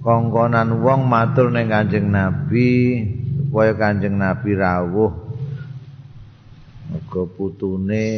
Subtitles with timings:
[0.00, 3.04] kongkonan wong matur ning Kanjeng Nabi
[3.44, 5.12] supaya Kanjeng Nabi rawuh.
[6.88, 8.08] Muga putune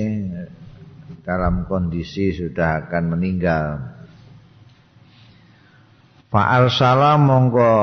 [1.23, 3.67] dalam kondisi sudah akan meninggal.
[6.33, 7.75] Fa'al salam monggo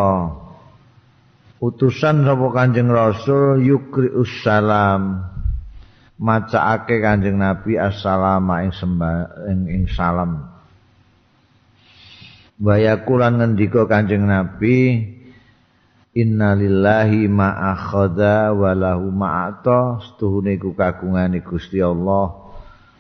[1.64, 5.24] utusan sapa Kanjeng Rasul yukri ussalam
[6.20, 9.16] macaake Kanjeng Nabi assalamu ing sembah
[9.54, 10.50] ing, salam.
[12.60, 15.16] Bayakulan ngendika Kanjeng Nabi
[16.10, 22.49] Innalillahi ma'akhadha walahu ma'ata setuhune ku kagungane Gusti Allah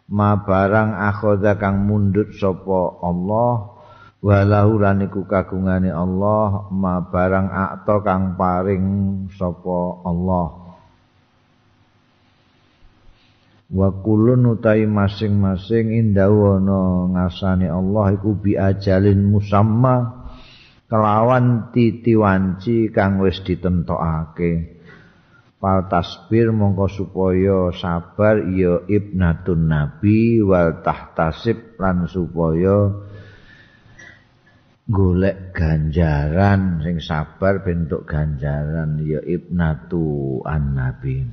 [0.09, 3.77] ma barang akhoda kang mundut sapa Allah
[4.19, 8.85] walahu lan iku kagungane Allah ma barang akto kang paring
[9.37, 10.47] sapa Allah.
[13.69, 20.25] Wa kulun utai masing-masing indahu ana ngasane Allah iku bi ajalin musamma
[20.89, 24.78] kelawan titiwanci kang wis ditentokake
[25.59, 32.95] Fal tasbir mongko supaya sabar ya ibnatun nabi wal tahtasib lan supaya
[34.87, 41.27] golek ganjaran sing sabar bentuk ganjaran ya ibnatu an nabi.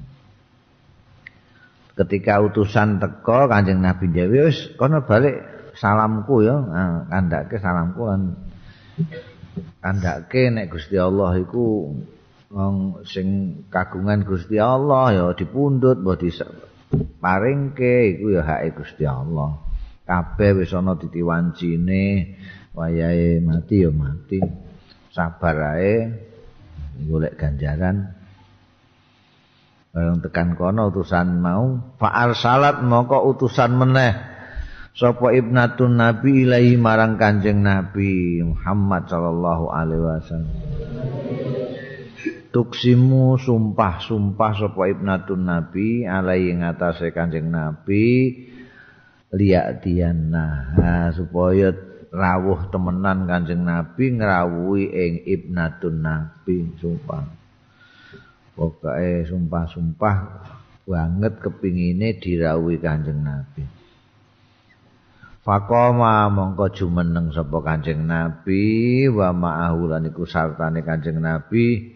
[1.95, 5.39] Ketika utusan teko kanjeng nabi dewi wis kono balik
[5.79, 6.57] salamku ya.
[7.07, 8.23] Kandake salamku kan
[9.81, 11.95] kandake nek Gusti Allah iku
[12.57, 19.61] wong sing kagungan Gusti Allah ya dipundhut mbah diparingke iku ya hake Gusti Allah.
[20.09, 22.33] Kabeh wis ana ditiwancine
[22.73, 24.41] wayahe mati ya mati.
[25.13, 26.09] Sabar ae
[27.05, 28.17] golek ganjaran.
[29.93, 34.13] Bareng tekan kono utusan mau fa'al salat moko utusan meneh
[34.93, 40.53] sapa ibnatun nabi ilahi marang kanjeng nabi Muhammad sallallahu alaihi wasallam
[42.57, 48.33] tuksimu sumpah-sumpah sapa ibnatun nabi alai ngatasé kanjeng nabi
[49.37, 50.73] liya diana
[51.13, 51.77] supaya
[52.09, 57.29] rawuh temenan kanjeng nabi ngrawuhi ing ibnatun nabi sumpah.
[58.57, 60.17] Pokoke sumpah-sumpah
[60.89, 63.69] banget kepingine dirawuhi kanjeng nabi.
[65.45, 71.95] Fakoma mongko jumeneng sapa Kanjeng Nabi wa ma'ahu lan iku sartane Kanjeng Nabi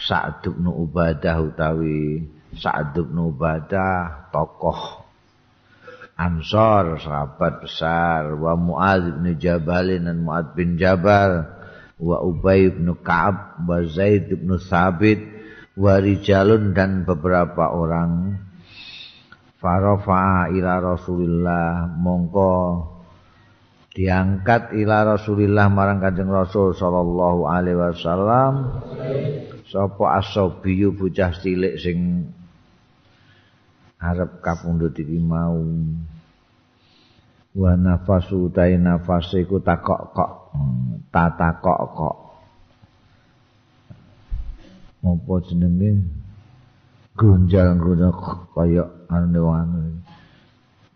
[0.00, 2.24] Sa'd bin Ubadah utawi
[2.56, 5.10] Sa'd bin Ubadah tokoh
[6.20, 11.48] Ansor sahabat besar wa Muadz bin Jabal dan Muadz bin Jabal
[11.96, 15.16] wa Ubay bin Ka'ab wa Zaid bin Sabit
[15.80, 18.36] wa Rijalun dan beberapa orang.
[19.56, 22.56] Farafa ila Rasulillah mongko
[23.96, 28.52] diangkat ila Rasulillah marang Kanjeng Rasul sallallahu alaihi wasallam
[29.70, 32.26] sapa asobiyu bocah cilik sing
[34.02, 35.62] arep kapundhut iki mau?
[37.50, 40.30] Wa nafasu ta nafas iku takok kok
[41.14, 42.16] tata kok kok
[45.06, 45.90] apa jenenge?
[47.18, 48.12] Gonjal gonjal
[48.54, 49.70] kaya anu wong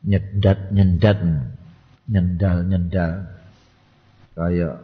[0.07, 1.19] nyedat nyendat
[2.11, 3.13] nyendal nyendal.
[4.35, 4.79] Kaya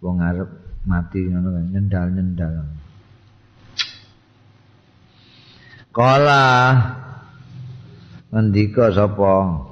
[0.00, 0.48] wong arep
[0.84, 2.08] mati ngono nyendal
[5.98, 6.78] Kala
[8.30, 9.66] ngendika sapa?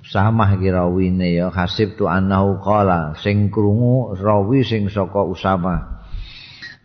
[0.00, 3.12] Usamah iki rawine ya hasib tu annahu qala.
[3.20, 6.00] Sing krungu rawi sing saka Usamah.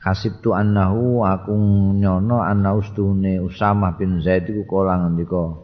[0.04, 1.56] Hasib tu annahu aku
[1.96, 5.56] nyono anna ustune Usamah bin Zaid iku kala ngendika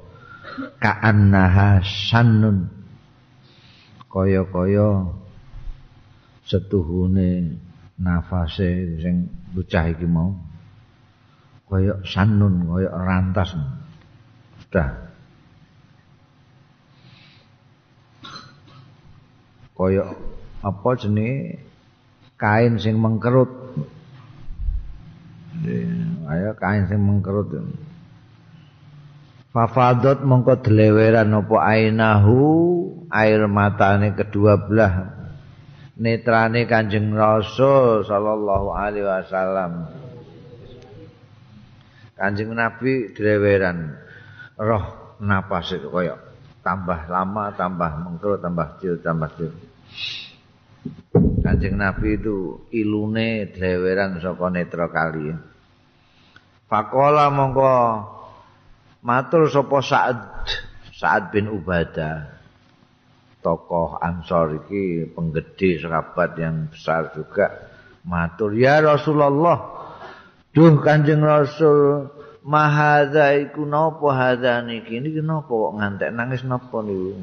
[0.79, 2.71] ka annaha sannun.
[4.07, 5.03] Kaya-kaya
[6.47, 7.59] setuhune
[8.00, 10.31] nafase sing bocah iki mau
[11.67, 13.55] kaya sannun kaya rantas.
[14.63, 14.87] Sudah
[19.75, 20.03] kaya
[20.63, 21.63] apa jenenge?
[22.37, 23.49] Kain sing mengkerut.
[26.29, 27.49] Ayo kain sing mengkerut.
[29.49, 32.39] Fafadot mongko deleweran apa ainahu?
[33.09, 35.17] Air matane kedua belah.
[35.97, 39.89] Netrane kanjeng rasul sallallahu alaihi wasallam
[42.17, 43.95] kanjeng nabi deleweran
[44.57, 46.17] roh napas itu kaya
[46.65, 49.53] tambah lama tambah mengkerut tambah cil tambah cil
[51.17, 55.33] Kanjeng Nabi itu ilune dheweran saka netra kali.
[56.67, 57.73] Fakola mongko
[59.01, 60.19] matur sapa Sa'ad
[60.91, 62.35] Sa'ad bin Ubadah.
[63.39, 67.47] Tokoh Ansor iki penggede sahabat yang besar juga.
[68.03, 69.76] Matur ya Rasulullah
[70.57, 72.09] duh Kanjeng Rasul
[72.42, 74.98] mahadza iku napa hadza niki?
[74.98, 77.13] Niki napa kok ngantek nangis napa niku?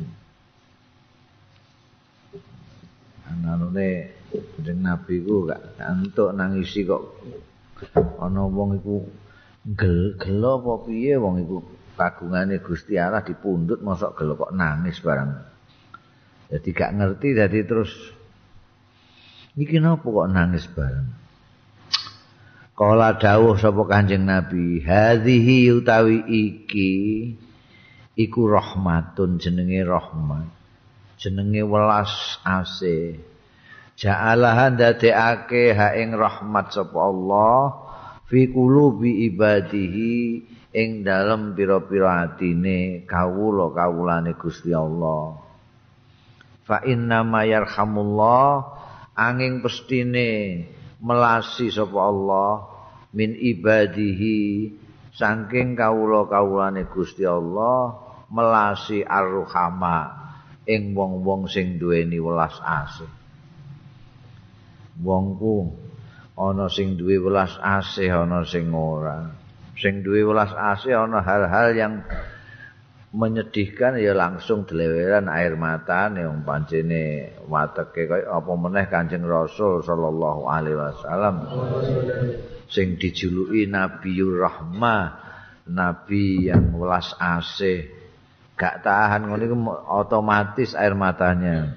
[3.27, 4.15] Anane
[4.63, 7.03] jeneng nabi ku gak antuk nangisi kok
[8.23, 9.03] ana wong iku
[9.75, 11.19] gel gelo apa piye?
[11.19, 11.59] Wong iku
[11.99, 15.31] kagungane Gusti Allah dipundhut mosok gelo kok nangis barang
[16.55, 17.91] jadi gak ngerti jadi terus
[19.59, 21.24] iki napa kok nangis barang
[22.75, 26.93] Kala dawuh sapa Kanjeng Nabi, hadhihi utawi iki
[28.19, 30.65] iku rahmatun jenenge rahmat.
[31.25, 33.17] jenenge welas ase
[33.97, 37.73] ja'alahan dadekake ha ing rahmat sapa Allah
[38.29, 40.17] fi qulubi ibadihi
[40.75, 45.39] ing dalem pira-pira atine kawula kawulane Gusti Allah
[46.67, 48.51] fa inna ma yarhamullah
[49.15, 50.67] angin pestine
[51.05, 52.65] melasi sapa Allah
[53.13, 54.73] min ibadihi
[55.13, 58.01] saking kawula kawulane Gusti Allah
[58.33, 60.25] melasi arruhama
[60.65, 63.09] ing wong-wong sing duweni welas asih.
[65.05, 65.77] Wongku
[66.35, 69.31] ana sing duwe welas asih, ana sing ora.
[69.79, 71.95] Sing duwe welas asih ana hal-hal yang
[73.15, 80.51] menyedihkan ya langsung deleweran air mata wong pancene wateke kaya apa meneh Kanjeng Rasul sallallahu
[80.51, 81.47] alaihi wasallam
[82.67, 85.03] sing dijuluki Nabiur Rahmah
[85.71, 87.87] nabi yang welas asih
[88.59, 89.57] gak tahan iku
[89.91, 91.75] otomatis air matanya.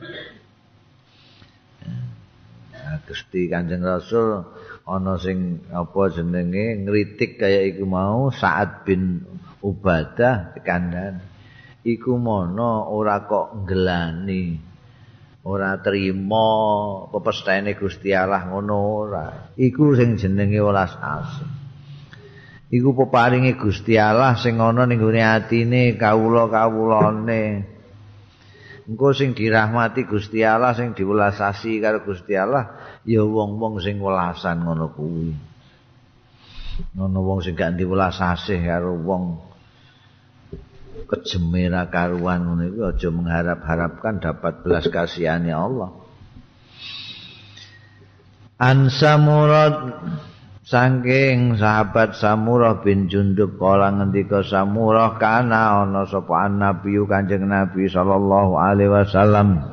[2.74, 4.42] Nah, Gusti Kanjeng Rasul
[4.88, 9.22] ana sing apa jenenge ngritik kaya iku mau saat bin
[9.67, 11.19] Ubadah kandan.
[11.83, 14.63] Iku mono ora kok ngelani.
[15.47, 16.47] Ora trima
[17.11, 19.27] pepestane Gusti Allah ngono ora.
[19.55, 21.67] Iku sing jenenge welas asih.
[22.67, 27.63] iku peparinge Gusti Allah sing ana ning gone atine kawula-kawulane.
[28.87, 34.95] Engko sing dirahmati Gusti Allah sing diwelasasi karo Gusti Allah ya wong-wong sing welasan ngono
[34.95, 35.36] kuwi.
[36.95, 39.47] Ngono wong sing gak diwelasasi karo wong
[41.06, 45.94] kejemera karuan ngono iku aja mengharap-harapkan dapat belas kasihane Allah.
[48.58, 49.75] Ansa murad
[50.68, 58.60] Sangking sahabat Samurah bin Jundub kala ngendika Samurah kana ana sapa nabi Kanjeng Nabi sallallahu
[58.60, 59.63] alaihi wasallam.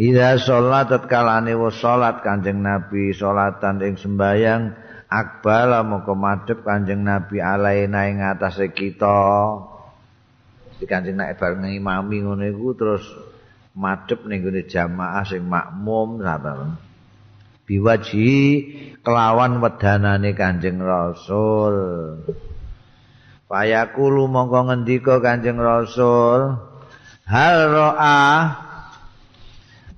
[0.00, 4.62] Ida salat tatkalane wa salat Kanjeng Nabi salatan ing sembayang
[5.12, 9.20] akbala moko madhep Kanjeng Nabi alaina ing atase kita.
[10.80, 13.04] Di Kanjeng Nabi bareng imami ngono iku terus
[13.76, 16.88] madhep ning jamaah sing makmum sahabat.
[17.70, 18.32] biwaji
[19.06, 21.76] kelawan wedanane Kanjeng Rasul.
[23.46, 26.58] Fayaqulu mongko ngendika Kanjeng Rasul,
[27.30, 28.18] hal ro'a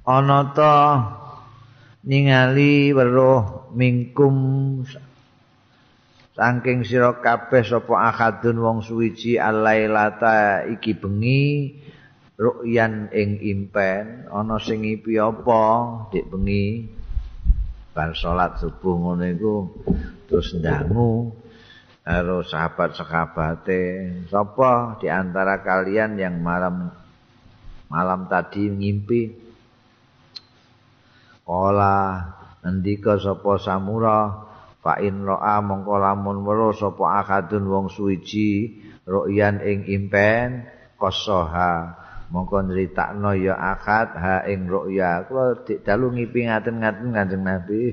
[0.05, 0.41] ana
[2.05, 4.37] ningali weruh mingkum
[6.33, 11.77] saking sira kabeh sapa akadun wong suwiji alailata iki bengi
[12.41, 15.63] ru'yan ing impen ana sing ngipi apa
[16.11, 16.89] dik bengi.
[17.93, 19.57] Bar salat subuh ngono iku
[20.25, 21.29] terus ndangu
[22.01, 23.83] karo sahabat-sahabate.
[24.33, 26.89] Sapa di antara kalian yang malam
[27.93, 29.23] malam tadi ngimpi?
[31.45, 32.25] Kala
[32.65, 34.49] ngendika sapa samura
[34.83, 40.67] fa in ra'a mongko lamun weruh sapa akadun wong suwiji ru'yan ing impen
[40.99, 45.29] kosoha mongko nyritakno ya akad ha ing ru'ya.
[45.29, 47.93] Kula dalu ngipi ngaten-ngaten Kanjeng Nabi.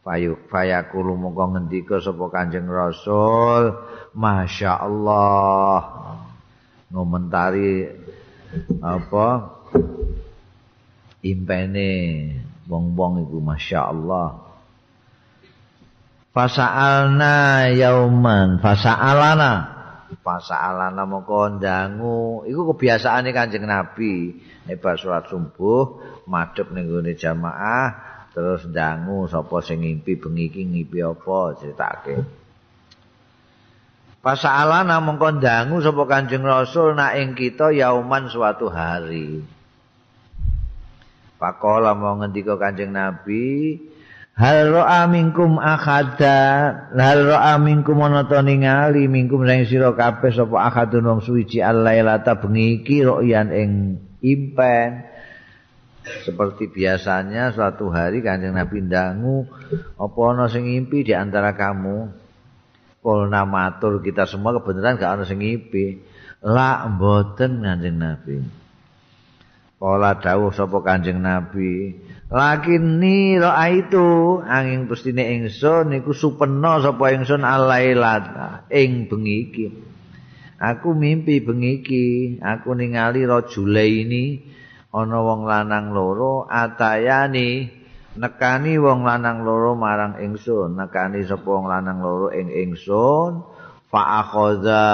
[0.00, 3.76] Payu fayakulu mongko ngendika sapa Kanjeng Rasul.
[4.16, 5.78] Masyaallah
[6.88, 7.84] ngomentari
[8.80, 9.26] apa
[11.20, 11.88] impene
[12.64, 14.47] wong-wong iku masyaallah
[16.38, 17.34] fasa'alna
[17.74, 18.62] yauman.
[18.62, 19.52] Fasa'alana.
[20.22, 22.46] Fasa'alana mongko ndangu.
[22.46, 24.38] Iku kebiasaane Kanjeng Nabi.
[24.70, 27.88] Nek salat subuh madhep ning gone jamaah
[28.36, 32.20] terus ndangu sapa sing ngimpi bengi iki ngimpi apa critake
[34.20, 39.40] Fasa'alana mongko ndangu sapa Kanjeng Rasul nak ing kita yauman suatu hari.
[41.40, 43.78] Pakola mau ngendika Kanjeng Nabi
[44.38, 46.38] Hal ro'a minkum akhada
[46.94, 49.10] Hal ro'a minkum monoto ningali?
[49.10, 53.70] Minkum sayang siro kabeh Sopo akhadun wong suwici Al-lailata bengiki ro'yan ing
[54.22, 55.10] impen.
[56.22, 59.42] Seperti biasanya suatu hari kanjeng Nabi ndangu
[59.98, 62.06] Apa ono sing ngimpi di antara kamu?
[63.02, 65.98] Polna matur kita semua kebenaran gak ono sing ngimpi.
[66.46, 68.38] La mboten kanjeng Nabi.
[69.82, 71.90] Pola dawuh sapa kanjeng Nabi
[72.28, 79.66] Lakin ni roa itu angin pustine ingsun niku supena sapa ingsun alailat ing bengi iki.
[80.60, 84.44] Aku mimpi bengi iki, aku ningali rajule ini
[84.92, 87.72] ana wong lanang loro atayani
[88.20, 93.40] nekani wong lanang loro marang ingsun, nekani sapa wong lanang loro ing ingsun.
[93.88, 94.84] Fa akhadha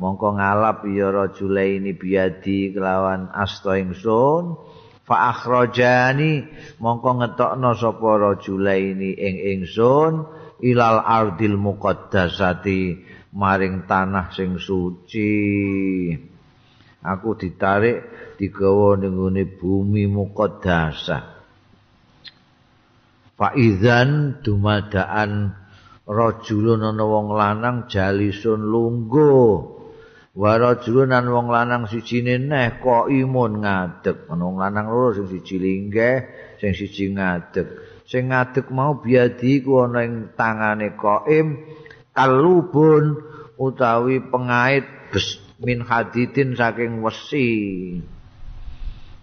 [0.00, 4.71] mongko ngalap ya rajule ini biadi kelawan asta ingsun
[5.02, 6.46] fa akhrajani
[6.78, 10.12] mongko ngetokno sapa rajulaini ing ingsun
[10.62, 12.80] ilal ardil muqaddasati
[13.34, 15.34] maring tanah sing suci.
[17.02, 18.06] Aku ditarik
[18.38, 19.18] digawa ning
[19.58, 21.24] bumi muqaddasah.
[23.34, 25.50] Fa idzan dumadaan
[26.06, 29.81] rajulun ana wong lanang jalisun lungguh
[30.32, 34.32] Warajulunan wong lanang sijine neh kok imun ngadeg.
[34.32, 36.24] Wong lanang loro sing siji linggih,
[36.56, 37.68] sing siji ngadeg.
[38.08, 41.60] Sing ngadeg mau biadi ku ana ing tangane qaim
[42.16, 43.20] kalubun
[43.60, 47.48] utawi pengait bes, min hadidin saking wesi.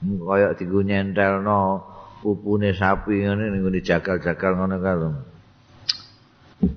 [0.06, 1.90] Kaya dienggo nyentelno
[2.22, 5.10] pupune sapi ngene ning jagal-jagal ngono kae.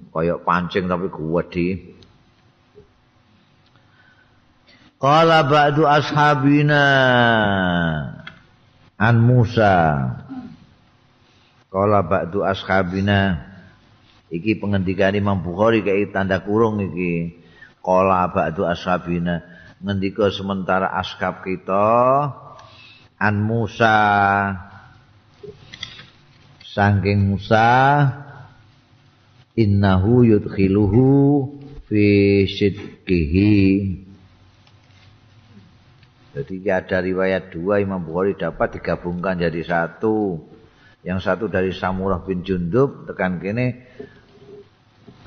[0.09, 1.92] Kaya pancing tapi gedhe.
[5.03, 6.83] Qala ba'du ashabina
[8.95, 9.75] an Musa.
[11.75, 13.43] Qala ba'du ashabina
[14.31, 17.35] iki pengendikan Imam Bukhari kayak tanda kurung iki.
[17.83, 19.43] Qala ba'du ashabina
[19.83, 22.31] ngendika sementara ashab kita
[23.19, 23.99] an Musa
[26.63, 28.07] saking Musa
[29.59, 31.11] innahu yudkhiluhu
[31.91, 32.07] fi
[32.47, 33.59] sidqihi
[36.33, 40.41] Jadi ada riwayat dua Imam Bukhari dapat digabungkan jadi satu.
[41.05, 43.85] Yang satu dari Samurah bin Jundub tekan kene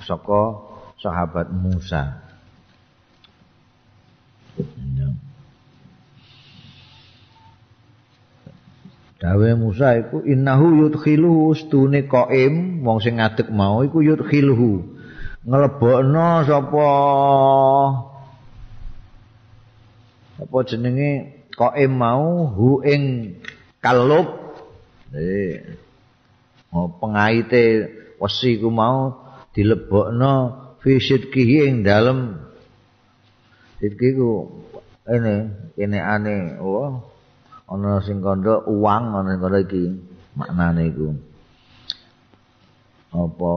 [0.01, 0.65] soko
[0.97, 2.25] sahabat Musa.
[9.19, 14.95] Dawe Musa iku innahu yudkhiluhu ustune qaim wong sing ngadeg mau iku yudkhiluhu
[15.45, 16.89] nglebokno sapa
[20.35, 21.11] apa jenenge?
[21.55, 23.35] Qaim mau hu ing
[23.79, 24.27] kalub
[25.15, 25.63] eh
[26.75, 27.87] oh, pengaite
[28.19, 29.15] wesi ku mau
[29.55, 30.33] dilebokno
[30.83, 32.35] fi sidqihi ing dalem.
[33.79, 34.51] Sidqi ku
[35.07, 35.35] ene
[35.79, 36.99] kene ane oh
[37.71, 39.83] ana sing kandha uang ana sing kandha iki
[40.35, 41.07] maknane iku.
[43.15, 43.53] Apa?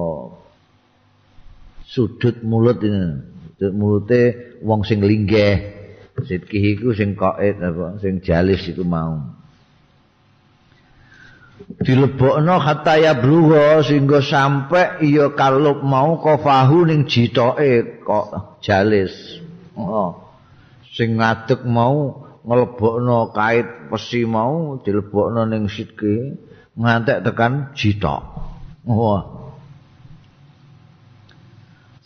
[1.82, 3.26] Sudut mulut ini
[3.58, 4.22] sudut mulute
[4.62, 5.77] wong sing linggih
[6.26, 9.22] Sidki iku sing qaid apa sing jalis iku mau.
[11.78, 19.12] Dilebokno hatta ya bluwa sehingga sampai iya kalub mau kofahu ning jitoke kok jalis.
[19.78, 20.26] Oh.
[20.90, 26.34] Sing ngadeg mau nglebokno kait pesi mau dilebokno ning sidki
[26.74, 28.22] ngantek tekan jitok.
[28.88, 29.22] Oh.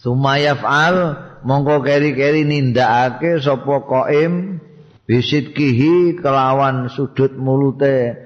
[0.02, 4.62] Sumayaf'al mongko keri-keri nindakake sapa qaim
[5.06, 8.16] bisidkihi kelawan sudut mulute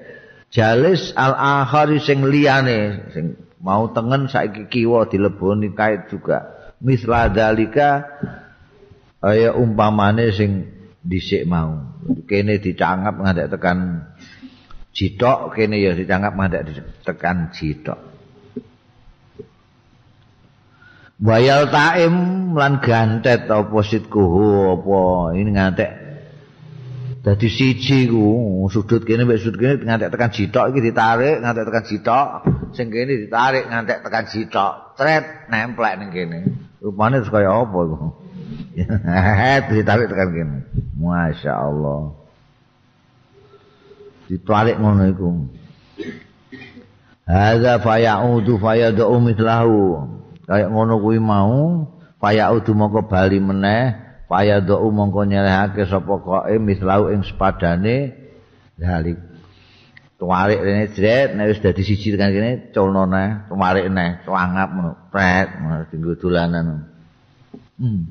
[0.53, 6.55] jalis al akhari sing liyane sing mau tengen saiki kiwa dileboni kait juga.
[6.77, 8.05] Misla dalika
[9.17, 10.69] kaya umpamane sing
[11.01, 11.97] dhisik mau.
[12.29, 14.07] Kene dicangap ngantek tekan
[14.95, 18.16] jitok kene ya dicangap ngantek tekan jitok
[21.17, 22.13] Bayal taim
[22.53, 24.99] lan gantet apa sitkuhu apa?
[25.33, 25.91] Ini ngantek.
[27.25, 31.83] Dadi siji ku sudut kene mek sudut kene ngantek tekan jitok iki ditarik ngantek tekan
[31.89, 32.27] jitok.
[32.77, 34.73] Sing kene ditarik ngantek tekan jitok.
[34.93, 36.39] Tret nemplek ning kene.
[36.79, 37.97] Rupane terus kaya apa iku?
[39.73, 40.57] Ditarik tekan kene.
[41.01, 42.13] Masya Allah
[44.27, 45.29] ditarik ngono iku.
[47.27, 50.07] Hadza fayaudu fayadu mithlahu
[50.47, 51.91] kaya ngono kuwi mau
[52.23, 53.99] paya udu mongko bali meneh
[54.31, 58.15] paya do mongko nyelehake sapa koe mislau ing sepadane
[58.79, 59.19] dalik
[60.15, 64.71] tuwarik rene jret nek wis dadi siji kan kene culno neh tuwarik neh tuangap
[65.11, 66.87] pret ngono dinggo dolanan.
[67.77, 68.09] Hmm.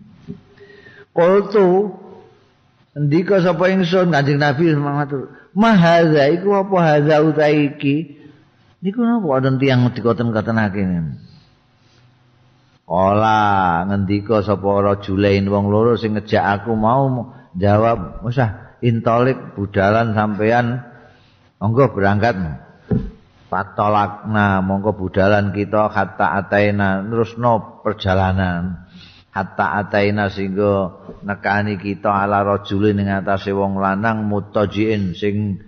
[1.17, 1.97] Kultu
[2.95, 8.15] ndika sapa ingsun Kanjeng Nabi matur mahaza iku apa haza utaiki?
[8.85, 9.25] Niku napa?
[9.25, 11.26] Wonten tiyang dikoten-kotenake ngene
[12.87, 20.87] Ola ngendika sapa rajulain wong loro sing ngejak aku mau jawab usah intolik budalan sampean
[21.59, 22.63] monggo berangkat.
[23.51, 28.87] Patolakna monggo budalan kita hatta ataina terusno perjalanan.
[29.35, 35.59] Hatta ataina sehingga nekani kita ala rajulin ing atase wong lanang mutajiin sing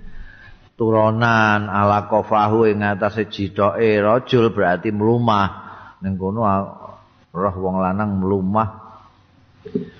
[0.79, 5.67] turunan ala kofahu ing atase jitoke rajul berarti mlumah.
[5.99, 6.47] Ning kono
[7.33, 8.89] roh wong lanang mlumah.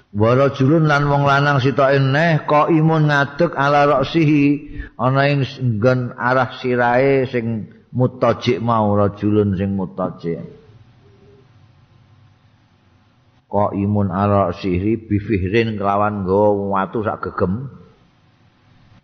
[0.09, 4.45] Wara julun lan wong lanang sitoke neh kok imun ngadeg ala roksihi?
[4.97, 10.41] Ana ing nggon arah sirahe sing mutajik mau rajulun sing mutajik.
[13.53, 14.97] Kok imun ala roksihi?
[14.97, 17.69] Bifihrin kelawan nggawa watu sak gegem.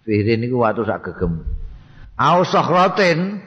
[0.09, 1.45] Fihrin iku watu sak gegem.
[2.17, 3.45] Au sakhratin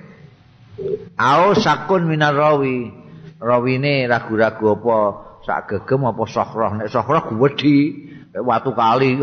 [1.18, 3.07] au sakun minar rawi
[3.38, 4.98] rawine ragu-ragu apa
[5.46, 9.18] sak gegem apa sokhroh nek sokhroh gwedhi watu kali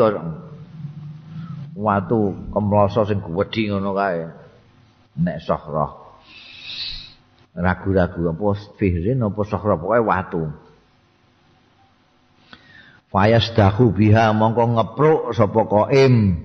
[1.74, 2.20] watu
[2.54, 4.30] kemloso sing gwedhi ngono kae.
[5.18, 6.18] Nek sokhroh
[7.54, 8.46] ragu-ragu apa
[8.78, 10.42] fihrin apa sokhroh pokoke watu.
[13.14, 16.42] Fayas dahu biha mongko ngepruk sapa qaim.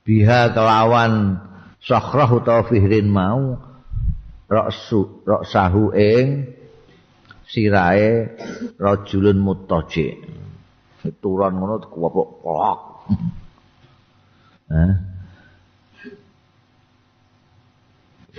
[0.00, 1.44] Biha kelawan
[1.80, 3.60] sokhroh utawa fihrin mau
[4.48, 6.56] roksu roksahu ing
[7.50, 8.38] sirae
[8.78, 10.06] rajulun muttaji
[11.18, 12.80] turun ngono kuwapok plok
[14.70, 14.92] eh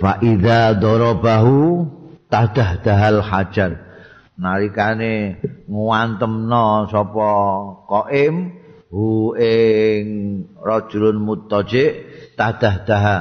[0.02, 1.86] fa idza darabahu
[2.32, 3.72] tadah dahal hajar.
[4.40, 7.30] Nalikane nguantemno sapa
[7.86, 8.56] qaim
[8.88, 10.04] hu ing
[10.56, 11.84] rajulun muttaji
[12.34, 13.18] tadah daha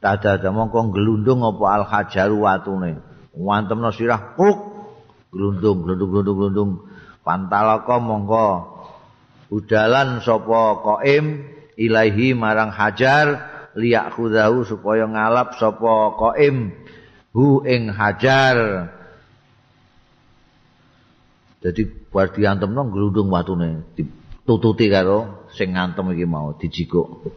[0.00, 3.04] tadah mongko glundung apa al hajaru watune.
[3.36, 4.69] Nguantemno sirah pluk
[5.30, 6.72] glundung glundung glundung glundung.
[7.22, 8.48] Pantalaka mongko
[9.50, 11.46] udalan sapa qaim
[11.78, 16.74] ilahi marang hajar liyak khudahu supaya ngalap sapa qaim
[17.34, 18.90] hu ing hajar.
[21.60, 27.30] Dadi bar diantemno glundung watune ditututi karo sing ngantem iki mau dijikuk.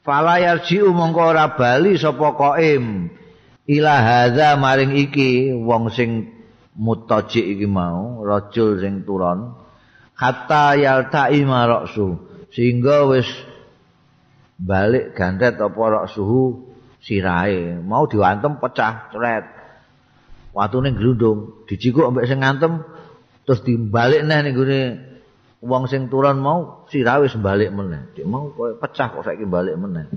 [0.00, 3.10] Fala yarji'u mongko ora bali sapa qaim.
[3.70, 6.39] Ila hadza maring iki wong sing
[6.80, 9.52] mutajik iki mau rajul sing turun
[10.16, 12.16] hatta yaltai maraksu
[12.56, 13.28] sehingga wis
[14.56, 16.72] balik gandet apa raksuhu
[17.04, 17.80] sirahe.
[17.80, 19.44] Mau diwantem pecah cret.
[20.50, 22.82] Watune glundung dicikuk ambek sing ngantem
[23.46, 24.80] terus dibalik neh ning gone
[25.62, 28.08] wong sing turun mau sirahe wis balik meneh.
[28.24, 30.08] Mau koyo pecah kok saiki balik meneh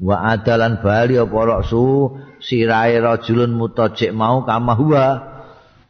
[0.00, 5.06] wa adalan bali apa raksu sirahe rajulun mutajik mau kama huwa.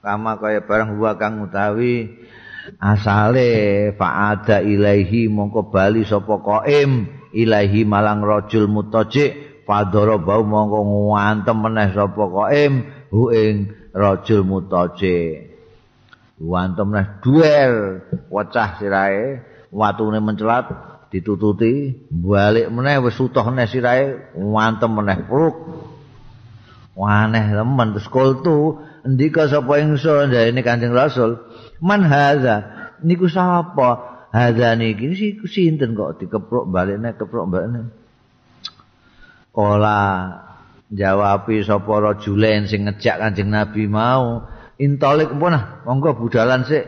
[0.04, 2.12] Kama kaya barang huwa kang utawi
[2.76, 11.56] asale faada ilaihi mongko bali sapa qaim ilaihi malang rajul mutajik padara bau mongko ngantem
[11.56, 12.72] meneh sapa qaim
[13.08, 15.56] hu ing rajul mutajik.
[16.36, 19.40] Wantem meneh duel wacah sirahe
[19.72, 25.54] watune mencelat ditututi balik meneh wis utuh neh sirahe wantem meneh pruk.
[26.98, 30.34] Waneh temen terus kultu ndika sapa ingsun?
[30.34, 31.38] Ini Kanjeng Rasul
[31.78, 32.66] man hadza?
[33.06, 34.14] Niku sapa?
[34.34, 37.94] Hadani iki si sinten kok dikeprok balikne keprok balikne
[39.54, 40.02] Kala
[40.90, 44.50] jawabi sapa rajulen sing ngejak Kanjeng Nabi mau
[44.82, 45.54] intolik pun
[45.86, 46.82] monggo budalan sik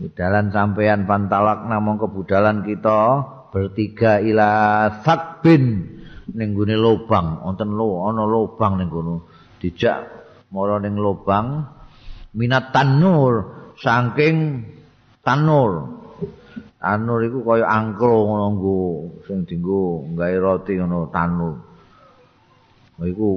[0.00, 3.20] budalan sampean pantalakna monggo budalan kita
[3.52, 5.84] bertiga ila sakbin
[6.32, 7.44] ning gone lubang.
[7.44, 9.28] Wonten lo ana lubang ning kono.
[9.60, 10.00] Dijak
[10.48, 11.68] mara ning lubang
[12.32, 14.64] minat tanur saking
[15.20, 16.00] tanur.
[16.80, 18.80] Tanur iku kaya angklo ngono nggo
[19.28, 21.54] sing dienggo gawe roti ngono tanur.
[23.04, 23.30] Iku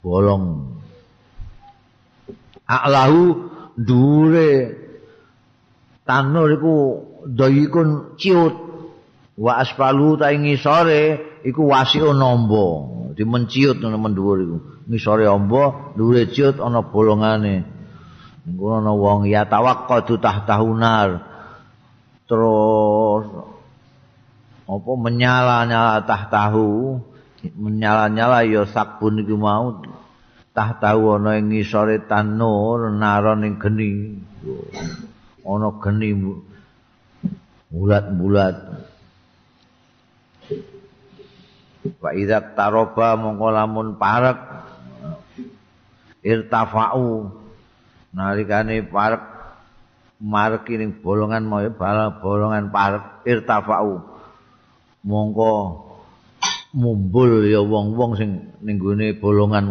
[0.00, 0.44] bolong.
[2.64, 3.24] Aklahu
[3.76, 4.81] dure
[6.06, 6.74] tanur iku
[7.26, 8.54] dayikun ciut.
[9.32, 14.56] Wa aspalu ta ing ngisore iku wasiu nombo di menciut ngono mendhuwur iku.
[14.88, 17.64] Ngisore ombo dhuwure ciut ana bolongane.
[18.44, 21.30] Ngono ana wong ya tawaqqatu tahtahunar
[22.26, 23.24] terus
[24.66, 27.00] apa menyala-nyala tahtahu.
[27.42, 29.82] Menyala-nyala ya sakbun iku mau
[30.52, 34.20] tahtahu ana ing ngisore tanur naron ing geni
[35.42, 36.10] ana geni
[37.72, 38.56] bulat-bulat.
[41.98, 44.38] Wa idza taroba mongko lamun parek
[46.22, 47.32] irtafa'u.
[48.12, 49.24] Nalikane parek
[50.22, 51.64] marek ning bolongan mau
[52.22, 53.98] bolongan parek irtafa'u.
[55.02, 55.52] Mongko
[56.72, 58.30] mumbul ya wong-wong sing
[58.62, 59.66] ning gone bolongan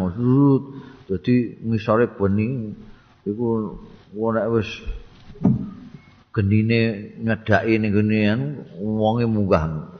[1.07, 2.75] dadi ngisore beni.
[3.21, 3.77] Iku
[4.17, 4.67] ora wis
[6.32, 8.21] genine nyedaki ning gone
[8.80, 9.91] wonge munggah.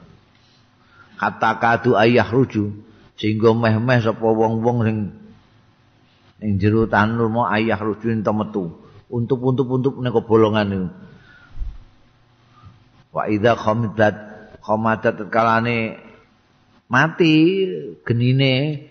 [1.19, 2.71] Kata kadu ayah ruju
[3.19, 4.97] sehingga meh-meh sapa wong-wong sing
[6.41, 8.63] ning jero tanur mau ayah ruju ento metu.
[9.12, 10.88] Untuk-untuk-untuk ning bolongan niku.
[13.12, 14.15] Wa idza khamidat
[14.63, 15.99] khamadat kalane
[16.88, 17.67] mati
[18.08, 18.88] genine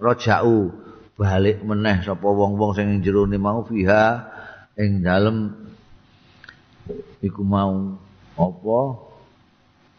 [0.00, 0.80] rojau.
[1.14, 4.33] Balik meneh sapa wong-wong sing ning jero mau fiha
[4.74, 5.54] ing dalem
[7.22, 7.94] iku mau
[8.34, 8.80] apa?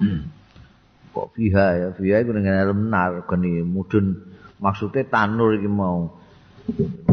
[1.16, 1.88] Kok fiha ya?
[1.96, 4.36] Fiha iku ning dalem nar geni mudun.
[4.60, 6.12] Maksude tanur iki mau.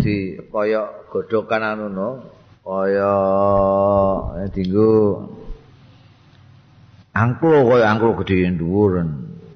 [0.02, 2.10] Di kaya godhokan anu no
[2.64, 3.12] kaya
[4.40, 5.20] eh, dinggo
[7.12, 9.06] angklo kaya angklo gedhe dhuwur.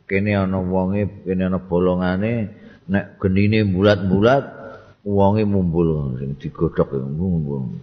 [0.06, 2.54] Kene ana wonge kene ana bolongane
[2.86, 4.44] nek genine bulat-bulat
[5.02, 7.74] wonge mumbul sing digodhog mumbul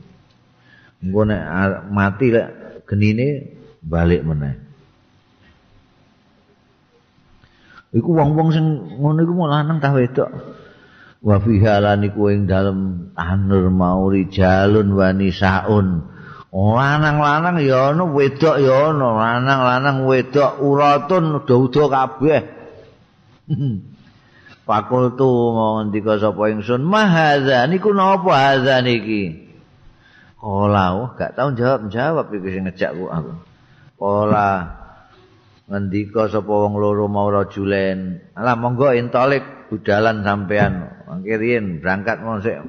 [1.03, 1.43] engko nek
[1.91, 2.47] mati lek
[2.87, 3.27] genine
[3.83, 4.55] balik meneh.
[7.93, 8.65] Iku wong-wong sing
[8.97, 10.29] ngono iku mau lanang ta wedok.
[11.21, 16.09] Wa fiha lan iku ing dalem tanur mauri jalun wani saun.
[16.53, 22.41] Lanang-lanang ya ana wedok ya ana lanang-lanang wedok uratun udah-udah kabeh.
[24.63, 26.87] Fakultu mau ngendika sapa ingsun?
[26.87, 29.42] Mahadza niku napa hadza niki
[30.43, 33.31] Ola, oh, gak tau jawab-jawab iki sing ngejak aku.
[34.03, 34.75] Ola
[35.71, 38.19] ngendika sapa wong loro mau rajulen.
[38.35, 40.91] Alah monggo intolik budalan sampean.
[41.07, 42.59] Mangke riyen berangkat mau sik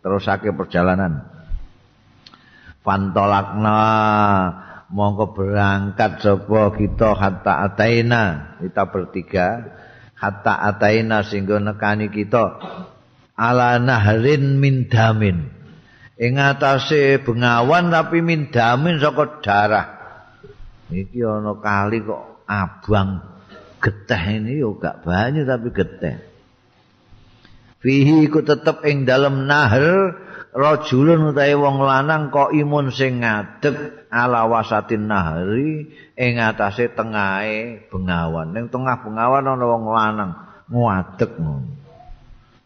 [0.00, 1.28] terusake perjalanan.
[2.80, 3.80] Fantolakna
[4.88, 9.76] monggo berangkat sapa kita hatta ataina kita bertiga
[10.16, 12.56] hatta ataina sehingga nekani kita
[13.36, 15.51] ala nahrin min damin
[16.22, 19.86] ing atase bengawan tapi mindamin saka darah.
[20.94, 23.18] Iki ana kali kok abang
[23.82, 26.16] geteh ini yo gak banyak tapi geteh.
[27.82, 30.14] Fihi ku tetep ing dalem nahar
[30.54, 38.54] rajulun utahe wong lanang kok imun sing ngadeg ala wasatin nahri ing atase tengahe bengawan.
[38.54, 40.30] Ning tengah bengawan ana wong lanang
[40.70, 41.34] ngadeg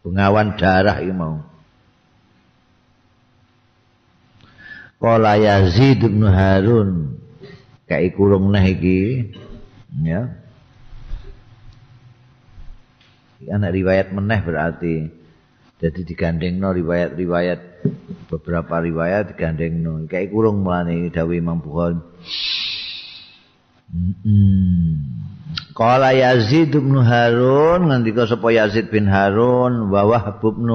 [0.05, 1.56] bengawan darah iki mau
[4.97, 7.21] Kala Yazid bin Harun.
[7.85, 9.29] Kayak kurung nah iki.
[10.01, 10.33] Ya.
[13.47, 14.95] Anak riwayat meneh berarti.
[15.77, 17.85] Jadi digandeng no riwayat-riwayat
[18.33, 22.01] beberapa riwayat digandeng no kayak kurung melani Dawi Imam Bukhari.
[25.77, 30.65] Kala Yazid bin Harun ngendika sapa Yazid bin Harun wa Wahb bin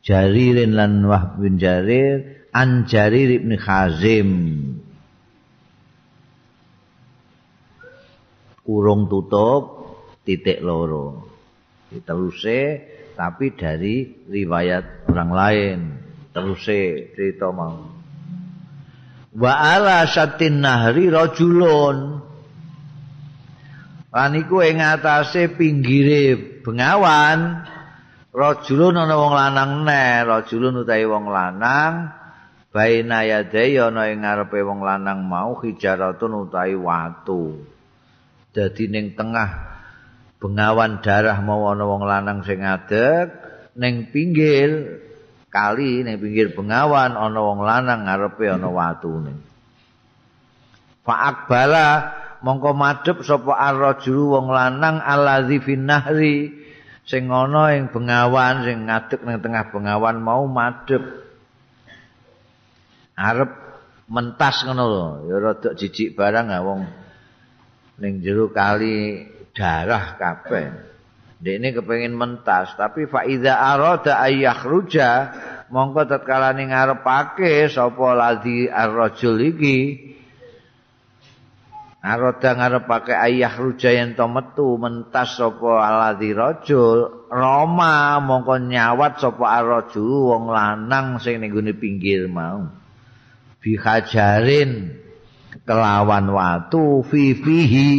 [0.00, 4.30] Jaririn lan Wahb bin Jarir an Jarir ibn Khazim.
[8.66, 9.62] Kurung tutup
[10.26, 11.30] titik loro.
[11.88, 12.60] Diteruse
[13.14, 15.78] tapi dari riwayat orang lain.
[16.34, 17.78] Teruse cerita mau.
[19.38, 22.26] Wa ala satin nahri rajulun.
[24.10, 27.70] Lan iku ing atase pinggire bengawan.
[28.34, 32.17] Rajulun ana wong lanang ne rajulun utawi wong lanang
[32.68, 37.64] baina yadai ana ing ngarepe wong lanang mau hijaratun utawi watu.
[38.52, 39.78] Dadi ning tengah
[40.38, 43.32] bengawan darah mau ana wong lanang sing ngadeg
[43.78, 45.00] ning pinggir
[45.48, 49.34] kali ning pinggir bengawan ana wong lanang ngarepe ana watune.
[51.08, 51.88] Fa akbala
[52.44, 56.52] mongko madhep sapa ar-rajulu wong lanang allazi nahri
[57.08, 61.17] sing ana ing bengawan sing ngadeg ning tengah bengawan mau madhep
[63.18, 63.50] arep
[64.06, 65.06] mentas ngono lho.
[65.26, 66.80] Ya rada jijik barang ah wong
[67.98, 70.86] ning jero kali darah kabeh.
[71.38, 75.10] Dekne kepengin mentas tapi fa iza arada ayakhruja
[75.70, 79.78] mongko tatkala ning ngarepake sapa ladzi ar-rajul iki?
[81.98, 89.42] Aroda ngarepake ayah ruja yen to metu mentas sapa aladhi rajul Roma mongko nyawat sapa
[89.42, 92.77] araju wong lanang sing ning pinggir mau
[93.62, 94.94] bihajarin
[95.66, 97.90] kelawan watu fifihi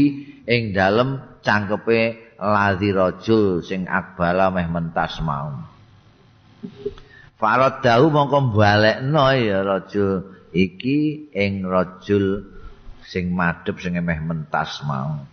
[0.47, 5.55] ing dalem cangkepe ladhi rajul sing akbala meh mentas mau
[7.39, 10.27] Farad dahu mongko balekno ya rajul.
[10.51, 12.43] Iki ing rajul
[13.05, 15.25] sing madhep sing emeh mentas mau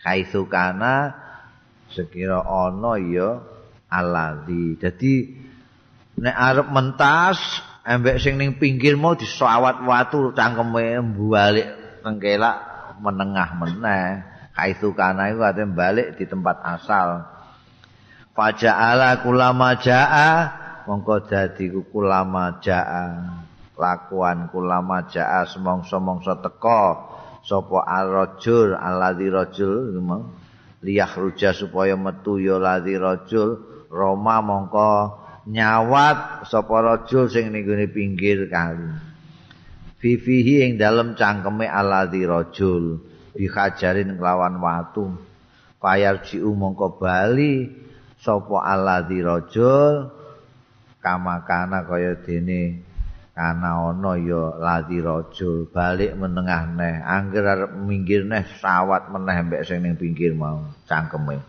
[0.00, 1.12] kaisu kana
[1.92, 3.40] sekira ana ya
[3.92, 5.14] aladhi dadi
[6.20, 7.38] nek arep mentas
[7.82, 11.68] embek sing ning pinggir mau disawat watu cangkeme balik
[12.02, 12.56] tengkelak
[13.02, 14.06] menengah meneh.
[14.52, 17.24] Kaisu kana iku ate balik di tempat asal.
[18.36, 20.30] Faja'ala kulama ja'a
[20.84, 23.06] mongko dadi kulama ja'a.
[23.72, 26.82] Lakuan kula majaa semongso-mongso teka
[27.42, 29.98] sapa arrajul alladzi rajul
[30.84, 33.50] liyah ruja supaya metu ya ladzi rajul.
[33.88, 38.90] Roma mongko nyawat sapa rajul sing ning pinggir kali.
[40.02, 42.98] Fifihi ing dalem cangkeme alladzi rajul
[43.34, 45.14] bihajarin kelawan watu.
[45.82, 47.66] Payar jiu mongko bali
[48.18, 50.10] sapa alladzi rajul
[51.02, 52.92] kamakana kaya dene
[53.32, 59.64] kana ana ya lati raja balik menengah neh angger arep minggir neh sawat meneh mbek
[59.64, 61.40] sing ning pinggir mau cangkeme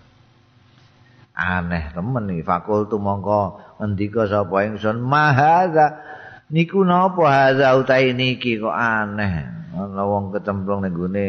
[1.33, 5.99] aneh temen iki fakultu mongko ngendika sapa ingsun mahaza.
[6.53, 9.49] Niku napa haza utahe niki kok aneh?
[9.73, 11.27] Ana wong kecemplung ning gone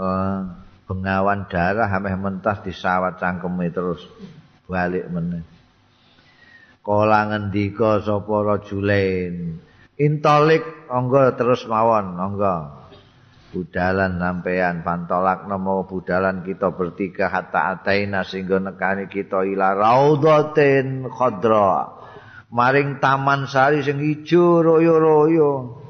[0.00, 0.48] uh,
[0.88, 4.00] bengawan darah ameh mentas disawat cangkeme terus
[4.64, 5.44] balik meneh.
[6.80, 9.60] Kala ngendika sapa rajulain
[10.00, 12.85] intolik angga terus mawon angga
[13.56, 17.32] budalan sampean pantolak nama budalan kita bertiga.
[17.32, 21.96] Hatta ataina sehingga nekani kita ila raudhatin khadra
[22.52, 25.82] maring taman sari sing ijo royo-royo.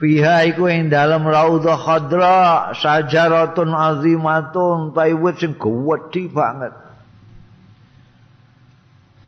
[0.00, 4.96] Fiha iku ing dalem raudha khadra sajaratun azimatun.
[4.96, 6.72] Taiwit sing gedhi banget.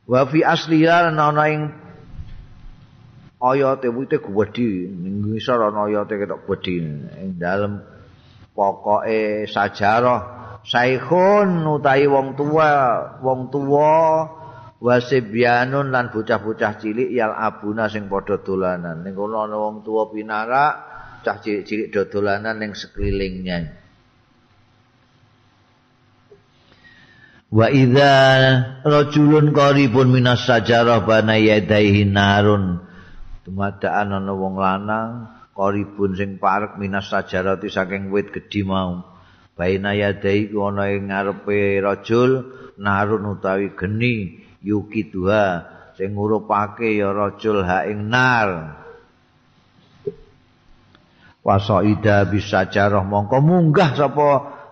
[0.09, 1.69] Wa fi asliha ana ing
[3.41, 6.85] ayate wite gedhi ning ngisor ana ayate ketok gedhi
[7.25, 7.81] ing dalem
[8.53, 10.21] pokoke sajarah
[10.65, 12.69] saikhun utahi wong tua
[13.25, 13.97] wong tua
[14.81, 19.05] wasibyanun lan bocah-bocah cilik yal abuna sing padha dolanan.
[19.05, 20.75] Ning kono ana wong tua pinarak
[21.21, 23.77] cah cilik-cilik dolanan ning sekelilingnya.
[27.51, 28.15] Wa idza
[28.87, 32.90] rajulun qaribun minas sajarah bana yadaihi narun
[33.51, 35.27] dumadaan ana wong lanang
[35.59, 39.03] qaribun sing parek minas sajarati saking wit gedhi mau.
[39.59, 42.47] Baina yadai ku ana ing ngarepe rajul
[42.79, 45.67] narun utawi geni yuki dua
[45.99, 48.79] sing ngurupake ya rajul ha ing nar.
[51.43, 54.29] Wasaida bisa jarah mongko munggah sapa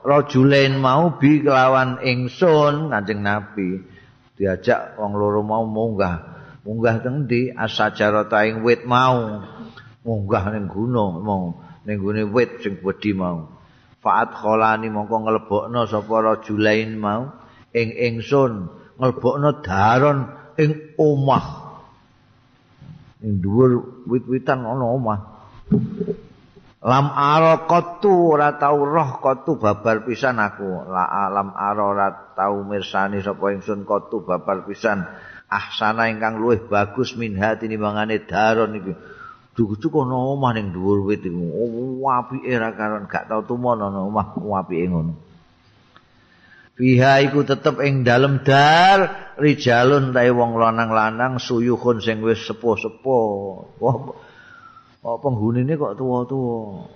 [0.06, 3.82] rajulen mau bi kelawan ingsun kanjeng nabi.
[4.38, 6.37] Diajak wong loro mau munggah
[6.68, 7.48] munggah teng ndi?
[7.48, 9.40] Asajarata ing wit mau.
[10.04, 11.56] Munggah ning gunung mau
[11.88, 13.48] ning gune wit sing gedhi mau.
[14.04, 17.32] Faat kholani mongko nglebokno sapa rajulain mau.
[17.72, 18.68] Ing ingsun
[19.00, 20.28] nglebokno daron
[20.60, 21.46] ing omah.
[23.24, 25.20] Ing dhuwur wit-witan ana omah.
[26.78, 30.86] Lam ara qatu ora tau roh qatu babar pisan aku.
[30.86, 35.02] La alam ara ora tau mirsani sapa ingsun qatu babar pisan
[35.48, 38.92] ahsana ingkang luwih bagus min hati nimbangane daron iki
[39.58, 41.42] Gedhe-gedhe kono omah ning dhuwur wit iku.
[41.50, 45.18] Oh, apike ra karon gak tau tumono omah apike ngono.
[46.78, 53.26] Fiha iku tetep ing dalem dar rijalun tae wong lanang-lanang suyuhun sing wis sepuh-sepuh.
[53.82, 53.96] Wah,
[55.02, 56.86] oh, penghunine kok tuwa-tuwa.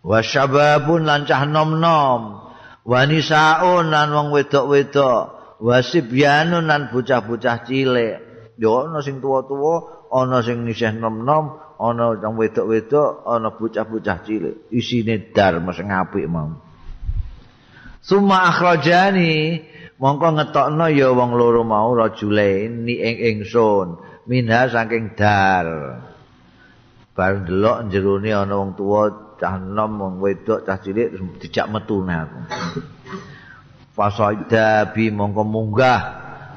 [0.00, 2.40] Wasyababun lancah nom-nom.
[2.88, 5.37] Wanisaun lan wong wedok-wedok.
[5.58, 8.14] Wasibyanun lan bocah-bocah cilik.
[8.58, 14.70] Ya ana sing tuwa-tuwa, ana sing nisih nom-nom, ana wong wedok-wedok, ana bocah-bocah cilik.
[14.70, 16.58] Isine dar meseng apik mau.
[18.02, 19.62] Suma akhrajani
[19.98, 23.98] mongko ngetokno ya wong loro mau rajulain ni ing ingsun
[24.30, 25.66] minha saking dar.
[27.18, 32.40] Bar delok jerone ana wong tuwa cah nom wong wedok cah cilik dijak metune aku.
[33.98, 36.00] Fasaida bi mongko munggah.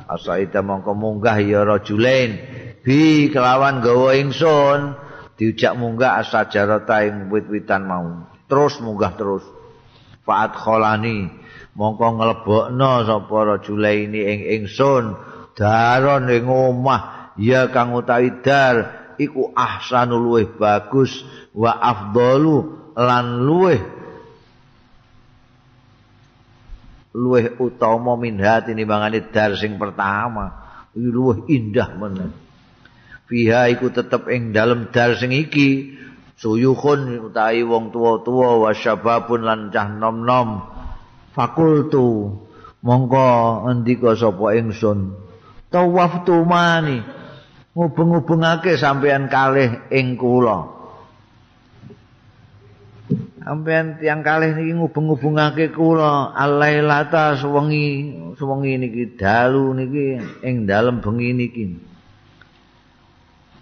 [0.06, 2.38] Fasaida mongko munggah ya rajulain.
[2.86, 4.94] Bi kelawan gawa ingsun.
[5.42, 8.30] Diujak munggah asajarata ing wit-witan mau.
[8.46, 9.42] Terus munggah terus.
[10.22, 11.34] Fa'at kholani
[11.74, 15.18] mongko nglebokno sapa rajulaini ing ingsun.
[15.58, 17.34] Daron ing omah.
[17.42, 19.02] Ya kang utawi dar.
[19.18, 21.26] Iku ahsanul luweh bagus.
[21.58, 24.01] Wa afdalu lan luweh
[27.12, 30.60] luweh utama minha tinimbangane dar sing pertama.
[30.92, 32.32] Iki luweh indah meneh
[33.32, 35.96] fiha iku tetep ing dalem dar sing iki.
[36.36, 40.68] Suyukhun utawi wong tuwa-tuwa wa syababun lan cah nom-nom.
[41.32, 42.34] Fakultu
[42.82, 45.16] mongko ndika sapa ingsun?
[45.72, 47.00] Tawaftu mani.
[47.72, 50.81] Ngubung-ubungake sampean kalih ing kula
[53.42, 61.34] sampean tiang kalih niki ngubung-ubungake kula alailata suwengi suwengi niki dalu niki ing dalem bengi
[61.34, 61.66] niki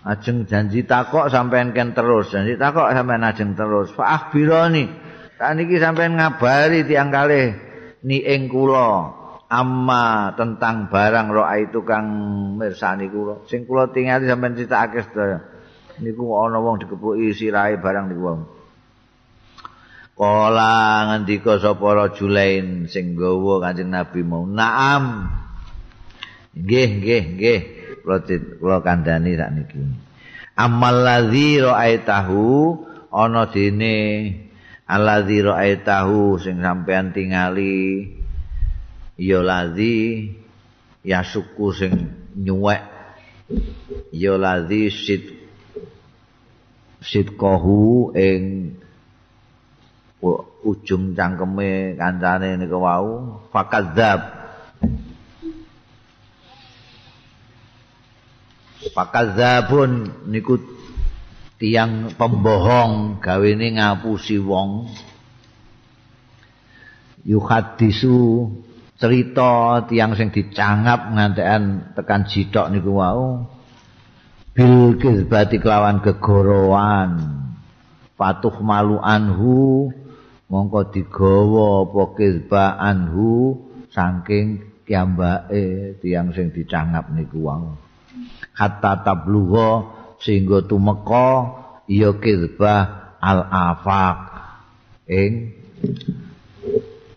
[0.04, 6.20] ajeng janji takok sampean ken terus janji takok sampean ajeng terus fa akhbirani Saniki sampean
[6.20, 7.56] ngabari tiang kalih
[8.04, 9.08] ni ing kula
[9.48, 12.06] amma tentang barang roa itu kang
[12.60, 13.48] mirsani kula.
[13.48, 15.40] Sing kula tingali sampean critakake sedaya.
[16.04, 18.59] Niku ana wong dikepuki sirahe barang niku wong.
[20.20, 24.44] Kala ngendika sapa rajulain sing gawa Kanjeng Nabi mau.
[24.44, 25.32] Naam.
[26.60, 27.62] Nggih, nggih, nggih.
[28.04, 28.20] Kula
[28.60, 29.80] kula kandhani sakniki.
[30.60, 32.44] Amal ladzi ra'aitahu
[33.16, 33.96] ana dene
[34.92, 38.12] alladzi ra'aitahu sing sampean tingali
[39.16, 40.36] ya ladzi
[41.08, 41.94] ya suku sing
[42.36, 42.84] nyuwek
[44.12, 45.32] ya ladzi sit
[47.00, 48.76] sitqahu ing
[50.66, 54.40] ujung cangkeme kancane niku wau fakadzab
[58.92, 60.60] fakadzabun niku
[61.60, 64.88] tiang pembohong gawene ngapusi wong.
[67.28, 68.48] Yuhadisu
[68.96, 73.46] cerita tiang sing dicangap ngantekan tekan jidok niku wau.
[74.56, 77.38] Bil kizbati kelawan kegorowan
[78.16, 79.92] patuh malu anhu
[80.50, 83.62] mongko digawa apa kizba anhu
[83.94, 87.78] saking kiambake tiang sing dicangap niku wau.
[88.58, 89.86] Hatta tablugha
[90.18, 91.54] sehingga tumeka
[91.86, 94.20] ya kizbah al afaq
[95.06, 95.54] ing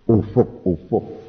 [0.04, 1.24] ufuk-ufuk.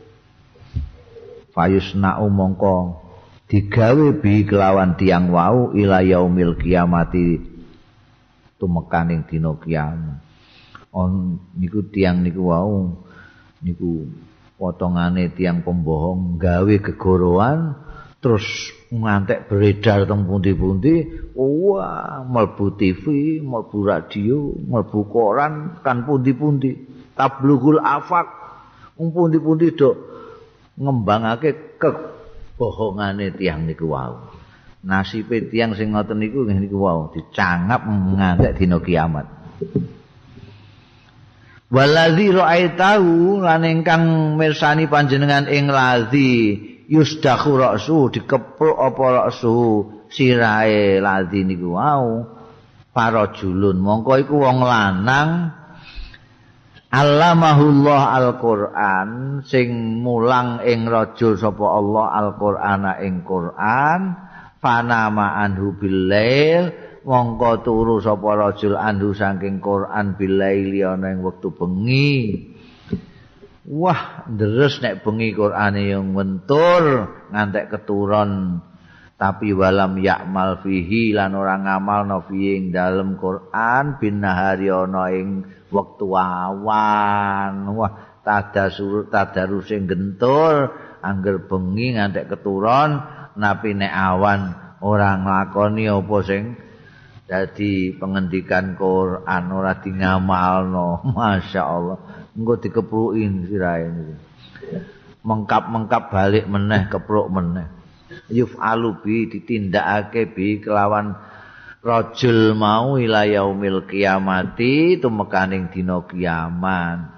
[1.55, 2.99] Fayusna'u mongko
[3.47, 7.39] digawe bi kelawan tiang wau ila yaumil kiamati
[8.59, 10.22] tumekaning dina kiamat
[10.93, 13.01] on niku tiang niku wau
[13.65, 14.05] niku
[14.61, 17.73] potongane tiang pembohong gawe kegorowan
[18.21, 23.03] terus ngantek beredar teng pundi-pundi wah mlebu TV
[23.41, 26.93] mlebu radio mlebu koran kan pundi-pundi.
[27.13, 28.25] Tablughul afak
[28.95, 29.91] pundi-pundi do
[30.79, 34.29] ngembangake kebohongane tiang niku wau.
[34.87, 39.25] Nasibe tiang sing ngoten niku niku wau dicangap ngantek dina kiamat
[41.73, 46.53] Waladzi ra'aitahu lan ingkang mirsani panjenengan ing ladzi
[46.85, 52.29] yusdahu ra'su dikepruk apa ra'su sirahe ladhi niku wau.
[52.93, 55.49] Para julun mongko iku wong lanang.
[56.93, 64.13] Allamahullah Al-Qur'an sing mulang ing raja sapa Allah Al-Qur'ana ing Qur'an
[64.61, 66.69] fanama anhu bilail
[67.03, 72.49] mongko turu sapa rajul anhu saking Qur'an bilaili ana ing wektu bengi.
[73.63, 78.59] Wah, deres nek bengi Qur'ane yang mentur ngantek keturon.
[79.13, 85.47] Tapi walam yakmal fihi lan ora ngamal fihi ing dalem Quran bin nahari ana ing
[85.71, 87.71] wektu awan.
[87.71, 92.99] Wah tadasur tadaruse gentur angger bengi ngantek keturon
[93.39, 94.41] napi nek awan
[94.83, 96.43] ora nglakoni apa sing
[97.23, 101.97] dadi pengendikan Quran ora di ngamalno masyaallah.
[102.33, 103.87] Engko dikeprukin sirahe
[105.23, 107.67] mengkap-mengkap balik meneh kepruk meneh.
[108.29, 111.15] Yuf'alu bi ditindakake bi kelawan
[111.81, 117.13] rajul mau ila yaumil kiamati tumekaning dina kiamat.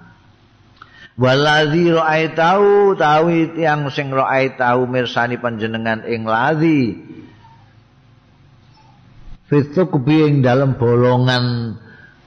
[1.16, 6.92] Waladzi ra'aitau tawi yang sing ra'aitau mirsani panjenengan ing ladzi
[9.46, 11.76] fituk ing dalam bolongan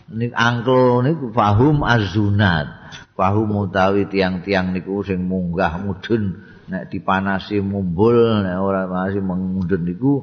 [0.09, 1.31] nik angkel niku?
[1.35, 2.67] Fahum azunat.
[3.13, 6.39] Fahum utawi tiang-tiang niku sing munggah mudun
[6.69, 10.13] nek dipanasi mumbul nek ora masih mengundun niku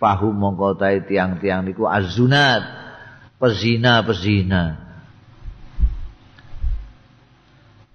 [0.00, 2.64] fahu mongko tiang-tiang niku azunat.
[3.36, 4.86] Pezina pezina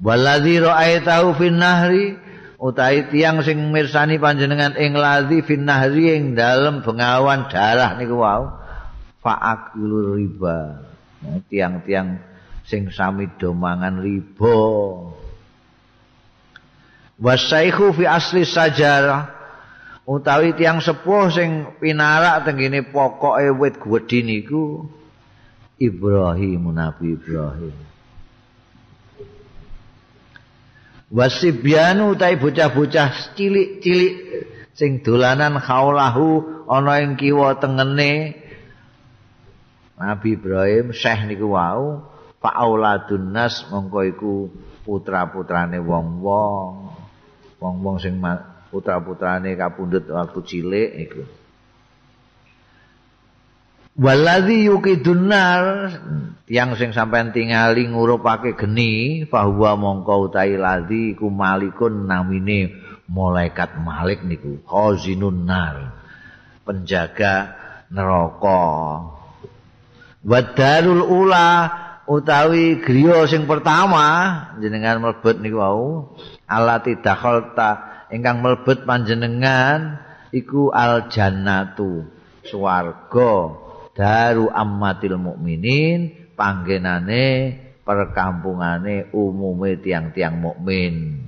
[0.02, 2.18] waladzi ra'aitahu fin nahri
[2.62, 8.62] utahe tiang sing mirsani panjenengan ing ladzi fin nahri ing dalem bengawan darah niku wau.
[9.22, 10.82] Fa'akul riba.
[11.50, 12.22] Tiang-tiang
[12.66, 14.58] sing sami do mangan riba.
[17.22, 19.42] Wasaikhu fi asli sajarah.
[20.06, 24.90] Utawi tiang sepuh sing pinarak tengene pokoke wit gedhi niku
[25.78, 27.91] Ibrahim Nabi Ibrahim
[31.12, 34.14] wasibyanu utawi bocah-bocah cilik-cilik
[34.72, 38.40] sing dolanan khaulahu ana ing kiwa tengene
[40.00, 42.10] Nabi Ibrahim syekh niku wau
[42.42, 44.34] fa'auladun nas mongko iku
[44.88, 46.90] putra-putrane wong-wong
[47.62, 48.18] wong-wong sing
[48.74, 51.22] putra-putrane kapundhut waktu cilik iku.
[53.92, 55.92] Waladzi yuqidunnar
[56.48, 62.72] tiyang sing sampean tingali ngurupake geni bahwa mongko utahi ladzi iku malikun namine
[63.12, 65.92] malaikat malik niku khazinun nar
[66.64, 67.52] penjaga
[67.92, 68.64] neraka.
[70.24, 71.50] Wadarul ula
[72.08, 74.08] utawi griya sing pertama
[74.64, 76.16] jenengan mlebet niku wau
[76.48, 80.00] alati dakhalta ingkang mlebet panjenengan
[80.32, 82.08] iku al jannatu
[82.48, 83.61] swarga
[84.02, 87.54] daru ammatil mukminin panggenane
[87.86, 91.22] perkampungane umume tiang-tiang mukmin.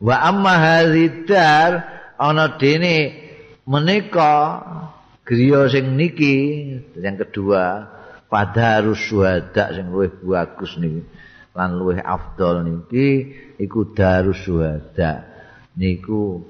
[0.00, 1.84] Wa amma hadzidar
[2.16, 2.96] ana dene
[3.68, 4.64] menika
[5.28, 6.36] griya sing niki
[6.96, 7.84] yang kedua
[8.32, 11.04] pada harus suhada sing luwih bagus niki
[11.52, 15.28] lan luwih afdol niki iku darus syuhada.
[15.76, 16.40] Niku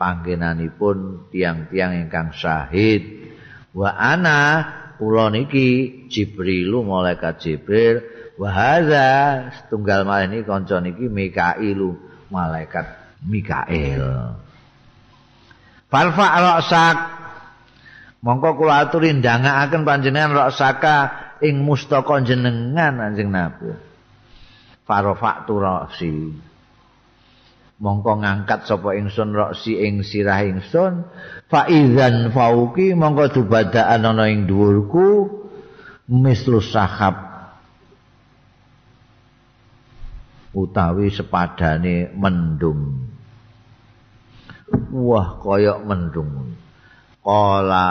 [0.00, 3.23] panggenanipun tiang-tiang ingkang syahid
[3.74, 4.38] wa ana
[4.96, 8.00] kula niki jibrilu malaikat jibril.
[8.34, 9.06] Wa hadza
[9.58, 11.98] setunggal malih niki kanca niki mikailu
[12.30, 12.86] malaikat
[13.26, 14.34] mikail.
[15.90, 16.98] Falfa ra'sak.
[18.24, 20.96] Mongko kula aturi ndangakaken panjenengan ra'saka
[21.44, 23.76] ing mustaka jenengan anjing nabi.
[24.88, 26.12] Farafa'tu ra'si
[27.84, 31.04] mongko ngangkat sapa ingsun ra'si ing sirah ingsun.
[31.52, 35.28] Fa idzan fauki mongko dubadaan ana ing dhuwurku.
[36.08, 37.16] Mislu sahab
[40.56, 43.08] utawi sepadane mendung.
[44.92, 46.56] Wah kaya mendung.
[47.24, 47.88] Kala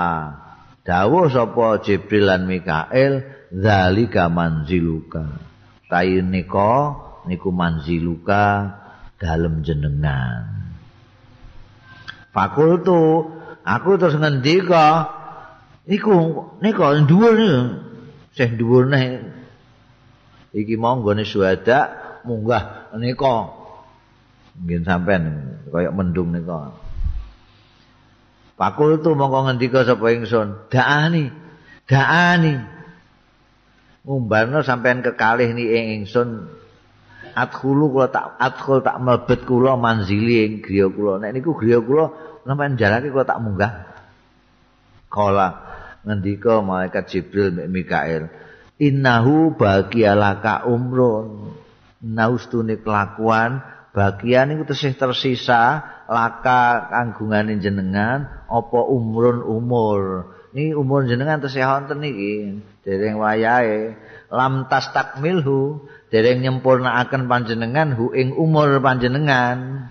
[0.85, 5.41] dawuh sapa jibril lan mikael zalika manziluka.
[5.89, 6.73] Tai nika
[7.29, 8.82] niku manziluka
[9.23, 10.51] dalem jenengan.
[12.35, 13.31] Fakultu
[13.63, 15.07] aku terus ngendika
[15.87, 17.63] niku nika dhuwur niku.
[18.35, 19.23] Sing dhuwur neh.
[20.51, 21.95] Iki mau nggone suada
[22.27, 23.63] munggah nika.
[24.59, 25.23] Mungkin sampean
[25.71, 26.75] kaya mendung nika.
[28.59, 30.67] Fakultu mongko ngendika sapa ingsun?
[30.67, 31.31] Daani
[31.87, 32.55] daani.
[34.03, 36.51] Ngumbarno sampean kekalih ni ing ingsun
[37.33, 41.21] adkhulu kula tak adkhul tak mlebet kula manzili ing griya kula.
[41.21, 42.13] Nek niku griya kula
[42.45, 43.73] sampean jarake kula tak munggah.
[45.09, 45.49] Kala
[46.05, 48.29] ngendika malaikat jibril mek mikael
[48.81, 51.55] innahu bagialaka umrun.
[52.03, 53.63] Naustune kelakuan
[53.95, 60.27] bagian iku tesih tersisa laka kanggungane jenengan apa umrun umur.
[60.51, 63.95] Ini umur jenengan tesih wonten iki dereng wayahe.
[64.27, 69.89] Lam tas takmilhu dereng nyempurnaaken panjenengan hu ing umur panjenengan.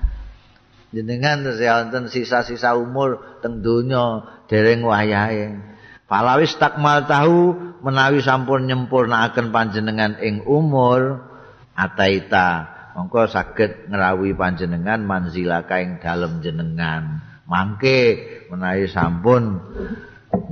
[0.94, 5.58] Jenengan terus sisa-sisa umur teng donya dereng wayahe.
[6.06, 11.26] Falawis takmal tahu menawi sampun nyempurnakaken panjenengan ing umur
[11.74, 17.18] ataita mongko saged ngrawuhi panjenengan manzilaka ing dalem jenengan.
[17.50, 19.58] Mangke menawi sampun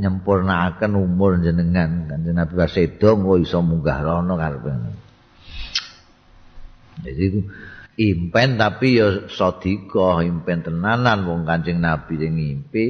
[0.02, 2.10] nyempurnakaken umur jenengan.
[2.10, 4.99] Kanjeng Nabi Wasedo kok iso munggah rono karepe
[7.00, 7.44] jadi
[8.00, 11.28] impen tapi ya sadika impen tenanan.
[11.28, 12.88] Wong Kanjeng Nabi sing ngimpi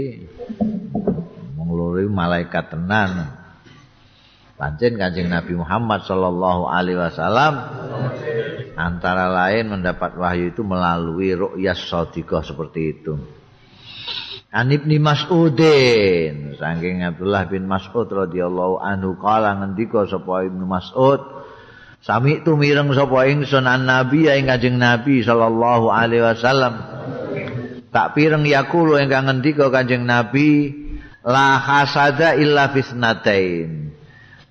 [1.59, 3.41] wong malaikat tenan.
[4.61, 7.65] Pancen Kanjeng Nabi Muhammad sallallahu alaihi wasallam
[8.77, 13.17] antara lain mendapat wahyu itu melalui ru'yas sadika seperti itu.
[14.51, 21.40] An Ibni Mas'udin saking Abdullah bin Mas'ud radhiyallahu anhu kala ngendika sapa Mas'ud
[22.01, 26.75] Sami tu mireng sapa ingsun an nabi ing Kanjeng Nabi sallallahu alaihi wasallam.
[27.93, 30.73] Tak pireng yakulu ingkang ngendika Kanjeng Nabi
[31.21, 33.93] la hasada illa fisnatain.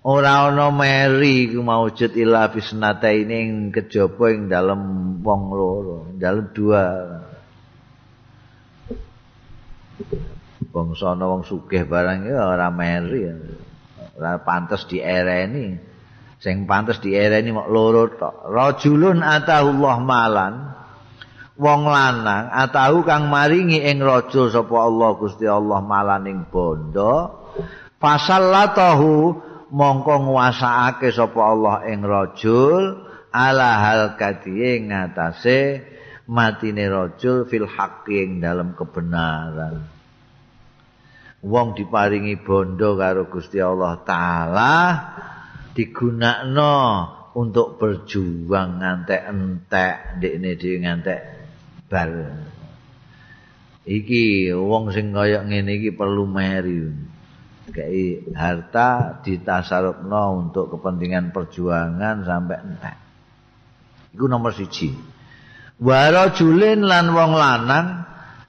[0.05, 4.81] Ora ana meri ku maujud illa fisnatain ing kejaba ing dalem
[5.25, 6.85] wong loro, dalem dua.
[10.69, 13.25] Bangsa ana wong sugih barang ya ora meri.
[14.13, 15.88] Ora pantes diereni.
[16.39, 18.47] Sing pantes diereni mok loro tok.
[18.47, 20.53] Rajulun atahullah malan
[21.59, 27.43] wong lanang atahu kang maringi ing rajul sapa Allah Gusti Allah malan ing bondo
[27.99, 29.35] fasallatahu
[29.75, 33.03] mongko nguasaake sapa Allah ing rajul
[33.35, 35.83] ala hal kadhiye ngatasé
[36.31, 39.83] matine rajul fil haqqi ing dalam kebenaran.
[41.39, 44.75] Wong diparingi bondo karo Gusti Allah taala
[45.73, 46.75] digunakno
[47.37, 51.21] untuk berjuang ngantek entek ndekne dhewe ngantek
[51.87, 52.13] bal.
[53.89, 57.09] Iki wong sing kaya ngene iki perlu meri.
[57.69, 62.97] Kei harta ditasarupno untuk kepentingan perjuangan sampai entek.
[64.17, 64.89] Iku nomor siji.
[65.79, 67.87] Waro julin lan wong lanang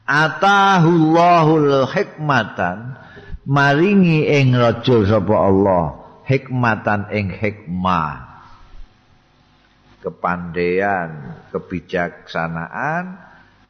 [0.09, 2.99] atahullahul hikmatan
[3.47, 6.00] maringi ing raja sapa Allah
[6.31, 8.31] hikmatan ing hikmah.
[10.01, 13.19] Kepandaian kebijaksanaan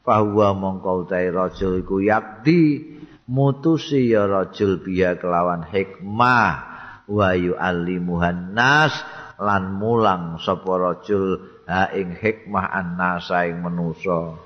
[0.05, 2.85] bahwa mongko utahe rajul iku yakdi
[3.27, 6.69] mutusi ya rajul biya kelawan hikmah.
[7.11, 8.95] Wa yu'allimuhan nas
[9.41, 14.39] lan mulang sapa rajul ha ing hikmah annasa ing manusa.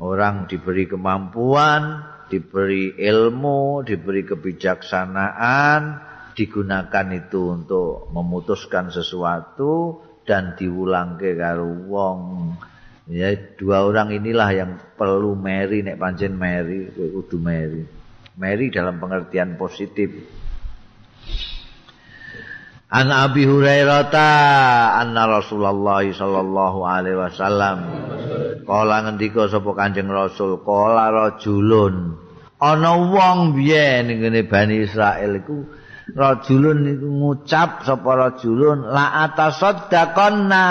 [0.00, 2.00] Orang diberi kemampuan
[2.32, 12.20] diberi ilmu diberi kebijaksanaan digunakan itu untuk memutuskan sesuatu dan diulangke karo wong.
[13.04, 17.84] Ya dua orang inilah yang perlu meri nek pancen meri kudu meri.
[18.34, 20.10] Meri dalam pengertian positif.
[22.94, 24.30] An Abi Hurairah ta
[25.02, 27.78] anna Rasulullah sallallahu alaihi wasallam
[28.62, 32.14] kala ngendika sapa Kanjeng Rasul kala rajulun
[32.62, 35.66] ana wong biyen ngene Bani Israel iku
[36.12, 40.64] rajulun niku ngucap sapa rajulun la atasaddaqanna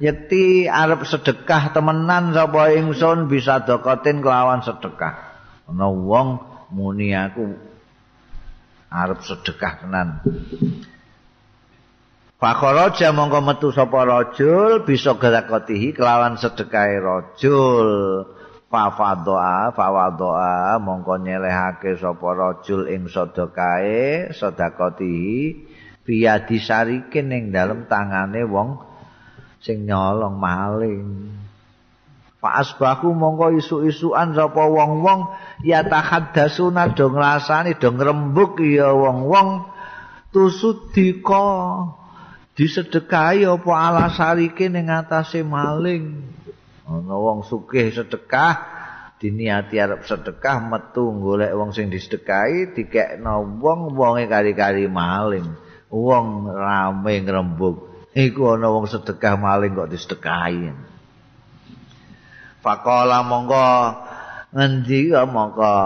[0.00, 5.36] yekti arep sedekah temenan sapa ingsun bisa dokotin kelawan sedekah.
[5.68, 6.40] Ana wong
[6.72, 7.52] muni aku
[8.88, 10.24] arep sedekah tenan.
[12.40, 17.88] Fakharaja mongko metu sapa rajul bisa gerakotihi kelawan sedekahe rajul
[18.74, 25.54] fafadoa fawadoa mongko nyelehake sapa rajul ing sedekae sedekati
[26.02, 28.82] biya disarikin ning dalem tangane wong
[29.62, 31.30] sing nyolong maling.
[32.42, 39.70] Fa asbahu mongko isu-isuan sapa wong-wong ya tahaddasuna do ngrasani do ngrembug ya wong-wong
[40.34, 41.46] tusudika
[42.58, 46.33] disedekahi apa alasarike ning atase maling
[46.84, 48.60] ana wong sugih sedekah
[49.24, 55.56] diniati arep sedekah metu golek wong sing disedekahi dikekno wong wonge kari-kari maling.
[55.88, 58.08] Wong rame ngrembug.
[58.12, 60.74] Iku ana wong sedekah maling kok disedekahi.
[62.60, 63.70] Faqala monggo.
[64.52, 65.78] Ngendi monggo.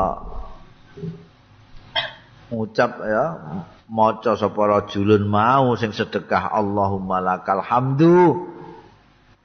[2.48, 3.24] Ngucap ya
[3.88, 8.48] maca sapa rajulun mau sing sedekah Allahumma lakal hamdu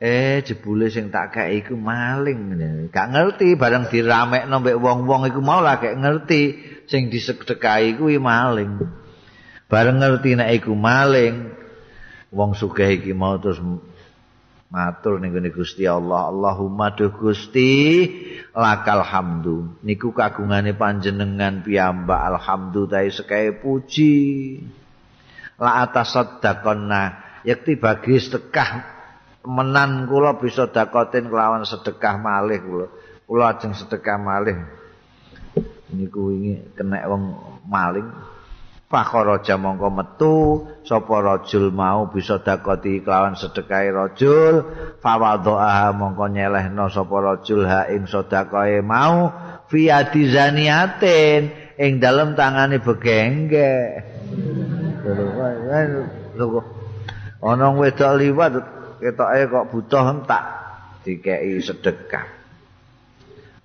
[0.03, 2.59] Eh jebule sing tak gawe iku maling.
[2.91, 6.59] Gak ngerti bareng diramekno mbek wong-wong iku mau lah gak ngerti
[6.91, 8.83] sing disedekahi kuwi maling.
[9.71, 11.55] Bareng ngerti nek iku maling,
[12.35, 13.63] wong sugih iki mau terus
[14.73, 18.09] matur ning Gusti Allah Allahumma duh Gusti
[18.57, 24.17] lakal hamdu niku kagungane panjenengan piyambak alhamdu ta'i sekae puji
[25.61, 28.92] la atas sedakona yakti bagi sedekah
[29.43, 32.87] menan kula bisa dakotin kelawan sedekah malih kula.
[33.27, 34.57] Kula ajeng sedekah malih.
[35.93, 37.23] Niku wingi kena wong
[37.67, 38.07] maling.
[38.93, 40.35] Fakharaja mongko metu
[40.85, 44.69] sapa rajul mau bisa dakoti kelawan sedekahe rajul.
[45.01, 49.33] Fawadha'a mongko nyelehno sapa rajul ha ing sedekahe mau.
[49.65, 49.89] Fi
[50.29, 53.73] zaniatin ing dalem tangane begengge.
[57.41, 58.53] Ana wedok liwat
[59.03, 60.43] ketoke kok butuh entak
[61.03, 62.25] dikeki sedekah.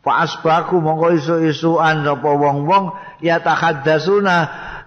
[0.03, 4.37] Fa asbaku mongko isu-isuan sapa wong-wong ya tahaddasuna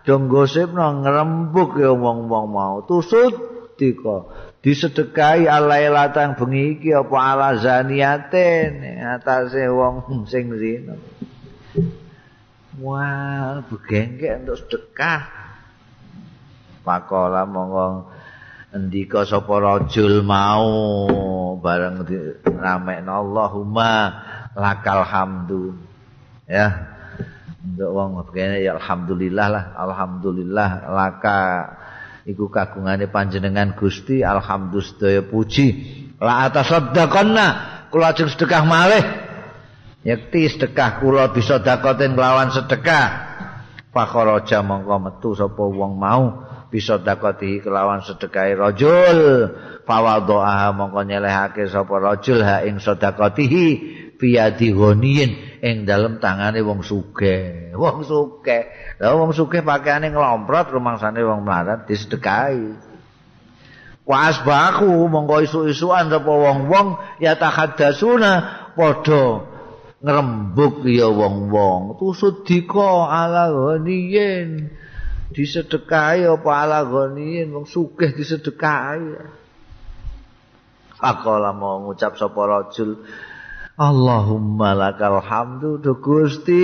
[0.08, 2.84] dong gosipno ngrembug ya wong-wong mau.
[2.84, 3.36] Tusut
[3.76, 4.28] dika
[4.62, 10.96] disedekahi alailatan bengi iki apa ala zaniaten atase wong sing zina.
[12.80, 15.22] Wah begengke untuk sedekah.
[16.82, 18.10] Pakola monggo
[18.72, 20.68] ndika sapa rajul mau
[21.60, 22.08] bareng
[22.44, 23.92] ramekno Allahumma
[24.56, 25.76] lakal hamdu.
[26.48, 26.96] Ya
[27.62, 31.42] untuk wong kene ya alhamdulillah lah alhamdulillah laka.
[32.22, 35.68] Iku kagungane panjenengan Gusti alhamdulillah puji.
[36.22, 37.48] La atasaddaqanna
[37.90, 39.04] kula ajeng sedekah malih.
[40.06, 43.30] Yakti sedekah kula bisa dakoten kelawan sedekah.
[43.90, 49.20] Fakharaja mongko metu sapa wong mau bisa dakoti kelawan sedekah rajul.
[49.84, 53.66] Fawadha'a mongko nyelehake sapa rajul ha ing sedekatihi
[54.16, 57.76] fiyadi ghaniyin ing dalem tangane wong sugih.
[57.82, 58.72] Wong sugih.
[59.04, 62.92] Lha wong sugih pakaiane nglomprot rumangsane wong melarat disedekahi.
[64.08, 68.32] Was baku monggo isu-isuan sapa wong-wong ya tahaddasuna
[68.74, 69.46] padha
[70.02, 72.02] ngrembug ya wong-wong.
[72.02, 74.74] Tusud dika ala ghaniyin
[75.32, 79.40] disedekahi apa ala ghaniyin wong sugih disedekahi.
[81.02, 83.02] Akola mau ngucap sapa rajul
[83.82, 86.62] Allahumma lakal hamdu do Gusti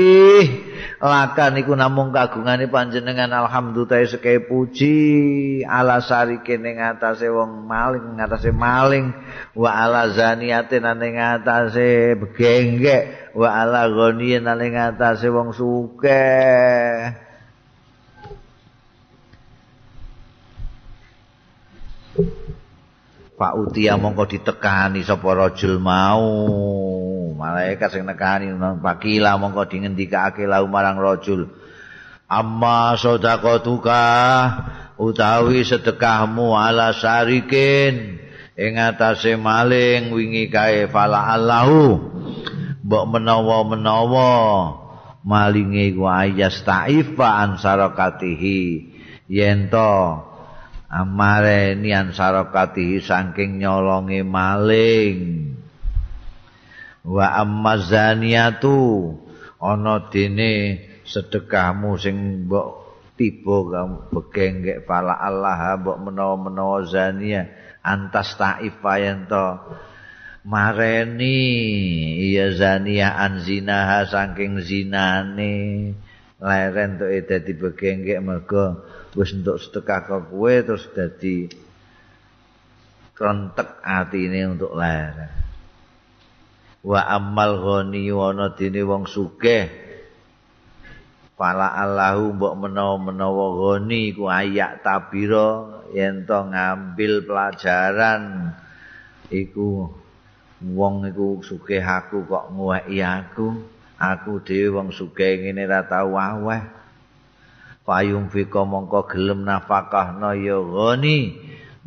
[1.01, 8.21] lakan iku namung kagungane panjenengan alhamdulillah seke puji ala sarike ning atase wong maling ning
[8.21, 9.17] atase maling
[9.57, 17.25] wa ala zaniatin ning atase begengge wa ala ghaniyin ning atase wong sugih
[23.37, 26.25] Pak Utia mongko ditekani sapa rajul mau.
[27.37, 28.49] Malaikat sing nekani
[28.81, 31.45] pakila mongko dingendikake lau marang rajul.
[32.25, 34.05] Amma sedekatuka
[34.97, 38.17] utawi sedekahmu ala sarikin
[38.57, 42.17] ing atase maling wingi kae fala Allahu.
[42.81, 44.33] Mbok menawa-menawa
[45.27, 48.61] malinge ku ayas taifa ansarakatihi
[49.27, 49.67] yen
[50.87, 55.19] amare nian sarakati saking nyolonge maling.
[57.07, 58.75] Wa ammazaniatu
[59.63, 60.51] ana dene
[61.07, 67.47] sedekahmu sing mbok tiba kamu begengek pala Allah mbok menawa-menawa zania
[67.79, 69.47] antas taifa yen to?
[70.47, 71.35] Mareni
[72.23, 75.91] iya zania an zinaha saking zinane
[76.37, 78.85] leren to dadi begengek mergo
[79.17, 81.49] wis entuk sedekah ke kowe terus dadi
[83.17, 85.47] krontek atine untuk lara
[86.87, 89.67] wa amal ghani ana dene wong sugih.
[91.37, 98.55] Pala Allahu mbok menawa-menawa ghani ku ayak tabira yen to ngambil pelajaran
[99.29, 99.85] iku
[100.65, 103.53] wong iku sugih aku kok nguweki aku
[103.97, 106.61] aku dhewe wong sugih ngene ra tau aweh.
[107.83, 111.37] Payung fika mongko gelem nafakahna ya ghani.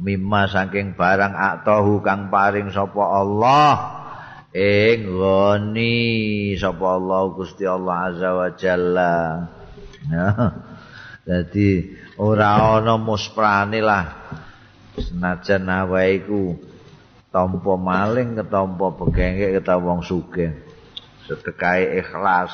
[0.00, 3.72] Mimma saking barang aktahu kang paring sapa Allah.
[4.50, 5.96] Ing ghani
[6.58, 9.16] sapa Allah Gusti Allah azza wa jalla.
[11.20, 11.70] Dadi
[12.18, 14.06] ora ana musprane lah.
[14.96, 16.58] Senajan awae iku
[17.30, 20.69] tampa maling ketampa begengke ketampa wong sugih
[21.30, 22.50] sedekahe ikhlas.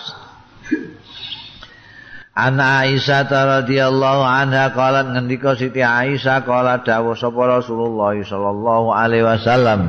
[2.36, 9.88] Ana Aisyah radhiyallahu anha qalat ngendika Siti Aisyah qala dawuh sapa Rasulullah sallallahu alaihi wasallam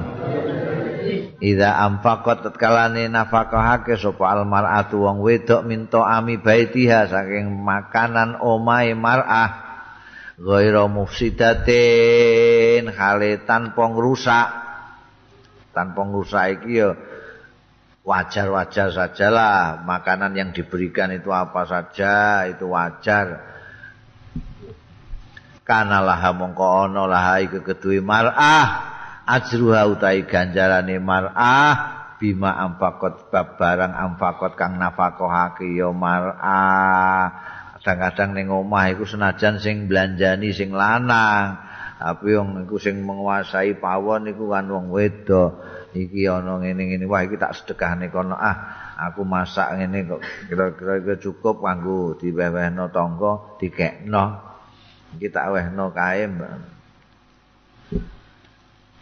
[1.37, 9.49] Ida amfaqat tatkalane nafakahake sapa almar'atu wong wedok minta ami baitiha saking makanan omahe mar'ah
[10.41, 14.49] ghairu mufsidatin hale tanpa ngrusak.
[15.77, 16.97] Tanpa ngrusak iki ya
[18.07, 23.43] wajar-wajar sajalah makanan yang diberikan itu apa saja itu wajar.
[25.67, 28.95] Kana laha mongko laha iku keduwe mar'ah.
[29.27, 31.75] Ajruha utai ganjarane mar'ah
[32.15, 37.27] bima ampakot barang ampakot kang nafakohake ya mar'ah.
[37.83, 41.59] Kadang-kadang ning omah iku senajan sing belanjani sing lanang.
[41.99, 45.59] Tapi wong iku sing menguasai pawon iku kan wong wedok
[45.93, 47.05] iki ana ngene-ngene.
[47.07, 48.35] Wah iki tak sedekahne kono.
[48.35, 50.21] Ah aku masak ngene kok.
[50.51, 54.25] Kira-kira cukup kanggo diwehno tangga dikekno
[55.15, 56.27] iki tak wehno kae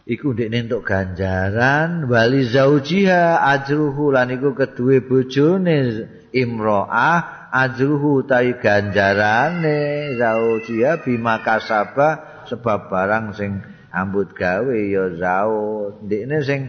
[0.06, 4.14] iku ndekne entuk ganjaran wali zaujiha ajruhu.
[4.14, 13.64] Lan iku keduwe bojone imro'ah ajruhu tai ganjarane zaujiha bima kasaba sebab barang sing
[13.96, 16.62] ambut gawe ya zau ndekne sing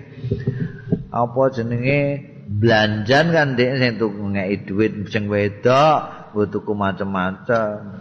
[1.10, 2.00] apa jenenge
[2.46, 7.98] belanjan kan ndek sing tuku ngeki dhuwit sing wedok tuku macam-macam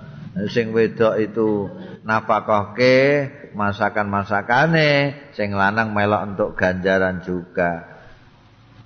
[0.51, 1.71] sing wedok itu
[2.03, 2.97] nafkahke
[3.55, 7.88] masakan-masakane sing lanang melok untuk ganjaran juga.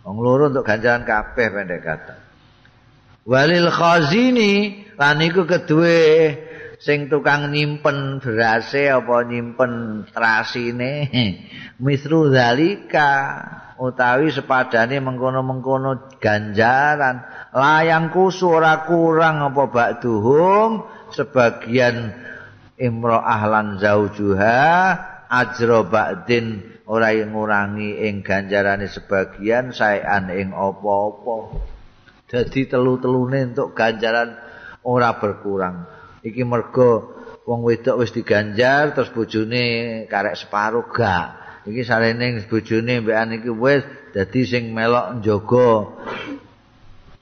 [0.06, 2.16] Wong loro untuk ganjaran kabeh pendek kata.
[3.26, 6.34] Walil khazini lan iku kedue
[6.80, 11.12] sing tukang nyimpen berase apa nyimpen trasine?
[11.84, 13.12] Misru zalika
[13.80, 17.24] utawi sepadane mengkono-mengkono ganjaran.
[17.52, 22.16] Layang kusu ora kurang apa bakduhum sebagian
[22.80, 24.60] imro'ah lan zaujuha
[25.28, 31.60] ajra ba'din ora ngurangi ing ganjarane sebagian saean ing apa-apa.
[32.30, 34.38] Dadi telu-telune untuk ganjaran
[34.86, 37.16] ora berkurang iki mergo
[37.48, 41.40] wong wedok wis diganjar terus bojone karek separuh gak.
[41.66, 45.72] Iki sarene bojone mbekan iki wis dadi sing melok njaga.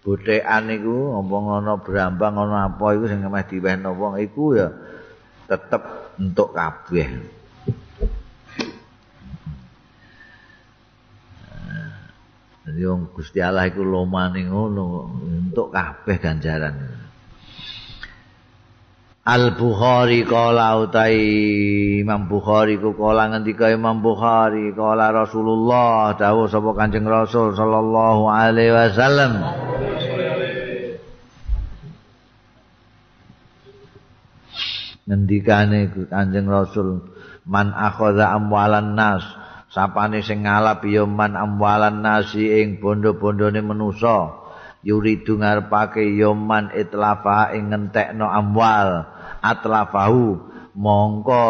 [0.07, 4.71] Bothekan iku apa ngono brambang ngono apa iku sing meh diwehno wong iku ya
[5.47, 7.35] tetep entuk kabeh.
[12.67, 12.83] Jadi
[13.15, 17.06] Gusti Allah iku lomane ngono untuk kabeh ganjaran.
[19.27, 21.19] Al Bukhari kala utai
[21.99, 28.71] Imam Bukhari ku kala ngendika Imam Bukhari kala Rasulullah dawuh sapa Kanjeng Rasul sallallahu alaihi
[28.71, 29.43] wasallam.
[35.11, 37.03] Ngendikane Kanjeng Rasul
[37.43, 39.27] man akhadha amwalan nas
[39.67, 44.47] sapane sing ngalap ya man amwalan nasi ing bondo-bondone manusa.
[44.87, 50.39] Yuridu ngarepake ya man itlafa ing ngentekno amwal atlafahu
[50.77, 51.47] mongko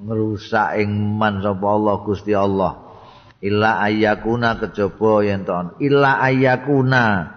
[0.00, 2.72] ngrusak ing man sapa Allah Gusti Allah.
[3.44, 7.36] Illa ayakuna kejaba yen ton illa ayakuna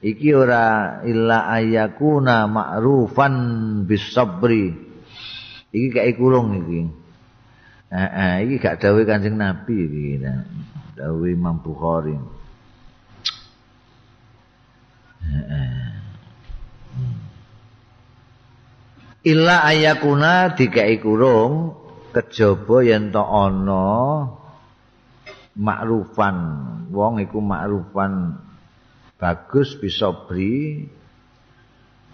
[0.00, 3.34] iki ora illa ayakuna ma'rufan
[3.84, 4.72] bisabri
[5.68, 6.80] iki kayak kurung iki.
[7.94, 10.24] Eh, eh iki gak dawuh Kanjeng Nabi iki
[10.96, 12.16] dawuh Imam Bukhari.
[15.24, 15.84] Eh, eh.
[19.24, 21.80] Illa ayakuna dikai kurung
[22.12, 23.88] kejaba yen to ana
[25.56, 26.36] makrufan.
[26.92, 28.38] Wong iku makrufan.
[29.18, 30.84] Bagus bisa bri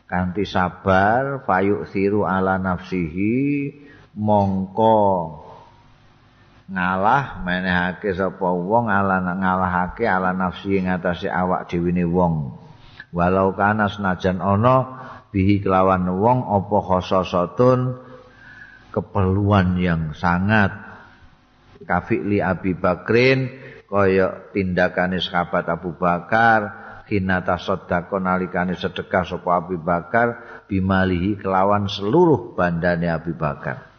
[0.07, 3.75] kanthi sabar fayuk siru ala nafsihi
[4.15, 4.99] mongko
[6.71, 12.55] ngalah menehake sapa wong ala ngalahake ala nafsi ngatasi awak dhewe wong.
[13.11, 15.00] Walau kana senajan ana
[15.31, 17.99] bihi kelawan wong apa khososatun
[18.91, 20.75] keperluan yang sangat.
[21.81, 23.49] Kafili Abi Bakrin
[23.89, 26.61] kaya tindakane sahabat Abu Bakar
[27.09, 33.91] hina tasaddaqo nalikane sedekah sapa Abi Bakar bimalihi kelawan seluruh bandane Abi Bakar.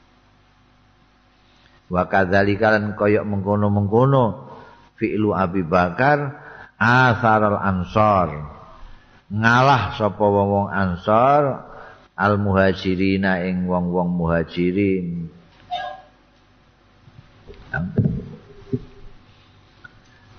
[1.92, 4.48] Wa kadzalika lan kaya mengkono-mengkono
[4.96, 6.40] fi'lu Abi Bakar
[6.80, 8.51] atharal ansar
[9.32, 11.64] ngalah sapa wong-wong ansor
[12.20, 15.32] al muhajirina ing wong-wong muhajirin.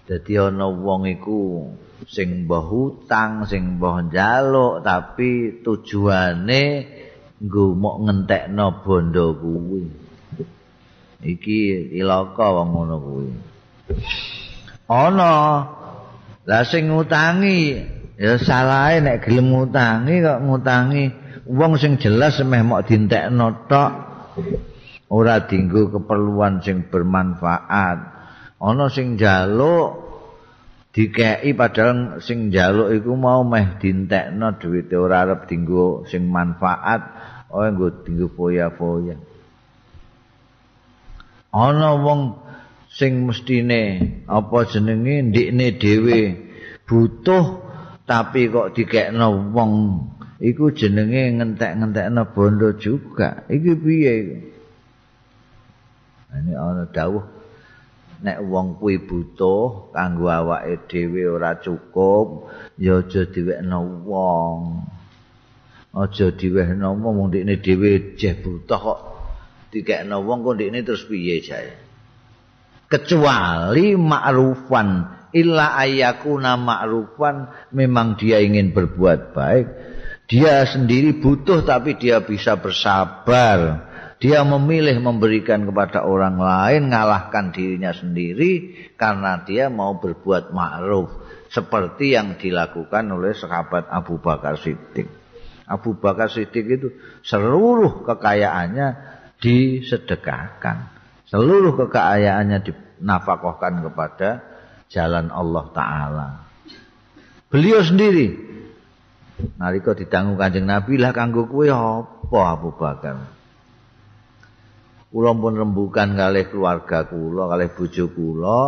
[0.04, 1.72] Dadi ana wong iku
[2.04, 6.62] sing mbah hutang sing mbah njaluk tapi tujuane
[7.40, 9.82] nggo mok ngentekno bondo kuwi.
[11.24, 13.28] Iki ilaka wong ngono kuwi.
[14.92, 15.34] Ana
[16.44, 17.80] la sing ngutangi
[18.22, 21.04] ya salahe nek gelem ngutangi kok ngutangi.
[21.50, 23.92] Wong sing jelas meh mok dintekno tok.
[25.10, 27.98] Ora dinggo keperluan sing bermanfaat.
[28.62, 30.14] Ana sing njaluk
[30.94, 37.02] dikeki padahal sing njaluk iku mau meh dintekno dhuwite ora arep dinggo sing manfaat.
[37.50, 39.18] Oh nggo dinggo foya-foya.
[41.52, 42.38] Ana wong
[42.86, 43.82] sing mestine
[44.30, 46.20] apa jenenge ndikne dhewe
[46.86, 47.61] butuh
[48.12, 49.72] tapi kok dikekno wong
[50.36, 53.48] iku jenenge ngentek-ngentekno bondo juga.
[53.48, 54.14] Iki piye
[56.36, 57.24] ini ana dawuh
[58.20, 64.84] nek wong kuwi butuh kanggo awake dhewe ora cukup ya aja diwekno wong.
[65.96, 69.00] Aja diwekno wong mung ndekne dhewe jeh butuh kok
[69.72, 71.80] dikekno wong kok ndekne terus piye jae?
[72.92, 74.88] Kecuali ma'rufan
[75.32, 79.66] illa ayyakuna ma'rufan memang dia ingin berbuat baik.
[80.28, 83.90] Dia sendiri butuh tapi dia bisa bersabar.
[84.22, 91.10] Dia memilih memberikan kepada orang lain ngalahkan dirinya sendiri karena dia mau berbuat ma'ruf
[91.50, 95.10] seperti yang dilakukan oleh sahabat Abu Bakar Siddiq.
[95.66, 96.88] Abu Bakar Siddiq itu
[97.26, 98.88] seluruh kekayaannya
[99.42, 100.76] disedekahkan.
[101.26, 104.51] Seluruh kekayaannya dinafkahkan kepada
[104.92, 106.28] jalan Allah taala.
[107.48, 108.36] Beliau sendiri
[109.56, 113.16] nalika ditanggung Kanjeng Nabi lah kanggo kowe apa Abu Bakar?
[115.12, 118.62] Kula pun rembukan kalih keluarga kula, kalih bojo kula,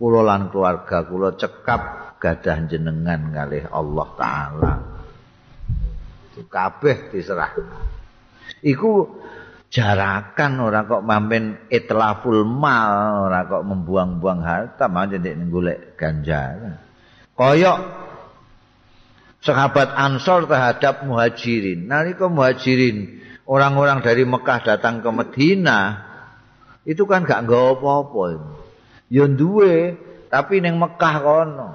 [0.00, 4.72] kula lan keluarga kula cekap gadah jenengan kalih Allah taala.
[6.40, 7.52] Kabeh diserah.
[8.64, 9.19] Iku
[9.70, 16.82] jarakan ora kok mampin itlaful mal ora kok membuang-buang harta malah jadi golek ganjaran
[17.38, 17.78] koyok
[19.40, 21.88] sahabat ansor terhadap muhajirin.
[21.88, 26.06] Nalika muhajirin orang-orang dari Mekah datang ke Medina
[26.84, 28.24] itu kan gak nggawa apa-apa
[29.12, 29.96] yo duwe
[30.28, 31.70] tapi ning Mekah kono.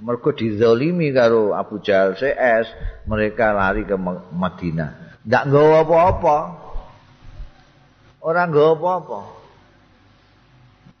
[0.00, 2.72] Mergo dizalimi karo Abu Jahal CS
[3.04, 4.00] mereka lari ke
[4.32, 5.20] Madinah.
[5.28, 6.36] Ndak nggawa apa-apa
[8.20, 9.20] Orang nggawa apa-apa.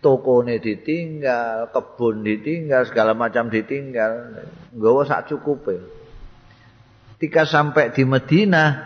[0.00, 4.40] Tokone ditinggal, kebun ditinggal, segala macam ditinggal.
[4.72, 5.76] Nggawa sak cukupe.
[7.20, 8.80] Ketika sampai di Medina,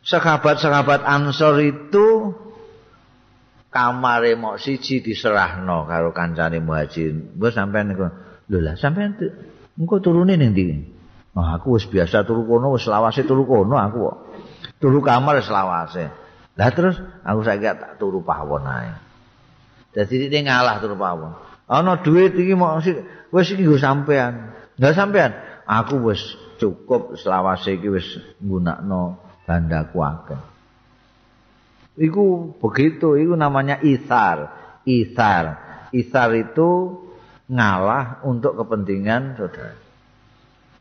[0.00, 2.32] sahabat-sahabat Ansor itu
[3.68, 7.36] kamare mok siji diserahno karo kancane muhajirin.
[7.36, 8.08] Mbok sampean niku,
[8.48, 9.20] lho lah sampean
[9.76, 10.64] engko turune ning ndi?
[11.36, 14.16] Oh, aku wis biasa turu kono, wis lawase turu kono aku kok.
[14.80, 16.08] Turu kamar wis lawase.
[16.56, 18.92] Lah terus aku saiki tak turu pawon ae.
[19.92, 21.36] Dadi iki ngalah turu pawon.
[21.68, 24.56] Ana duit iki mau wis iki nggo sampean.
[24.80, 25.32] Enggak sampean.
[25.68, 26.20] Aku wis
[26.56, 28.08] cukup selawase iki wis
[28.40, 30.40] nggunakno bandaku akeh.
[31.96, 34.52] Iku begitu, iku namanya isar.
[34.84, 35.44] Isar.
[35.92, 37.00] Isar itu
[37.48, 39.76] ngalah untuk kepentingan saudara.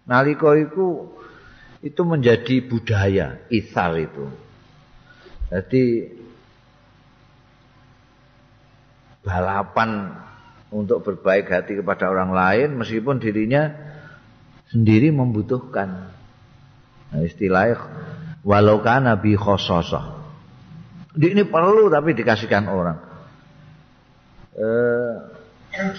[0.05, 1.17] Nalika iku
[1.82, 4.44] itu menjadi budaya isar itu.
[5.49, 6.09] Jadi
[9.25, 10.13] balapan
[10.73, 13.73] untuk berbaik hati kepada orang lain meskipun dirinya
[14.69, 16.13] sendiri membutuhkan.
[17.13, 17.79] Nah, istilahnya
[18.41, 20.25] walau kana bi khososah.
[21.15, 22.97] Ini perlu tapi dikasihkan orang.
[24.55, 25.13] Eh,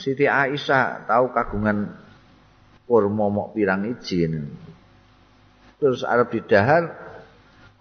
[0.01, 1.93] Siti Aisyah tahu kagungan
[2.89, 4.49] kurma mok pirang izin.
[5.77, 7.06] Terus Arab didahar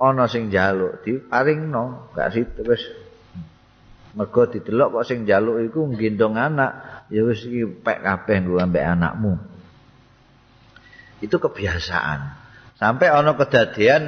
[0.05, 2.83] ana sing njaluk diparingno gak situ wis.
[4.15, 8.85] Mergo didelok kok sing njaluk iku nggendong anak ya wis iki pek kabeh nggo ambek
[8.85, 9.35] anakmu.
[11.19, 12.19] Itu kebiasaan.
[12.79, 14.03] Sampai ana kedadian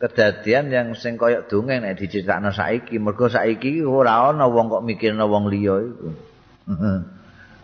[0.00, 2.96] kedadian yang sing koyok dongeng nek diceritakno saiki.
[2.96, 6.08] Mergo saiki ora ana wong kok mikirno wong liya iku.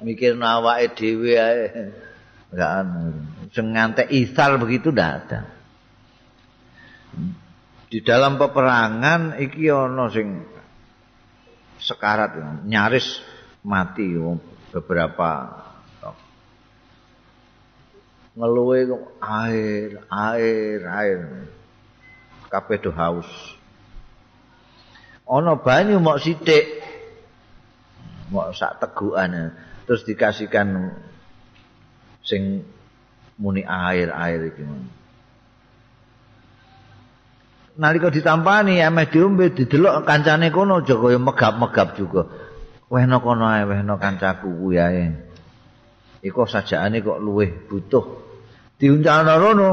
[0.05, 1.65] Mikirno awake dhewe ae.
[2.53, 3.01] Enggak ana
[3.53, 5.58] sing ngantek isal begitu ndak ada
[7.89, 10.45] di dalam peperangan iki ana sing
[11.81, 12.37] sekarat
[12.69, 13.23] nyaris
[13.65, 14.13] mati
[14.75, 15.65] beberapa
[18.39, 18.87] ngeluwe
[19.19, 21.21] air air air.
[22.49, 23.29] Kabeh do haus.
[25.27, 26.81] Ana banyu mok sithik.
[28.31, 29.53] Mok sak tegukan.
[29.85, 30.95] Terus dikasihkan
[32.23, 32.63] sing
[33.37, 34.63] muni air air iki
[37.79, 42.23] nalika ditampani ameh diombe didelok kancane kono aja kaya megap-megap juga.
[42.91, 45.05] Wehno kono ae wehno kancaku kuwi ae.
[46.27, 48.05] Iku sajakane kok luweh butuh.
[48.77, 49.71] Diuncalno rono.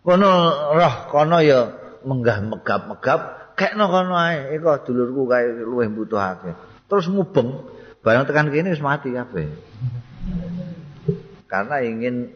[0.00, 0.30] Kono
[0.72, 1.68] roh kono ya
[2.04, 3.20] menggah megap-megap
[3.54, 6.52] kekno kono ae iku dulurku kae luwih butuhake
[6.90, 7.64] terus mubeng
[8.02, 9.48] barang tekan kene wis mati kabeh
[11.46, 12.34] karena ingin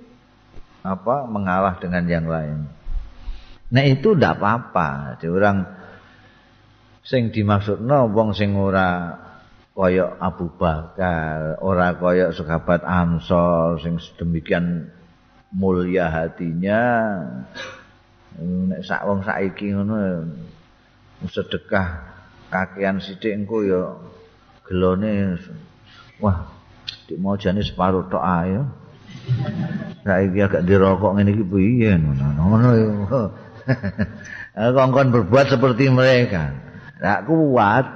[0.86, 2.70] apa mengalah dengan yang lain
[3.68, 5.20] nah itu ndak apa-apa.
[5.20, 5.58] Jadi orang
[7.04, 9.16] sing dimaksudno wong sing ora
[9.72, 14.92] kaya Abu Bakar ora kaya sahabat Ansor sing sedemikian
[15.54, 16.84] mulia hatinya
[18.38, 20.28] nek sak wong saiki ngono
[21.24, 22.04] sedekah
[22.52, 23.96] kakean sithik engko ya
[24.68, 25.40] gelone
[26.20, 26.44] wah
[27.08, 28.60] dik mojane separuh tok ae.
[30.08, 31.92] Saiki agak dirokok ngene iki piye?
[32.00, 32.88] Ngono ya
[34.76, 36.56] kongkon berbuat seperti mereka
[36.98, 37.86] tak kuat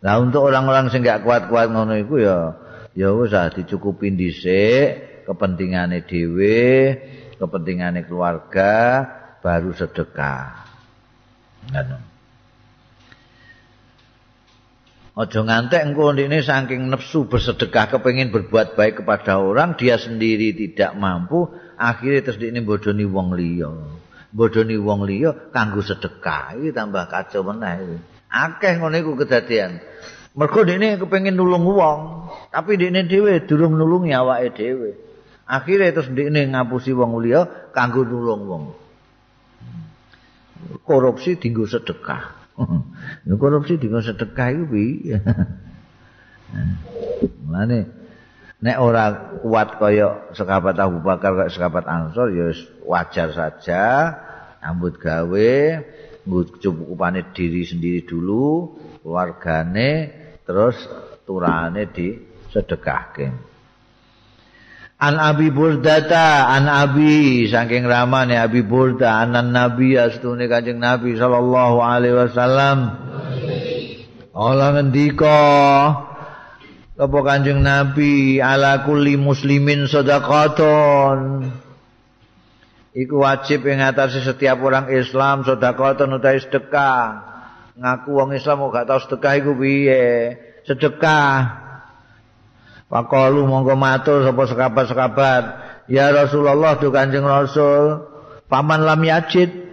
[0.00, 2.56] lah untuk orang-orang sing gak kuat-kuat ngono iku ya
[2.96, 6.96] ya wis dicukupin dhisik kepentingane dhewe
[7.40, 9.04] kepentingane keluarga
[9.40, 10.68] baru sedekah.
[11.72, 11.98] Ngono.
[15.20, 20.96] Ojo ngantek engko ndekne saking nafsu bersedekah kepengin berbuat baik kepada orang dia sendiri tidak
[20.96, 23.72] mampu akhirnya terus ndekne bodoni wong liya.
[24.30, 27.98] Bodoni wong liya kanggo sedekah iki tambah kacau meneh.
[28.30, 29.82] Akeh ngono iku kedadian.
[30.38, 34.94] Mergo ndekne kepengin nulung wong, tapi ndekne dhewe durung nulungi awake dhewe.
[35.50, 38.64] Akhirnya terus ndekne ngapusi wong liya kanggo nulung wong.
[40.86, 42.54] Korupsi dinggo sedekah.
[43.42, 45.18] Korupsi dengan sedekah itu piye?
[48.60, 52.52] nek ora kuat kaya sekabat Abu Bakar kaya sekabat Ansor ya
[52.84, 53.84] wajar saja.
[54.60, 55.52] Ambut gawe
[56.60, 60.12] cukupane diri sendiri dulu keluargane
[60.44, 60.76] terus
[61.24, 62.12] turane di
[62.52, 63.48] sedekahke.
[65.00, 71.80] An Abi Burdata an Abi saking ramane Abi Burda anan Nabi astune Kanjeng Nabi sallallahu
[71.80, 72.78] alaihi wasallam.
[74.36, 75.40] Ola ngendika
[77.00, 81.48] apa Kanjeng Nabi ala kulli muslimin sedekahton
[82.90, 87.22] Iku wajib ing atase setiap orang Islam sedekahton utawi sedekah.
[87.78, 90.34] Ngaku wong Islam kok gak tau sedekah iku piye?
[90.66, 91.38] Sedekah.
[92.90, 95.44] Pakalu mongko matur sapa sekabat-sekabat,
[95.86, 98.10] ya Rasulullah tu Kanjeng Rasul,
[98.50, 99.69] paman lam yajid.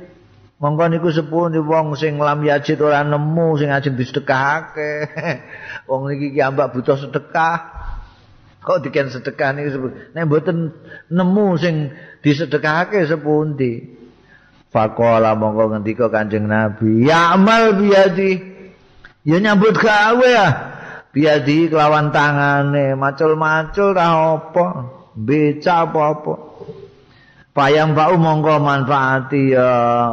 [0.58, 5.06] Mongko niku sepundi wong sing lam yajid ora nemu sing ajeng disedekahake.
[5.90, 7.58] wong niki ki ambak butuh sedekah.
[8.66, 9.70] Kok diken sedekah niki
[10.18, 10.74] nek mboten
[11.14, 11.94] nemu sing
[12.26, 13.98] disedekahake sepundi.
[14.74, 18.58] Faqala mongko ngendika Kanjeng Nabi, ya amal biadi.
[19.24, 20.48] Ya nyambut gawe ya.
[21.18, 24.66] biadi kelawan tangane macul-macul ta apa
[25.18, 26.57] beca apa-apa
[27.58, 29.70] payang bau monggo manfaati ya.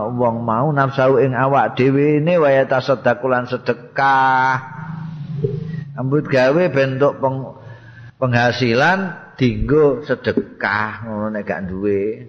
[0.09, 4.57] Wong mau nafsu ing awak dhewe ne waya tasedakulan sedekah.
[6.01, 7.53] Ambut gawe bentuk peng,
[8.17, 12.25] penghasilan dinggo sedekah ngono nek gak duwe.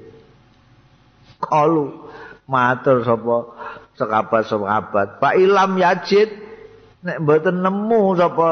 [1.40, 2.12] Kalu
[2.52, 3.36] matur sapa
[3.96, 5.24] sekabat-sekabat.
[5.24, 6.30] Pak ilam yajid
[7.08, 8.48] nek mboten nemu sapa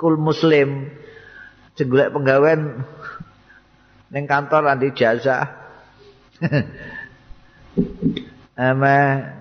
[0.00, 0.88] kul muslim.
[1.72, 2.84] Sing golek penggawean
[4.12, 5.48] ning kantor andi jasa
[8.60, 8.96] eme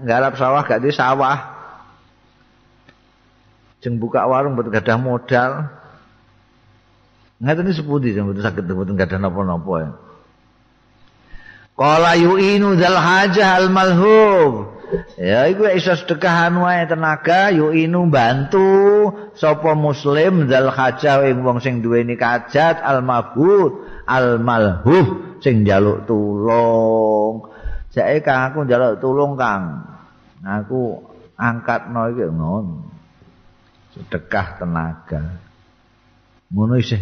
[0.07, 1.59] garap sawah gak di sawah.
[3.81, 5.51] Jeng buka warung mboten gadah modal.
[7.41, 9.89] Ngaten iki sepundi sing mboten saged mboten gadah napa-napa ya?
[11.73, 14.80] Qala yu'inu dzal hajah al malhub
[15.15, 21.79] Ya iku iso sedekahan wae tenaga yo inu bantu sapa muslim dal hajah wong sing
[21.79, 27.47] duweni kajat al mabud al malhuf sing njaluk tulung.
[27.91, 29.87] Saiki Kang aku njaluk tulung Kang.
[30.43, 31.03] Aku
[31.39, 32.87] angkatno iki ngono.
[33.95, 35.21] Sedekah tenaga.
[36.51, 36.99] Ngono isih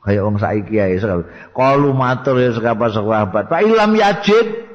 [0.00, 0.96] kaya wong saiki ae
[1.52, 3.52] kalu matur ya sekabat-sekabat.
[3.52, 4.69] Pak ilam yajid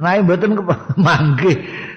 [0.00, 0.56] Nah, mboten
[1.06, 1.52] mangke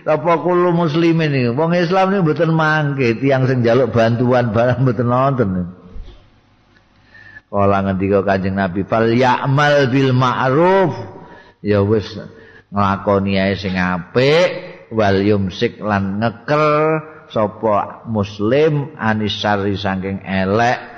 [0.06, 1.52] apa kulo muslimin iki.
[1.56, 5.50] Wong Islam niku mboten mangke tiyang sing njaluk bantuan barang mboten nonton.
[7.56, 10.92] Kala ngendika Kanjeng Nabi, "Fal ya'mal bil ma'ruf."
[11.64, 12.06] Ya wis
[12.70, 14.50] nglakoni ae sing apik,
[14.92, 16.68] wal yumsik lan ngeker
[17.32, 20.95] sapa muslim anisari saking elek.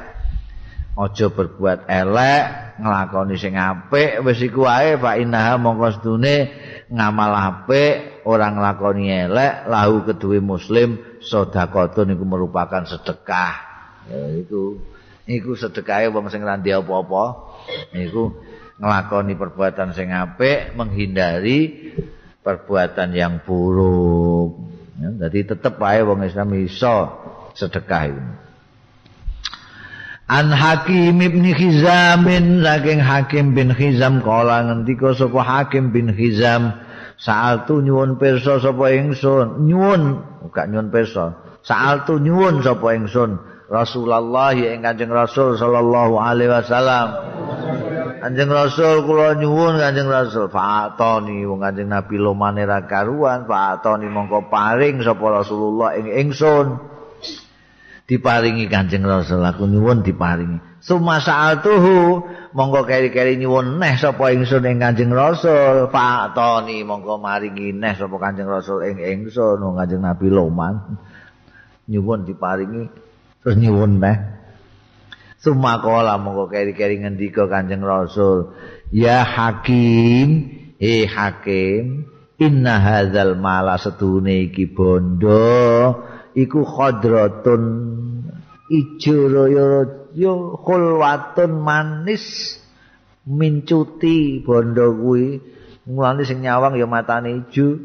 [0.98, 2.44] Aja berbuat elek,
[2.82, 6.18] nglakoni sing apik, wis iku wae fa innaha mongko
[6.88, 13.54] ngamal apik orang nglakoni elek lahu kedue muslim sedekah niku merupakan sedekah
[14.08, 14.80] ya iku
[15.28, 17.24] iku sedekahe wong sing randi apa-apa
[17.92, 18.40] niku
[18.80, 21.92] nglakoni perbuatan sing apik menghindari
[22.46, 24.72] perbuatan yang buruk.
[24.98, 27.12] Ya, jadi tetap wae wong Islam iso
[27.52, 28.24] sedekah itu.
[30.28, 36.76] An Hakim ibn Hizamin saking Hakim bin Hizam kala ngendika sapa Hakim bin Hizam
[37.16, 39.64] saat nyuwun pirsa sapa ingsun.
[39.64, 40.02] Nyuwun
[40.52, 41.32] gak nyuwun pirsa.
[41.64, 43.40] Saat nyuwun sapa ingsun?
[43.72, 47.08] Rasulullah ing Kanjeng Rasul sallallahu alaihi wasallam.
[48.20, 50.52] Kanjeng Rasul kula nyuwun Kanjeng Rasul.
[50.52, 56.97] Fatoni wong Kanjeng Nabi lomane ra karuan fatoni mongko paring sapa Rasulullah ing ingsun
[58.08, 60.80] diparingi Kanjeng Rasul aku nyuwun diparingi.
[60.80, 62.24] Sumasa altuhu
[62.56, 68.48] monggo keri-keri nyuwun neh sapa ingsun ing Kanjeng Rasul fatoni monggo maringi neh sapa Kanjeng
[68.48, 69.60] Rasul ing ingsun.
[69.60, 70.98] Wong Kanjeng Nabi loman.
[71.92, 72.88] Nyuwun diparingi.
[73.44, 74.18] Terus nyuwun neh.
[75.44, 78.56] Sumakola monggo keri-keri ngendika Kanjeng Rasul
[78.88, 82.08] ya hakim he hakim
[82.40, 85.44] inna hadzal mala setune iki bondo
[86.38, 87.64] iku khadratun
[88.70, 92.58] ijo raya yo khulwatun manis
[93.26, 95.42] mincuti bondo kuwi.
[95.88, 97.82] Mulane sing nyawang ya matane ijo.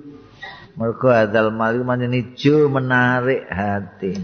[0.76, 4.20] Mergo adal mali manjen ijo menarik hati.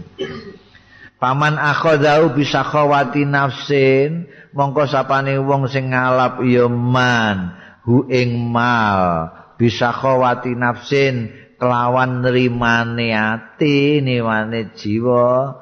[1.19, 9.31] Paman akhadau bisa khawati nafsin mongko sapane wong sing ngalap ya man hu ing mal.
[9.59, 15.59] Bisa khawati nafsin kelawan nerimane ati niwane jiwa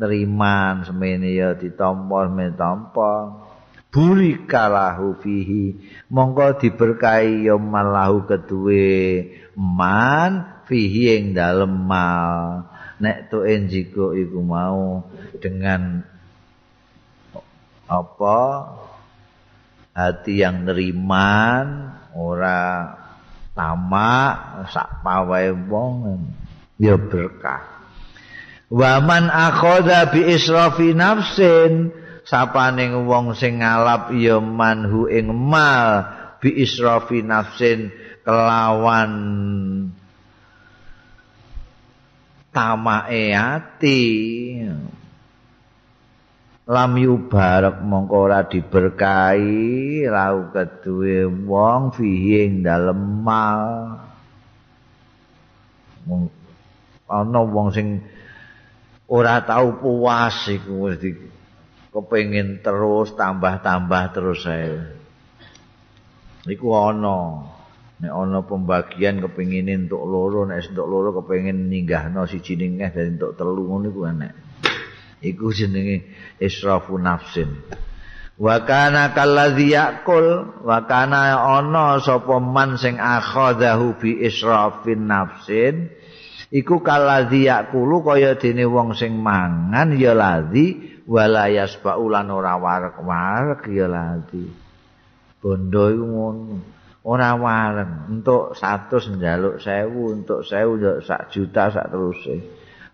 [0.00, 3.12] neriman semene ya ditampa semene tampa.
[3.92, 5.72] Buri kalahu fihi
[6.12, 9.24] monggo diberkahi ya malahu keduwe
[9.56, 12.68] man fihi ing dalem mal.
[12.96, 15.04] Nek to enjiko iku mau
[15.40, 16.00] dengan
[17.88, 18.40] apa?
[19.96, 22.92] Hati yang neriman ora
[23.56, 26.28] tamak sak pawae wong
[26.76, 27.64] ya berkah.
[28.68, 31.90] Waman akhadha bi israfi nafsin
[32.28, 36.04] sapaning wong sing ngalap ya manhu ing mal
[36.42, 37.94] bi israfi nafsin
[38.26, 39.12] kelawan
[42.50, 44.02] tamake ati
[46.66, 53.62] lam yubarak mongko ora diberkahi lau keduwe wong fihi ing dalem mal.
[57.06, 58.02] Ana wong sing
[59.06, 60.98] ora tau puas iku wis
[61.94, 64.74] kepengin terus tambah-tambah terus ae.
[66.50, 67.46] Iku ana.
[67.96, 73.40] Nek ana pembagian kepengin entuk loro nek entuk loro kepengin ninggahno siji ning dari entuk
[73.40, 74.45] telu ngono iku enek
[75.22, 76.08] iku jenenge
[76.40, 77.52] israfu nafsin.
[78.36, 85.88] Wa kana kalladzi yakul wa kana ana sapa man sing akhadahu bi israfin nafsin
[86.52, 93.72] iku kalladzi yakulu kaya dene wong sing mangan ya ladzi wala yasba'u lan ora warek-warek
[93.72, 94.44] ya ladzi.
[95.40, 101.86] Bondo iku ngono ora wareng entuk 100 njaluk 1000 entuk 1000 njaluk sak juta sak
[101.94, 102.36] teruse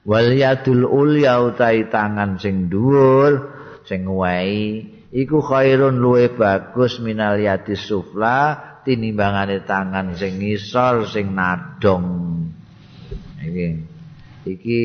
[0.03, 3.55] wal yadul ulya utai tangan sing dhuwur
[3.86, 4.82] sing wae
[5.14, 12.07] iku khairun luwe bagus minal yati sufla tinimbangane tangan sing ngisor sing nadong.
[13.42, 13.66] Iki
[14.46, 14.80] iki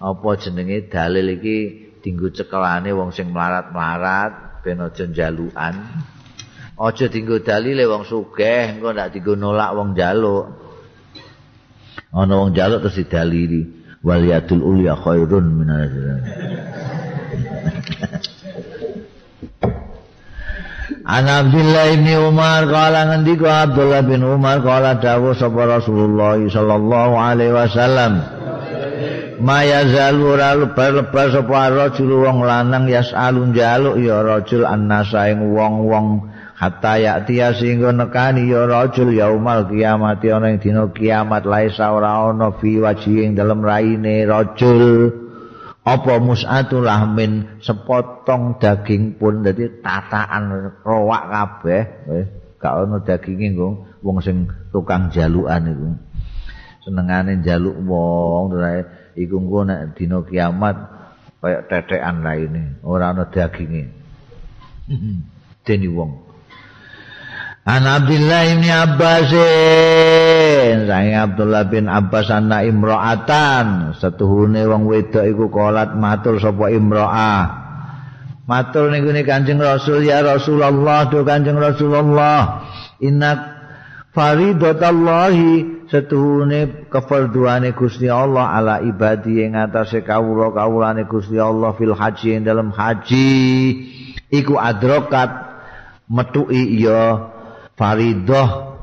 [0.00, 1.56] apa jenenge dalil iki
[2.00, 5.74] dinggo cekelane wong sing melarat-melarat ben aja njalukan.
[6.78, 10.46] Aja dinggo dalile wong sugih engko ndak dinggo nolak wong njaluk.
[12.14, 13.77] Ana wong njaluk terus didalili
[14.08, 15.92] wal yadul ulya khairun minal
[21.08, 27.52] An Abdullah bin Umar kala ngendika Abdullah bin Umar kala dawuh sapa Rasulullah sallallahu alaihi
[27.52, 28.12] wasallam
[29.40, 36.28] Maya zalu ralu berlepas sapa rajul wong lanang yasalun jaluk ya rajul annasa ing wong-wong
[36.58, 42.58] hatta yakti sehingga nekani ya rajul yaumal kiamat ana ing dina kiamat laisa ora ana
[42.58, 45.14] fi wajing dalam raine rajul.
[45.88, 47.64] Apa mus'atul lahmin?
[47.64, 51.82] Sepotong daging pun dadi tataan rowak kabeh.
[52.12, 52.24] Eh,
[52.60, 53.68] gak ana daginge nggo
[54.04, 55.88] wong sing tukang jalukan iku.
[56.84, 58.84] Senengane jaluk wong terus
[59.16, 60.76] iku engko nek dina kiamat
[61.38, 63.94] kaya tetekan lainnya ora ana daginge
[65.66, 66.27] deni wong
[67.68, 69.28] An Abdullah bin Abbas
[70.88, 73.92] Sang Abdullah bin Abbas ana imro'atan.
[74.00, 77.68] Setuhune wong wedok iku kolat matur sapa imro'ah.
[78.48, 82.64] Matur niku Kanjeng Rasul ya Rasulullah do Kanjeng Rasulullah
[83.04, 83.36] inna
[84.16, 92.72] faridatallahi setuhune kefarduane Gusti Allah ala ibadi ing atase kawula-kawulane Gusti Allah fil haji dalam
[92.72, 93.36] haji.
[94.32, 95.28] Iku adrokat
[96.08, 97.36] metuki ya
[97.78, 98.76] faridah.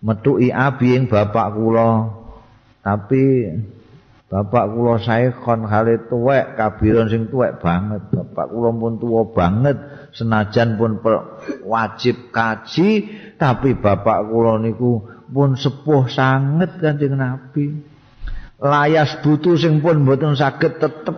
[0.00, 2.08] Metuki abi ing bapak kula.
[2.80, 3.52] Tapi
[4.30, 8.08] bapak kula saekhon kali tuwek kabiron sing tuwek banget.
[8.08, 9.76] Bapak kula pun tuwa banget
[10.16, 11.02] senajan pun
[11.68, 12.90] wajib kaji
[13.36, 17.66] tapi bapak kula niku pun sepuh sanget Kanjeng Nabi.
[18.60, 21.16] Layas butuh sing pun mboten saged tetep.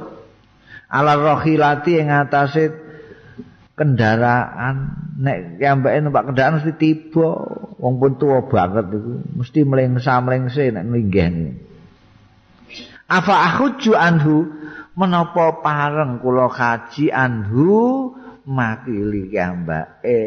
[0.93, 2.92] Ala rohilati ing atase
[3.83, 4.77] kendaraan.
[5.19, 7.29] Nek kiambake numpak kendaraan mesti tiba.
[7.83, 9.43] Wong pun tua banget iku.
[9.43, 11.59] Mesti mlengsa mlengse nek ninggih
[13.11, 14.47] Afa akhuju anhu?
[14.95, 18.13] Menapa pareng kula kaji anhu
[18.47, 20.21] makili kiambake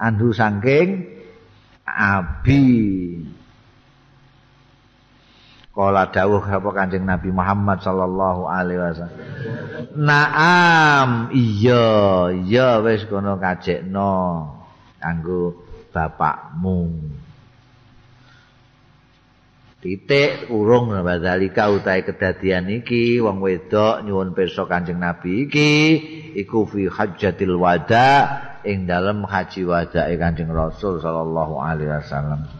[0.00, 1.06] anhu saking
[1.86, 2.64] abi
[5.70, 9.18] Kala dawuh apa Kanjeng Nabi Muhammad sallallahu alaihi wasallam.
[9.94, 11.86] Naam, iya,
[12.34, 14.14] iya wis kono kajekno
[14.98, 15.62] kanggo
[15.94, 16.90] bapakmu.
[19.80, 25.72] Titik urung badalika utahe kedadian iki wong wedok nyuwun pirsa Kanjeng Nabi iki
[26.36, 32.59] iku fi hajjatil wada ing dalem haji wadae Kanjeng Rasul sallallahu alaihi wasallam.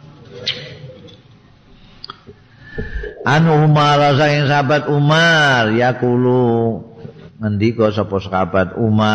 [3.27, 6.81] An Umar saking sahabat Umar yaqulu
[7.41, 9.13] ngendika sapa sahabat Umar?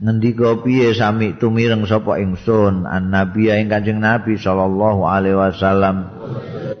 [0.00, 2.88] Ngendika piye sami tumireng sapa ingsun?
[2.88, 6.08] An nabi ing Kanjeng Nabi sallallahu alaihi wasallam.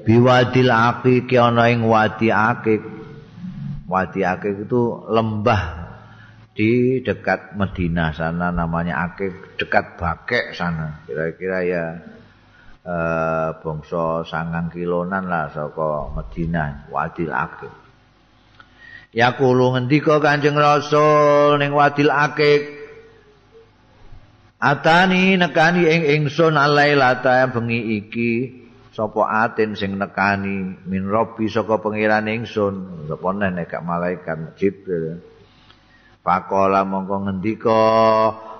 [0.04, 2.80] Biwadil aqiq ana ing wadi aqiq.
[3.88, 5.80] Wadi aqiq itu lembah
[6.60, 11.00] di dekat Medina sana namanya Akik dekat Bakek sana.
[11.08, 11.84] Kira-kira ya
[12.84, 17.72] eh, bangsa sangang kilonan lah saka Medina Wadil Akik
[19.10, 22.80] Ya kulo ngendika Kanjeng Rasul ning Wadil Akik
[24.60, 28.60] Atani nekani ing ingsun alailata bengi iki
[28.92, 33.08] sapa atin sing nekani min robbi saka pangeran ingsun.
[33.08, 35.24] Sapa nek malaikat Jibril.
[36.20, 37.82] Pakola mongko ngendika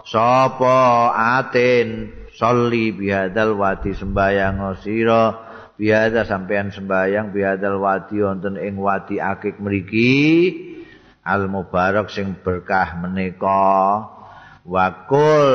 [0.09, 2.09] sapa atin
[2.41, 5.53] soli bihadal wadi sembayang sira.
[5.77, 10.17] Biada sampean sembayang bihadal wadi wonten ing wadi akik mriki.
[11.21, 14.09] Al mubarak sing berkah menika.
[14.65, 15.53] Wakul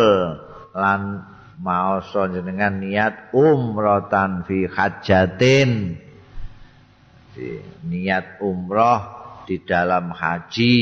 [0.78, 1.26] lan
[1.58, 5.98] maoso jenengan niat umrotan fi hajatin.
[7.86, 9.02] Niat umroh
[9.46, 10.78] di dalam haji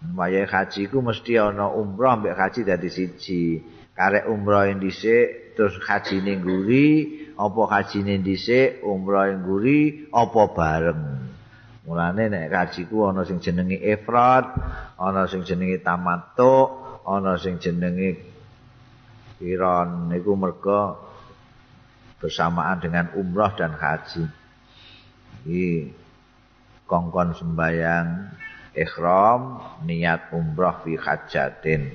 [0.00, 3.60] Wayahe haji ku mesti ana umrah mbek haji dadi siji.
[3.92, 6.40] Karek umrah ing dhisik terus haji ning
[7.36, 11.02] apa haji ning dhisik, ing guri, apa bareng.
[11.84, 14.56] Mulane nek haji ku ana sing jenenge ifrad,
[14.96, 16.72] ana sing jenenge tamattu,
[17.04, 18.24] ana sing jenenge
[19.36, 20.96] kiron niku merga
[22.24, 24.24] bersamaan dengan umrah dan haji.
[25.44, 25.92] Iki
[26.88, 28.08] kongkon sembayang
[28.74, 31.94] ihram niat umrah fi hajatin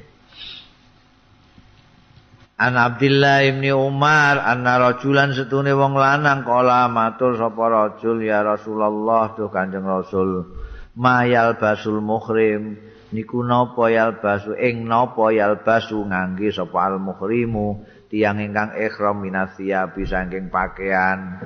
[2.56, 9.35] An Abdullah ibn Umar anna rajulan setune wong lanang kala matur sapa rajul ya Rasulullah
[9.35, 10.56] tuh Kanjeng Rasul
[10.95, 12.80] mayal basul muhrim
[13.11, 19.19] niku napa yal basu ing napa yal basu ngangge sapa al muhrimu tiyang ingkang ihram
[19.19, 21.43] minasia bisangking pakaian.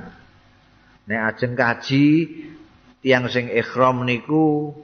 [1.10, 2.06] Nek ajeng kaji
[3.02, 4.78] tiyang sing ihram niku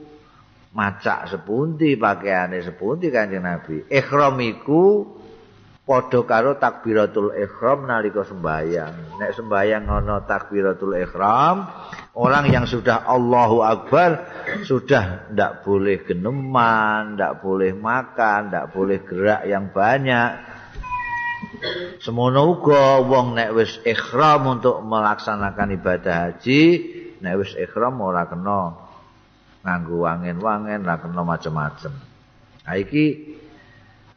[0.76, 3.88] macak sepundi pakaiane sepundi Kanjeng Nabi.
[3.88, 5.08] Ihram iku
[5.88, 9.16] padha karo takbiratul ihram nalika sembayang.
[9.16, 11.64] Nek sembayang ana takbiratul ihram,
[12.12, 14.28] orang yang sudah Allahu Akbar
[14.68, 20.44] sudah ndak boleh geneman, ndak boleh makan, ndak boleh gerak yang banyak.
[22.04, 26.62] Semono uga wong nek wis ihram untuk melaksanakan ibadah haji,
[27.24, 28.85] nek wis ihram ora kena
[29.66, 31.90] nganggo wangen-wangen ra kena macem-macem.
[32.62, 33.34] Ha iki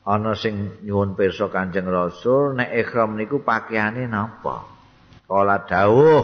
[0.05, 4.69] ana sing nyuwun pirsa Kanjeng Rasul nek ihram niku pakaiane napa?
[5.25, 6.21] Kala dawuh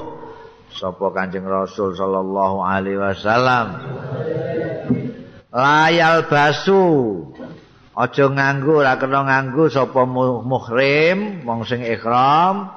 [0.69, 3.67] sapa Kanjeng Rasul sallallahu alaihi wasallam.
[5.49, 6.85] Layal basu
[7.95, 10.03] aja nganggo ora kena nganggo sapa
[10.43, 12.67] muhrim wong sing ihram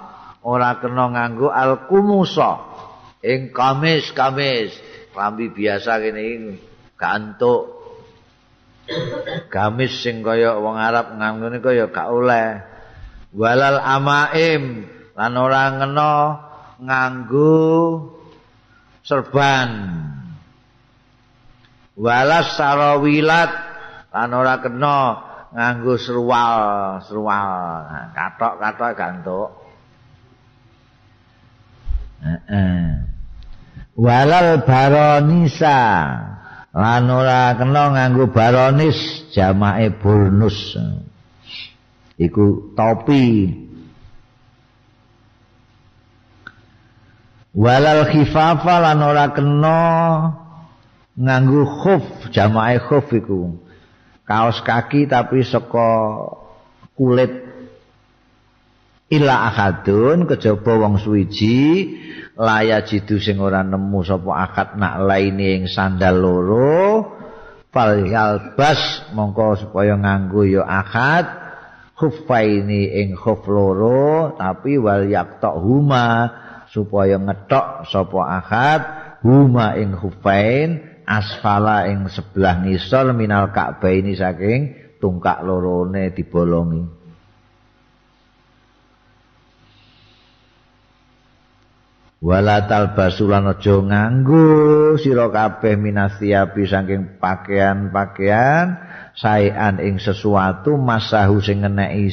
[0.47, 2.63] ora kena nganggo al-kumusa
[3.27, 4.79] ing kamis-kamis
[5.19, 6.39] klambi biasa kene iki
[6.95, 7.75] gantuk.
[9.51, 12.63] Gamis sing kaya wong Arab nganggo kaya gak oleh.
[13.35, 14.87] Walal amaim
[15.19, 16.13] lan ora ngena
[16.79, 17.59] nganggo
[19.03, 19.71] serban.
[21.99, 23.51] Walas sarawilat
[24.15, 24.99] lan ora kena
[25.51, 26.55] nganggo serual
[27.03, 27.51] serual
[28.15, 29.51] katok-katok gantuk.
[32.23, 33.18] Heeh
[33.99, 35.79] walal baronisa.
[36.79, 40.79] Lan ora kena nganggo baronis jamae burnus.
[42.15, 43.51] Iku topi.
[47.59, 49.79] Walal khifafa lan ora kena
[51.19, 53.59] nganggo khuf jamae khuf iku.
[54.23, 55.91] Kaos kaki tapi saka
[56.95, 57.51] kulit.
[59.09, 61.97] Ila akadun kejaba wong suwiji
[62.39, 66.87] laya jidu sing ora nemu sapa akad nak laine ing sandal loro
[67.75, 71.27] fal yalbas mongko supaya nganggo ya akad
[71.99, 76.31] khuffaini ing khuf loro tapi wal yaktok huma
[76.71, 78.81] supaya ngetok sapa akad
[79.27, 84.61] huma ing khuffain asfala ing sebelah ngisor minal ka'bah ini saking
[85.03, 86.98] tungkak lorone dibolongi
[92.19, 98.75] wala talbasulan aja nganggo sira kabeh minasiapi saking pakaian-pakaian
[99.15, 102.11] saean ing sesuatu masahu sing ngeneki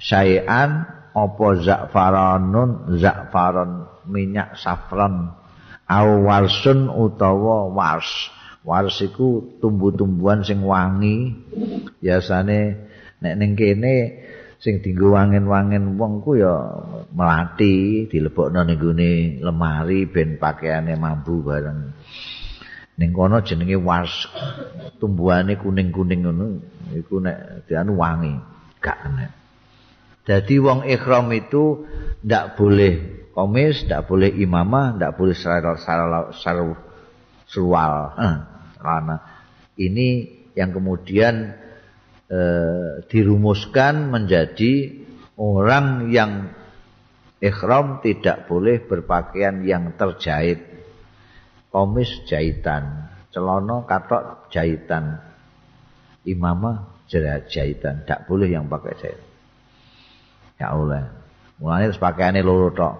[0.00, 5.32] saean apa zakfaranun zakfaron minyak safran
[5.88, 8.08] au warsun utawa wars.
[8.64, 11.36] Wars iku tumbuh-tumbuhan sing wangi.
[12.00, 12.88] Biasane
[13.20, 14.23] nek ning kene
[14.64, 16.56] sing dienggo wangen-wangen wong ku ya
[17.12, 19.12] melati dilebokno ning gone
[19.44, 21.92] lemari ben pakaiane mambu bareng.
[22.96, 24.24] Ning kono jenenge was
[24.96, 26.64] tumbuhane kuning-kuning ngono
[26.96, 28.32] iku nek dianu wangi
[28.80, 29.28] gak kena.
[30.24, 31.84] Dadi wong ikhram itu
[32.24, 35.76] ndak boleh komis ndak boleh imamah ndak boleh saral
[37.44, 38.36] surwal eh,
[39.76, 40.08] ini
[40.56, 41.52] yang kemudian
[42.24, 44.96] Eh, dirumuskan menjadi
[45.36, 46.56] orang yang
[47.36, 50.64] ikhram tidak boleh berpakaian yang terjahit.
[51.68, 55.20] Komis jahitan celana katok jahitan
[56.24, 59.20] imamah jahitan tidak boleh yang pakai jahit.
[60.56, 61.12] Ya Allah
[61.60, 62.94] mulanya harus pakaiannya loro tok.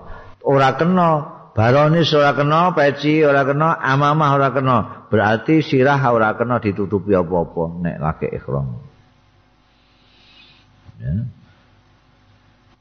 [0.45, 1.11] Ora kena
[1.57, 4.77] baronis ora kena peci ora kena amamah ora kena.
[5.09, 8.84] Berarti sirah ora kena ditutupi apa-apa nek lagi ikhram
[11.05, 11.13] ya.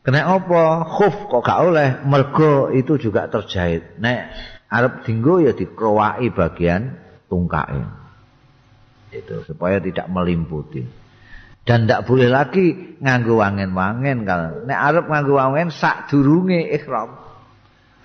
[0.03, 0.83] Kena apa?
[0.83, 3.95] Khuf kok gak oleh mergo itu juga terjahit.
[4.03, 4.35] Nek
[4.67, 6.99] arep dinggo ya dikrowaki bagian
[7.31, 7.87] tungkae.
[9.15, 10.83] Itu supaya tidak melimputi.
[11.63, 17.15] Dan ndak boleh lagi nganggo wangen-wangen kalau nek arep nganggo wangen sak durunge ihram.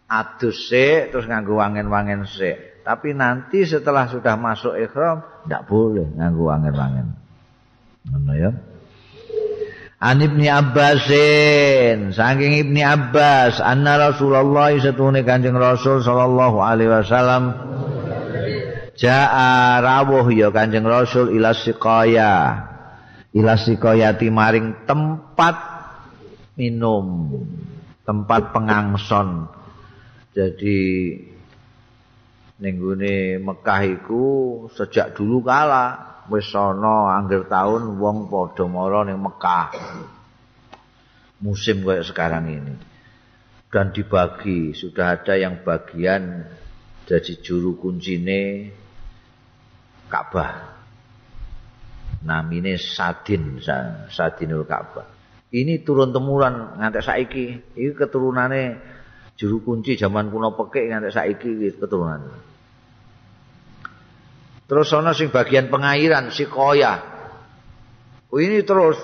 [0.06, 2.86] Adus sik terus nganggo wangen-wangen sik.
[2.86, 7.18] Tapi nanti setelah sudah masuk ihram ndak boleh nganggo wangen-wangen.
[8.06, 8.54] Ngono ya.
[9.98, 12.14] An Ibni Abbasin.
[12.14, 17.42] Saking Ibni Abbas anna Rasulullah satune Kanjeng Rasul sallallahu alaihi wasallam
[18.94, 22.62] jaa rawuh ya Kanjeng Rasul ila siqaya.
[23.34, 25.56] Ila siqayati maring tempat
[26.54, 27.34] minum
[28.06, 29.50] tempat pengangson.
[30.30, 30.78] Jadi
[32.62, 32.76] ning
[33.42, 34.26] Mekah iku
[34.70, 39.72] sejak dulu kala wis ana angger taun wong padha mara ning Mekah.
[41.44, 42.74] Musim kayak sekarang ini.
[43.68, 46.48] Dan dibagi, sudah ada yang bagian
[47.04, 48.72] jadi juru kuncine
[50.08, 50.80] Ka'bah.
[52.24, 53.60] Namine Sadin,
[54.08, 55.06] Sadinul Ka'bah.
[55.48, 57.46] Ini turun temuran ngantek saiki.
[57.76, 58.62] Ini keturunane
[59.36, 62.47] juru kunci zaman kuno pekek ngantek saiki keturunan.
[64.68, 67.00] Terus ana sing bagian pengairan si koya.
[68.28, 69.00] Oh, ini terus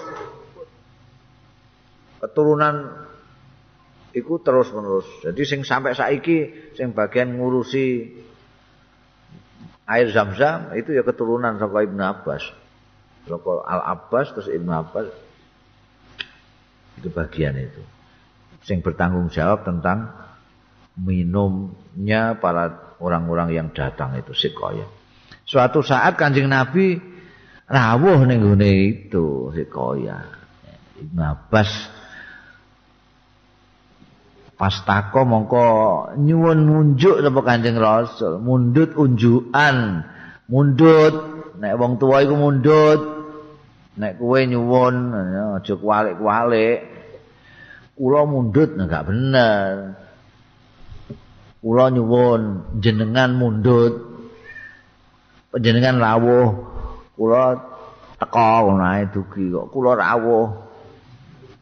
[2.20, 3.08] keturunan
[4.12, 5.08] iku terus menerus.
[5.24, 8.12] Jadi sing sampai saiki sing bagian ngurusi
[9.88, 12.44] air zam-zam itu ya keturunan saka Ibnu Abbas.
[13.24, 15.08] Saka Al Abbas terus Ibnu Abbas
[17.00, 17.80] itu bagian itu.
[18.60, 20.12] Sing bertanggung jawab tentang
[21.00, 24.84] minumnya para orang-orang yang datang itu sikoya.
[25.44, 26.96] Suatu saat Kanjeng Nabi
[27.68, 30.24] rawuh ning gone itu Hikoya.
[30.96, 31.70] Ibnu Abbas
[34.54, 34.72] pas
[35.12, 35.66] mongko
[36.16, 40.06] nyuwun munjuk sapa Kanjeng Rasul, mundut unjukan
[40.48, 41.14] mundut
[41.60, 43.00] nek wong tuwa iku mundut
[44.00, 44.94] nek kowe nyuwun
[45.60, 46.78] aja kualik-kualik.
[47.94, 49.94] Kula mundut enggak bener.
[51.60, 52.42] Kula nyuwun
[52.80, 54.13] jenengan mundut
[55.55, 56.51] panjenengan rawuh.
[57.14, 57.55] Kula
[58.18, 59.70] teka ngono ae dugi kok.
[59.70, 60.51] Kula rawuh.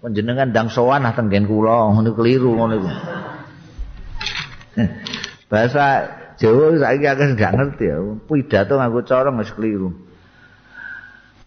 [0.01, 1.93] Panjenengan ndang sowan ah tenggen kula.
[1.93, 2.89] Ngono keliru ngono iku.
[5.52, 6.09] Bahasa
[6.40, 8.01] Jawa saiki akeh gak ngerti ya.
[8.24, 9.93] Pidato nganggo cara wis keliru.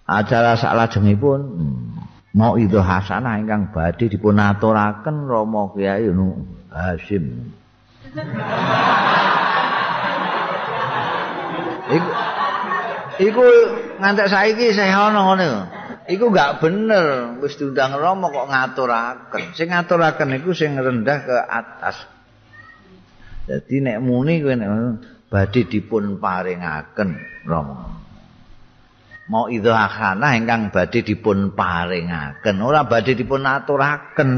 [0.05, 1.97] Acara salajengipun hmm,
[2.37, 7.49] mau itu hasanah ingkang badhe dipun aturaken Rama Kyai Nu Hasim.
[11.85, 12.09] Iku
[13.21, 13.45] iku
[13.99, 15.47] ngantek saiki saya ana ngene
[16.11, 22.15] iku gak bener wis diundang Rama kok ngaturaken sing ngaturaken iku sing rendah ke atas
[23.45, 24.69] Jadi nek muni kowe nek
[25.29, 27.09] badhe dipun paringaken
[27.45, 27.93] Rama.
[29.25, 34.31] Mau itu akhana ingkang badhe dipun paringaken, ora badhe dipun aturaken.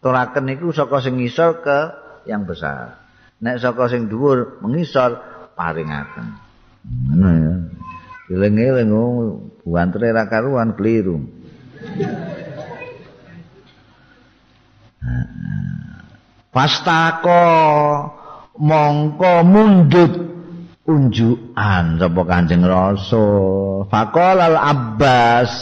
[0.00, 1.78] Aturaken niku saka sing ngisor ke
[2.24, 3.04] yang besar.
[3.40, 5.20] Nek saka sing dhuwur mengisor
[5.52, 6.45] paringaken.
[6.86, 7.54] Ngono ya.
[8.26, 8.90] Eling-eling
[9.62, 11.22] buantre ra karuan keliru.
[16.50, 17.44] Pastako
[18.56, 20.12] mongko mundut
[20.88, 23.84] unjukan sapa Kanjeng Rasul.
[23.92, 25.52] Faqal al Abbas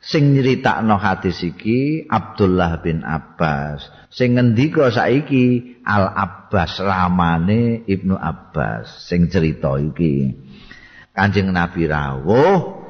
[0.00, 3.99] sing nyritakno hadis iki Abdullah bin Abbas.
[4.10, 10.34] Sing ngendika saiki Al Abbas ramane Ibnu Abbas sing cerita iki.
[11.14, 12.82] Kanjeng Nabi rawuh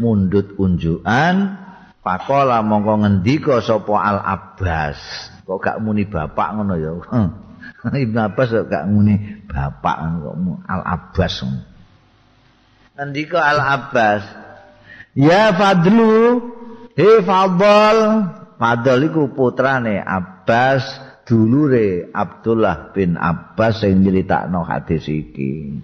[0.00, 1.64] mundut unjukan
[2.00, 4.98] Pakola mongko ngendika sapa Al Abbas.
[5.42, 6.94] Kok gak muni bapak ngono ya.
[8.06, 10.34] Ibnu Abbas kok gak muni bapak kok
[10.70, 11.34] Al Abbas.
[12.94, 14.22] Ngendika Al Abbas.
[15.18, 16.46] Ya Fadlu,
[16.94, 17.98] he Fadl.
[18.56, 20.84] Fadl iku putrane Abbas
[21.28, 25.76] dulure Abdullah bin Abbas sing nyritakno hadis iki.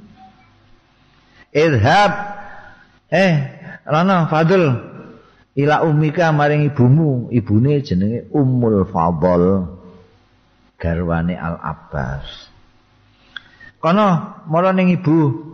[1.52, 2.12] Irhab
[3.12, 3.32] eh
[3.84, 4.62] Rana Fadl
[5.52, 9.68] ila umika maring ibumu ibune jenenge Ummul Fadl
[10.80, 12.24] garwane Al Abbas
[13.82, 15.52] kono mara ning ibu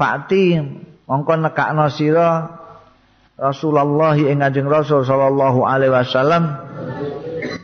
[0.00, 0.56] Fakti
[1.04, 2.59] mongko nekakno sira
[3.40, 6.60] Rasulullah ing Kanjeng Rasul sallallahu alaihi wasallam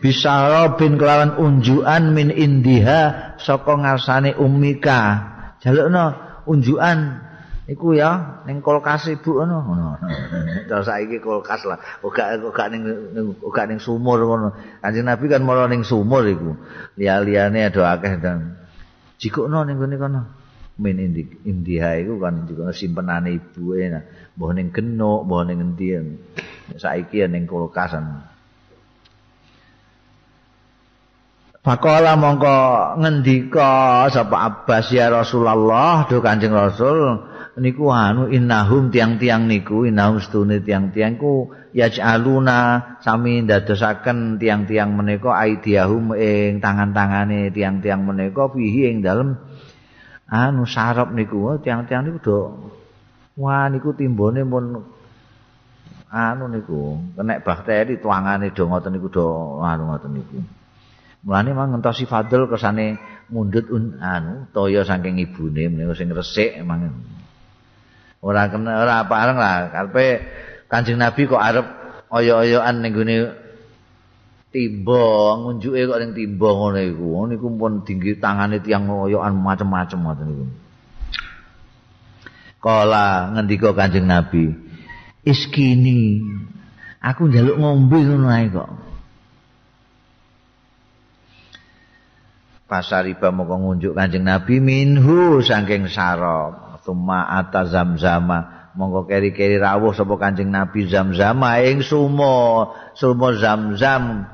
[0.01, 5.20] bisa bin kelawan unjuan min indiha saka ngarsane ummika.
[5.61, 6.16] Jalukno
[6.48, 7.20] unjuan
[7.69, 9.57] iku ya ning kulkas ibu ngono.
[9.69, 9.89] Ngono
[10.65, 12.82] terus saiki kulkas lah ora ora ning
[13.44, 14.57] ora ning sumur ngono.
[14.81, 16.57] Kanjeng nabi kan malah ning sumur iku.
[16.97, 18.57] Liya-liyane ada akeh dan
[19.20, 20.23] jikokno ning ngene kono.
[20.81, 24.05] Min indi india iku kan jikokno simpenane ibu nah
[24.37, 25.97] mbah ning genuk mbah ning endi
[26.77, 28.37] saiki ning kulkasan.
[31.67, 37.27] Pakola mongko ngendika sapa Abbas ya Rasulullah do Kanjeng Rasul
[37.59, 46.15] niku anu innahum tiang-tiang niku innahum stune tiang-tiang ku yaj'aluna sami ndadosaken tiang-tiang menika aidiahum
[46.15, 49.35] ing tangan-tangane tiang-tiang menika fihi ing dalem
[50.31, 52.39] anu sarap niku tiang-tiang niku do
[53.37, 54.65] wah niku timbone pun
[56.09, 59.27] anu niku kena bakteri tuangane do ngoten niku do
[59.61, 60.39] anu ngoten niku.
[61.27, 62.97] Mulane mang ngentosi fadl kesane
[63.35, 66.95] mundut un, anu toya saking ibune menika sing resik emang
[68.23, 70.07] ora kena ora pareng lah karepe
[70.67, 71.67] Kanjeng Nabi kok arep
[72.11, 73.17] oyo-oyoan ning gone
[74.51, 75.03] timba
[75.39, 77.07] ngunjuke kok ning timba ngono iku.
[77.31, 80.45] Niku pun tinggi tangane tiyang oyoan macem-macem ngoten niku
[82.67, 84.51] Kala ngendika Kanjeng Nabi.
[85.23, 86.19] Iskini
[86.99, 88.71] aku njaluk ngombe ngono ae kok.
[92.67, 98.71] Pasariba moko ngunjuk Kanjeng Nabi minhu saking sarop Tuma ata zamzama.
[98.75, 104.27] Monggo keri-keri rawuh sapa Kanjeng Nabi zamzama ing sumo sumo zamzam.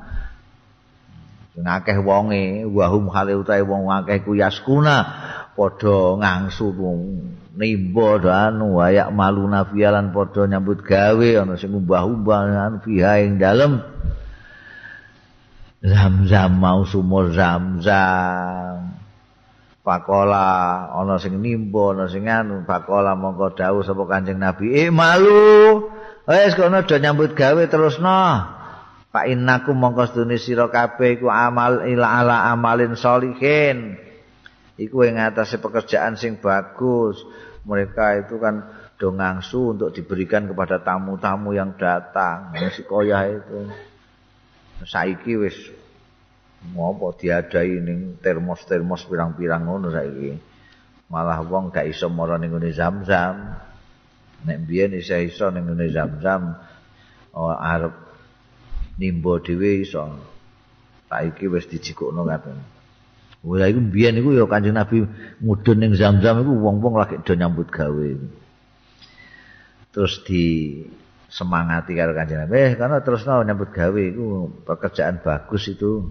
[1.53, 5.05] Akeh wonge wahum hale utahe wong akeh ku yaskuna
[5.53, 6.73] padha ngangsu
[7.53, 8.17] nimba
[8.49, 13.81] anu wayak malu nafialan padha nyambut gawe ana sing umbah-umbah fiha ing dalem.
[15.83, 18.97] Zamzam mau sumur zamzam.
[19.83, 24.73] Pakola ana sing nimba ana sing anu pakola mongko dawuh sapa Kanjeng Nabi.
[24.73, 25.91] Eh malu.
[26.23, 28.21] Wis kono do nyambut gawe terusno.
[29.13, 33.99] Pak innaku mongko sedune sira kabeh iku amal ila ala amalin sholihin
[34.77, 37.21] iku ing atase pekerjaan sing bagus.
[37.63, 38.67] Mereka itu kan
[38.99, 42.51] do ngangsu untuk diberikan kepada tamu-tamu yang datang.
[42.73, 43.71] Si koyah itu.
[44.83, 45.55] Saiki wis
[46.75, 50.35] ngopo diadai ning termos-termos pirang-pirang ngono saiki.
[51.07, 53.55] Malah wong gak iso mara ning ngene zam-zam.
[54.43, 56.59] Nek biyen iso iso ning ngene zam-zam
[57.31, 57.95] oh, arep
[58.99, 60.03] nimbo dhewe iso.
[61.07, 62.82] Saiki wis dijikukno kabeh
[63.43, 65.03] Wah iku mbiyen iku ya Kanjeng Nabi
[65.43, 68.09] mudhun ning Zam-Zam iku wong-wong lagi do nyambut gawe.
[69.91, 70.43] Terus di
[71.27, 76.07] semangati karo Kanjeng Nabi, eh karena terus no nyambut gawe iku pekerjaan bagus itu.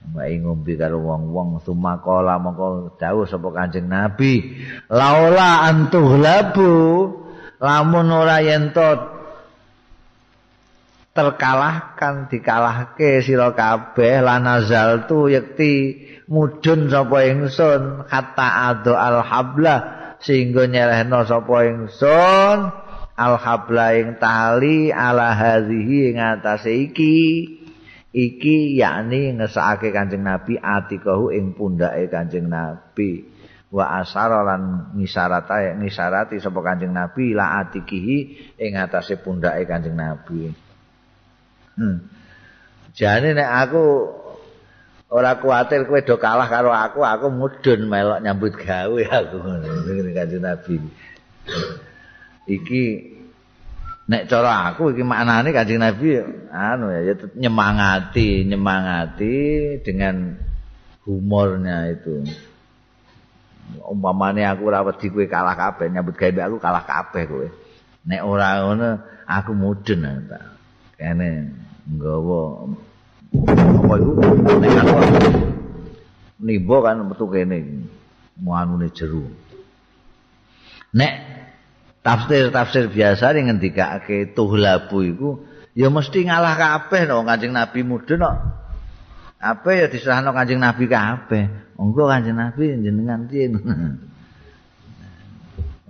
[0.00, 4.58] Mbak ngombe karo wong-wong sumakola mongko dawuh sapa Kanjeng Nabi,
[4.90, 6.74] laula antuh labu
[7.62, 8.74] lamun ora yen
[11.10, 15.98] terkalahkan dikalahke sira kabeh lanazal tu yekti
[16.30, 19.76] mudun sapa ingsun kata ado al habla
[20.22, 22.58] sehingga nyelehno sapa ingsun
[23.18, 27.58] al habla ing tali ala hadhihi ing atase iki.
[28.10, 33.22] Iki yakni ngesake Kanjeng Nabi atikahu ing pundake Kanjeng Nabi.
[33.70, 38.18] Wa asara lan ngisarata ngisarati sapa Kanjeng Nabi la atikihi
[38.58, 40.69] ing atase pundake Kanjeng Nabi
[41.80, 42.04] Hmm.
[42.92, 43.84] Jane nek aku
[45.08, 50.44] ora kuatir kowe do kalah karo aku, aku mudhun melok nyambut gawe aku ngene kanjeng
[50.44, 50.76] Nabi.
[52.44, 52.82] Iki
[54.12, 56.20] nek cara aku iki maknane kanjeng Nabi
[56.52, 59.36] anu ya nyemangati, nyemangati
[59.80, 60.36] dengan
[61.08, 62.28] humornya itu.
[63.88, 67.48] Umpamane aku ora wedi kowe kalah kabeh nyambut gawe aku kalah kabeh kowe.
[68.04, 70.40] Nek ora ngono aku mudhun ta.
[71.00, 71.48] Kene
[71.90, 72.42] nggawa.
[73.30, 74.10] Apa iku
[74.58, 74.98] nek aku
[76.42, 77.86] nibo kan metu kene
[78.40, 79.26] muanune jeru.
[80.96, 81.12] Nek
[82.02, 85.30] tafsir-tafsir biasa ning ngendikake tuhlabu iku
[85.78, 88.36] ya mesti ngalah kabeh no Kanjeng Nabi mudun kok
[89.40, 91.44] apa ya diserahno Kanjeng Nabi kabeh.
[91.78, 93.48] Monggo Kanjeng Nabi jenengan piye?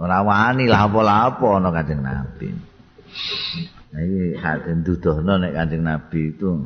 [0.00, 2.48] Ora wani lah apa-apa ana Kanjeng Nabi
[3.90, 6.62] Iki hati nduduhno nek Kanjeng Nabi itu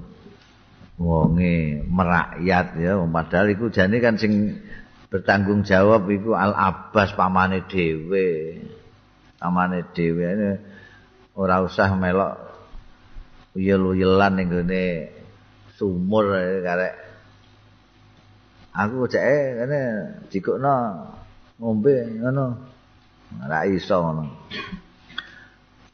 [1.01, 3.01] wonge merakyat ya.
[3.01, 4.60] Padahal iku jane kan sing
[5.09, 8.60] bertanggung jawab iku Al Abbas pamane dhewe.
[9.40, 10.60] Pamane dhewe
[11.32, 12.36] ora usah melok
[13.56, 14.84] uyel-uyelan ning gone
[15.80, 16.28] sumur
[16.60, 16.94] karek.
[18.74, 19.80] Aku cek ngene
[20.28, 21.09] dikukno
[21.56, 22.46] ngombe ngono.
[23.40, 24.24] Ora iso ngono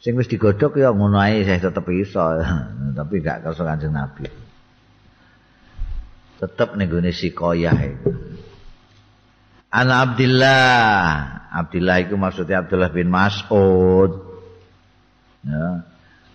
[0.00, 2.24] sing wis digodhog ya ngono ae saya tetep iso.
[2.98, 4.26] Tapi gak kersa kanjeng nabi.
[6.40, 8.16] Tetep ning gone sikoyah iku
[9.70, 11.04] Ana Abdullah
[11.52, 14.12] Abdullah iku maksudnya Abdullah bin Mas'ud.
[15.46, 15.86] Ya.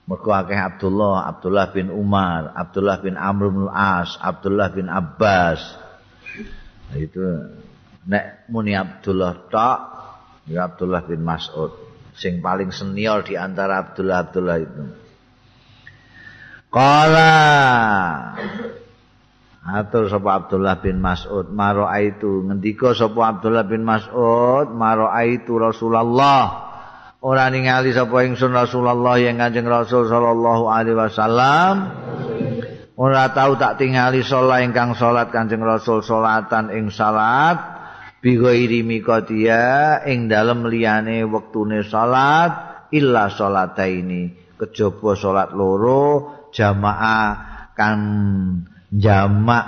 [0.05, 5.57] Mergo akeh Abdullah, Abdullah bin Umar, Abdullah bin Amr bin As, Abdullah bin Abbas.
[6.93, 7.25] Nah, itu
[8.05, 9.79] nek muni Abdullah tok
[10.45, 11.84] ya Abdullah bin Mas'ud.
[12.15, 14.83] Sing paling senior di antara Abdullah Abdullah itu.
[16.71, 17.31] Kala
[19.65, 21.49] Atur sapa Abdullah bin Mas'ud.
[21.49, 26.69] Maro ngendika sapa Abdullah bin Mas'ud maro aitu Rasulullah.
[27.25, 31.73] Ora ningali sapa ingsun Rasulullah yang Kanjeng Rasul sallallahu alaihi wasallam.
[32.95, 37.74] Ora tau tak tingali salat ingkang salat Kanjeng Rasul salatan ing salat
[38.23, 44.45] bighairi mikotia ing dalem liyane wektune salat illa salataini.
[44.55, 47.27] Kejaba salat loro jamaah
[47.75, 47.99] kan
[48.87, 49.65] jamak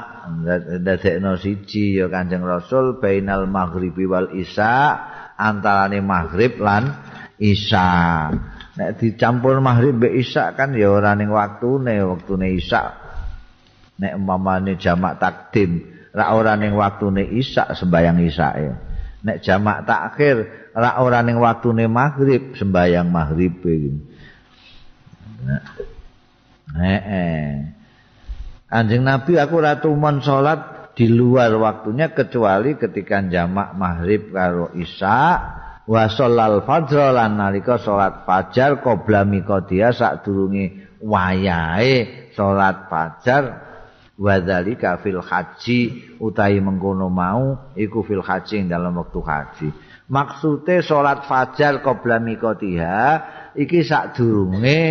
[0.83, 4.95] dadekno siji ya Kanjeng Rasul bainal maghribi wal isya
[5.35, 6.95] antarane maghrib lan
[7.39, 7.87] isya.
[8.77, 12.95] Nek dicampur maghrib be isya kan ya ora ning waktune waktune isya.
[13.97, 18.69] Nek umpamane jamak takdim ra ora ning waktune isya sembayang isyae
[19.21, 23.91] nek jamak takhir ra ora ning waktune maghrib sembayang maghrib iki.
[26.77, 27.53] Heeh.
[28.67, 35.21] Anjing Nabi aku ratu mon salat di luar waktunya kecuali ketika jamak maghrib karo isya
[35.87, 43.66] wa sholal fajr lan nalika salat fajar qabla miqadia sadurunge wayahe salat fajar
[44.17, 49.67] wadzalika fil haji utahi mengkono mau iku fil haji dalam waktu haji
[50.09, 52.99] maksude salat fajar qabla miqatiha
[53.53, 54.81] iki sadurunge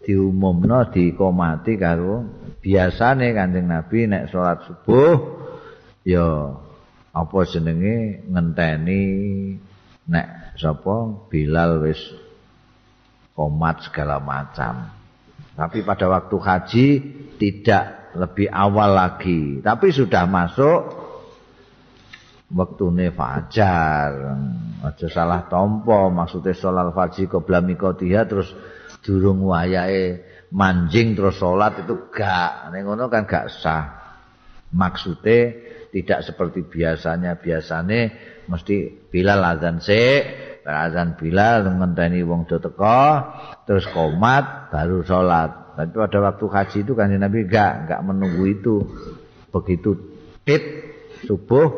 [0.00, 2.24] diumumno dikomati karo
[2.64, 5.16] biasane Kanjeng Nabi nek salat subuh
[6.08, 6.56] ya
[7.12, 9.04] apa jenenge ngenteni
[10.08, 12.00] nek sapa Bilal wis
[13.36, 14.92] komat segala macam.
[15.56, 16.86] Tapi pada waktu haji
[17.36, 20.80] tidak lebih awal lagi, tapi sudah masuk
[22.50, 24.10] waktune fajar.
[24.82, 28.50] Aja salah tompo, maksudnya sholat fajr qabla miqatiha terus
[29.04, 32.74] durung wayahe manjing terus sholat itu gak.
[32.74, 33.84] Ning ngono kan gak sah.
[34.70, 35.54] Maksudnya
[35.90, 37.38] tidak seperti biasanya.
[37.38, 38.00] Biasanya
[38.46, 40.22] mesti Bilal azan sik,
[40.62, 43.02] azan Bilal ngenteni wong do teko,
[43.66, 45.59] terus komat baru sholat.
[45.76, 48.74] Tapi pada waktu haji itu kan Nabi gak gak menunggu itu.
[49.50, 49.98] Begitu
[50.46, 50.62] tit
[51.26, 51.68] subuh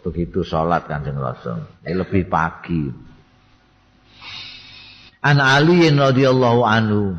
[0.00, 1.60] begitu sholat kanjeng Rasul.
[1.84, 2.88] Ini lebih pagi.
[5.18, 7.18] An Ali radhiyallahu anhu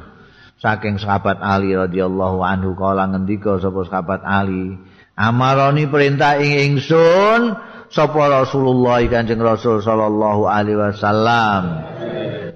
[0.60, 4.76] saking sahabat Ali radhiyallahu anhu kala ngendika sapa sahabat Ali
[5.20, 7.60] amaroni perintah ing ingsun
[7.92, 11.64] sapa Rasulullah Kanjeng Rasul sallallahu alaihi wasallam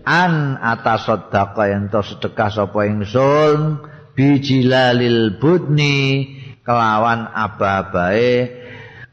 [0.03, 3.79] an atas sedekah yang sedekah sapa ingsun
[4.13, 6.29] bijilalil budni
[6.63, 8.63] kelawan aba-abae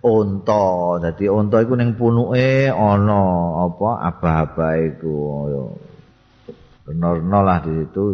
[0.05, 0.99] unta.
[1.01, 3.23] Dadi unta iku ning punuke ana
[3.67, 5.19] apa abah-abah iku.
[6.85, 8.05] Benerno lah di situ.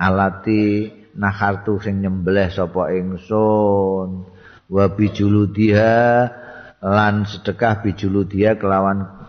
[0.00, 4.08] Alati nakhartu sing nyembelih sapa ingsun
[4.72, 6.00] wa bijuludiha
[6.82, 9.21] lan sedekah bijuludiha kelawan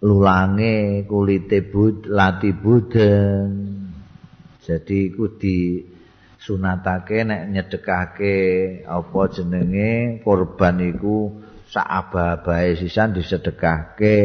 [0.00, 3.48] lulange kulite bud lati buden
[4.64, 5.84] jadi iku di
[6.40, 8.36] sunatake nek nyedekake
[8.88, 11.36] apa jenenge korban iku
[11.68, 14.16] sak aba-abae sisan disedekahke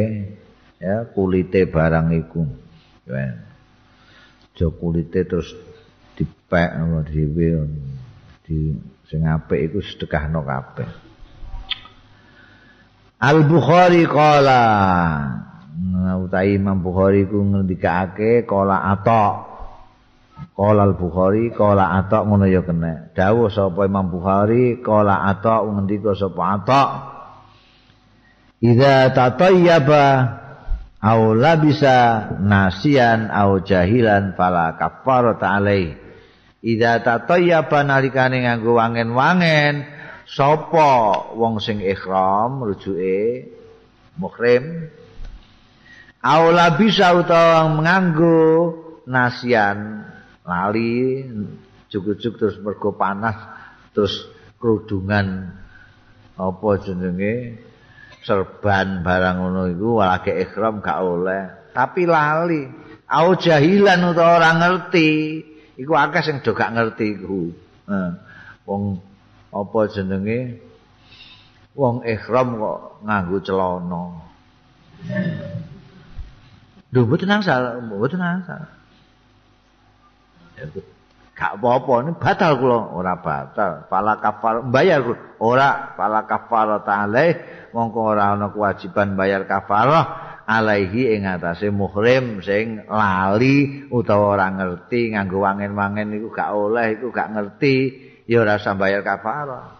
[0.79, 2.41] ya kulite barang iku.
[3.05, 3.35] Ya.
[4.55, 5.51] Jo kulite terus
[6.15, 7.67] dipek ngono dhewe
[8.47, 8.73] di
[9.11, 10.89] sing apik iku sedekahno kabeh.
[13.19, 14.63] Al Bukhari qala
[16.23, 19.55] utahe Imam Bukhari ku ngendikake qala atok
[20.55, 23.11] Qala al-Bukhari qala Atha ngono ya kena.
[23.15, 26.83] Dawuh sapa Imam Bukhari qala Atha ngendika sapa Atha.
[28.59, 30.05] Idza tatayyaba
[30.99, 35.95] aw labisa nasian aw jahilan fala kafarata alai.
[36.63, 39.87] Idza tatayyaba nalikane nganggo wangen-wangen
[40.27, 40.91] sapa
[41.35, 43.51] wong sing ikhram rujuke
[44.17, 44.91] muhrim
[46.25, 48.73] aw labisa utawa nganggo
[49.05, 50.09] nasian
[50.41, 51.21] lali
[51.93, 53.37] juk-juk terus mergo panas
[53.93, 54.25] terus
[54.57, 55.53] kerudungan.
[56.35, 57.61] Apa jenenge?
[58.25, 61.69] Serban barang ngono iku walake ikhram gak oleh.
[61.77, 62.65] Tapi lali
[63.05, 65.09] au jahilan utawa ora ngerti
[65.77, 67.53] iku akeh sing do gak ngerti iku.
[68.65, 68.97] Wong
[69.53, 70.57] apa jenenge?
[71.77, 74.03] Wong ikhram kok nganggo celana
[76.93, 78.61] Lho mboten angsal, mboten angsal.
[81.35, 82.79] gak apa-apa ini batal kula.
[82.95, 85.03] Ora batal pala kafar bayar
[85.43, 87.25] ora pala kafar ta'ala
[87.75, 95.11] mongko ora ana kewajiban bayar kafarah alaihi ing atase muhrim sing lali utawa ora ngerti
[95.11, 97.75] nganggo wangen-wangen iku gak oleh iku gak ngerti
[98.31, 99.75] ya ora usah bayar kafarah.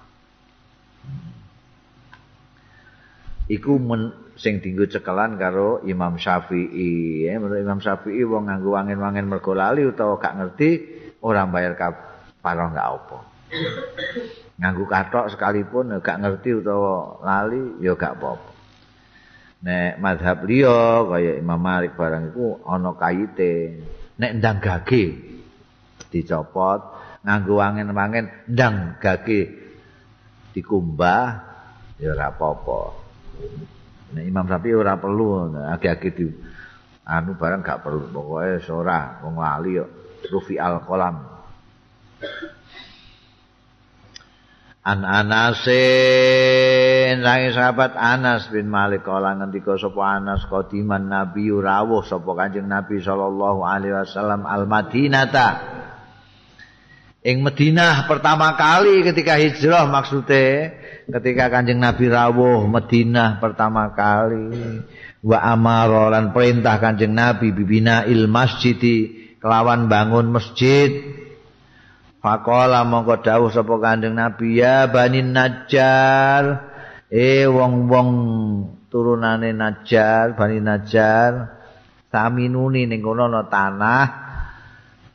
[3.46, 7.26] Iku men, sing dinggo cekelan karo Imam Syafi'i.
[7.28, 10.70] Ya menurut Imam Syafi'i wong nganggo wangen-wangen mergo lali utawa gak ngerti
[11.24, 13.18] ora bayar kafarah gak apa.
[14.60, 18.52] Nganggo katok sekalipun gak ngerti utawa lali ya gak apa-apa.
[19.66, 23.82] Nek madhab liya kaya Imam Malik barang iku ana kayite.
[24.20, 25.16] Nek ndang gage
[26.12, 26.94] dicopot.
[27.26, 29.50] Nganggo wangen-wangen ndang gage
[30.54, 31.42] dikumbah
[32.00, 33.06] ya ora apa-apa
[34.14, 36.30] Nah, Imam Syafi'i ora perlu agi-agi di
[37.10, 38.14] anu barang gak perlu.
[38.14, 39.86] Pokoke ora wong lali yo
[40.30, 41.36] rufi al qalam
[44.86, 45.74] An Anasin
[47.26, 53.02] sangi sahabat Anas bin Malik kala ngendika sapa Anas qadiman Nabi rawuh sapa Kanjeng Nabi
[53.02, 55.58] sallallahu alaihi wasallam al Madinata
[57.26, 64.82] ing Madinah pertama kali ketika hijrah maksudnya ketika Kanjeng Nabi rawuh Madinah pertama kali
[65.22, 68.78] wa amara lan perintah Kanjeng Nabi bibina il masjid
[69.38, 71.22] kelawan bangun masjid.
[72.26, 76.74] Faqala mongko dawuh sapa Kanjeng Nabi ya Bani Najjar.
[77.06, 78.10] Eh wong-wong
[78.90, 81.56] turunane Najjar Bani Najjar
[82.10, 84.06] saminuni ning kono ana tanah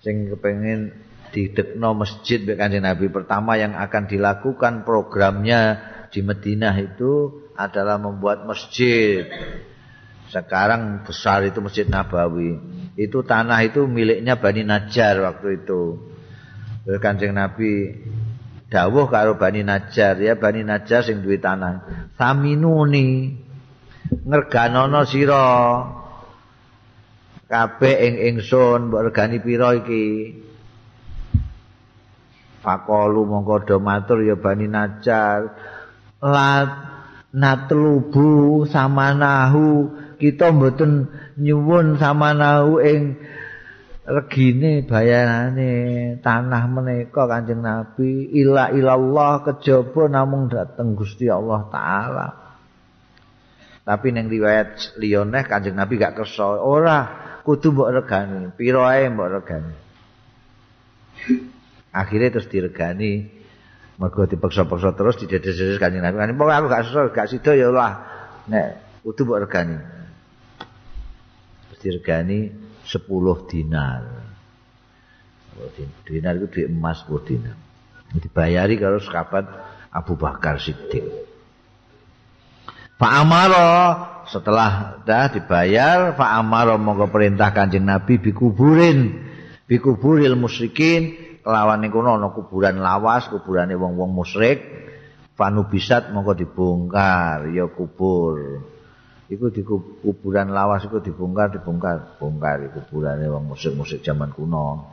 [0.05, 1.00] sing kepengin
[1.31, 5.79] didekno masjid mbek Kanjeng Nabi pertama yang akan dilakukan programnya
[6.11, 9.27] di Madinah itu adalah membuat masjid.
[10.31, 12.55] Sekarang besar itu Masjid Nabawi.
[12.95, 15.99] Itu tanah itu miliknya Bani Najjar waktu itu.
[17.03, 17.99] Kanjeng Nabi
[18.71, 22.09] dawuh karo Bani Najjar ya Bani Najjar sing duwe tanah.
[22.15, 23.35] Saminuni
[24.11, 25.47] ngerganono sira
[27.51, 30.07] kabeh ing ingsun mbok regani pira iki.
[32.61, 35.57] Fakolu mongko do matur ya Bani Najjar.
[36.21, 36.71] Lat
[37.33, 39.97] natlubu samanahu.
[40.21, 41.09] Kita mboten
[41.41, 43.17] nyuwun sama nau ing
[44.05, 45.73] regine bayarane
[46.21, 48.29] tanah menika Kanjeng Nabi.
[48.45, 52.29] Ila ilallah kejaba namung dateng Gusti Allah taala.
[53.81, 56.61] Tapi ning riwayat liyane Kanjeng Nabi gak kersa.
[56.61, 57.09] Ora
[57.41, 58.53] kudu mbok regani.
[58.53, 59.75] Pira ae mbok regani
[61.91, 63.31] akhirnya terus diregani
[64.01, 67.93] mergo dipaksa-paksa terus didedes-dedes Kanjeng Nabi kan aku gak sesuai gak sida ya Allah
[68.49, 70.01] nek kudu mbok regani
[71.81, 72.53] dirgani
[72.85, 74.03] 10 dinar.
[76.05, 77.57] Dinar itu di emas 10 dinar.
[78.17, 79.45] Dibayari kalau sekabat
[79.91, 81.05] Abu Bakar Siddiq.
[83.01, 83.73] Pak Amaro
[84.29, 89.25] setelah dah dibayar, Pak Amaro monggo perintah Kanjeng Nabi bikuburin,
[89.65, 94.61] bikuburil musyrikin, kelawan niku ana kuburan lawas, kuburane wong-wong musyrik.
[95.37, 98.61] Panu bisat monggo dibongkar ya kubur.
[99.31, 104.91] iku di kuburan lawas iku dibongkar dibongkar bongkar kuburane wong musik-musik zaman kuno.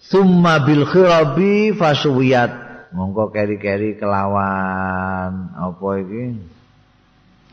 [0.00, 2.50] Summa bil khirabi fasuwiyat
[2.96, 5.52] mongko keri-keri kelawan.
[5.54, 6.24] Apa iki?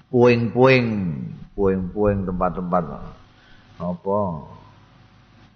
[0.07, 0.85] Puing-puing
[1.51, 2.83] puing-puing tempat-tempat.
[3.77, 4.19] Apa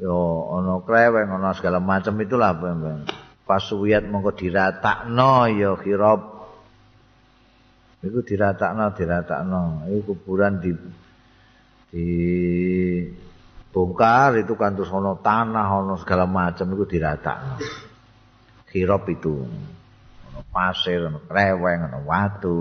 [0.02, 2.58] yo ana kreweng ana segala macam itulah
[3.46, 6.42] fasuwiyat mongko diratakno ya khirab
[8.02, 9.86] Iku diratakno, diratakno.
[9.86, 10.74] Iku kuburan di
[11.94, 12.08] di
[13.70, 17.62] bongkar itu kan terus ono tanah, ono segala macam iku diratakno.
[18.66, 19.46] Kirop itu
[20.34, 22.58] ono pasir, ono kreweng, ono watu.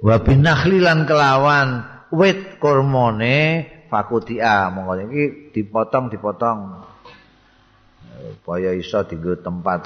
[0.00, 1.68] Wa binakhlilan kelawan
[2.08, 4.98] wit kurmone fakutia monggo.
[5.08, 6.58] Iki dipotong dipotong.
[8.14, 9.84] Supaya iso dienggo tempat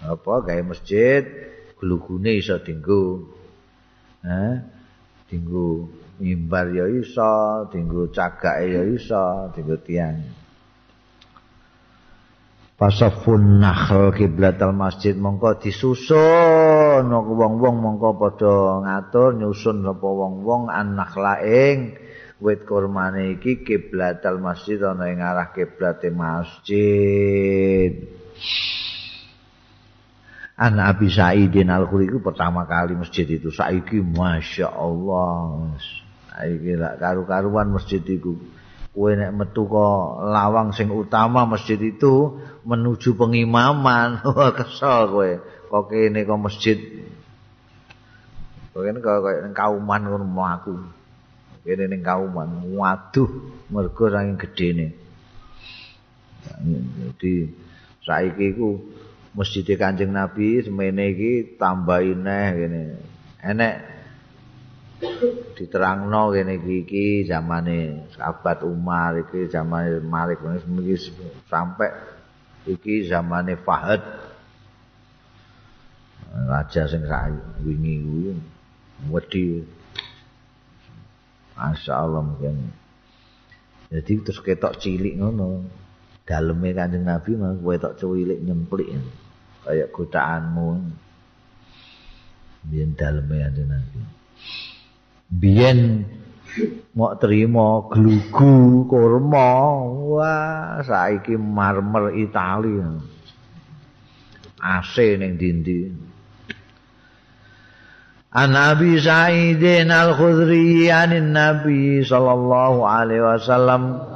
[0.00, 1.24] apa gawe masjid
[1.76, 3.26] glugune iso dinggo
[4.24, 4.60] eh
[5.28, 5.88] dinggo
[6.20, 10.20] mimbar ya iso dinggo cagake ya iso dinggo tiang
[12.80, 17.04] pasafun nakhl kiblatal masjid mongko disusun.
[17.12, 21.92] Wong-wong mongko padha ngatur nyusun sapa wong-wong an-nakhla ing
[22.40, 27.92] wit kurmane iki kiblatal masjid ana ing arah kiblate masjid.
[30.60, 33.48] An Abi Sa'idin Al-Khudri itu pertama kali masjid itu.
[33.48, 35.72] Saiki Masya Allah
[36.32, 38.36] saiki lah karu-karuan masjid itu
[38.90, 44.20] kue nek metu kok lawang sing utama masjid itu menuju pengimaman.
[44.58, 45.30] Kesel kue
[45.68, 46.76] kok kene kok masjid?
[48.72, 50.99] Kok kene kok kayak kauman ngono aku
[51.64, 53.30] kene ning kauman waduh
[53.72, 54.86] mergo saking gedene
[57.20, 57.34] jadi
[58.04, 58.80] saiki ku
[59.30, 62.82] Masjid Kanjeng Nabi semene iki tambahi neh ngene.
[63.40, 63.74] Enek
[65.54, 71.14] diterangno ngene iki iki zamane sahabat Umar iki zamane Malik iki
[71.46, 71.90] sampai
[72.66, 74.02] iki zamane Fahad.
[76.30, 78.30] Raja sing saiki wingi kuwi
[79.14, 79.44] wedi
[81.60, 82.72] Masya Allah mungkin.
[83.92, 85.68] Jadi terus ketok cilik ngono.
[86.24, 88.88] Daleme kanjeng Nabi mah kowe tok cuwilik nyemplik.
[89.60, 90.70] Kayak godaanmu
[92.64, 93.98] biyen daleme kanjeng Nabi.
[95.28, 95.78] Biyen
[96.96, 99.52] mau terima glugu kurma.
[100.16, 102.80] Wah saiki marmer Itali.
[104.60, 105.88] AC ning dindi
[108.30, 114.06] An Abi Sa'idin Al-Khudri anin Nabi sallallahu alaihi wasallam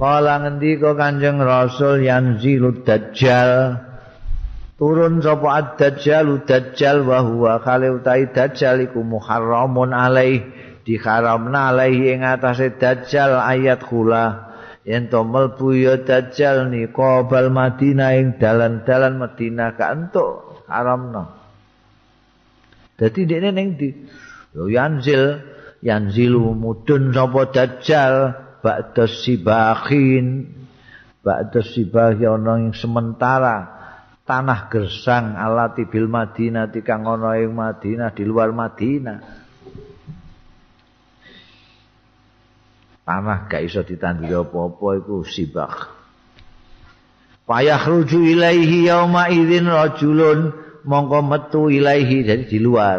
[0.00, 3.76] Kala ngendika Kanjeng Rasul yanzilud dajjal.
[4.80, 10.40] Turun sapa ad-dajjal dajjal wa huwa khali utai dajjal iku muharramun alaih
[10.88, 14.56] diharamna alaih ing atase dajjal ayat khula
[14.88, 21.39] yen to mlebu ya dajjal ni qabal Madinah ing dalan-dalan Madinah ka entuk haramna
[23.00, 23.88] dadi dekne ning di
[24.52, 25.40] yo yanzil
[25.80, 28.14] yanzilu mudun sapa dajjal
[28.60, 30.52] ba'da sibahin
[31.24, 33.80] ba'da sibahi ana yang sementara
[34.30, 39.42] tanah gersang alati bil Madinah kang ana ing Madinah di luar Madinah.
[43.02, 45.90] Tanah gak iso ditanduri apa-apa iku sibak.
[47.42, 50.54] Fayakhruju ilaihi yauma idzin rajulun
[50.84, 52.98] mongko metu ilaihi jadi di luar.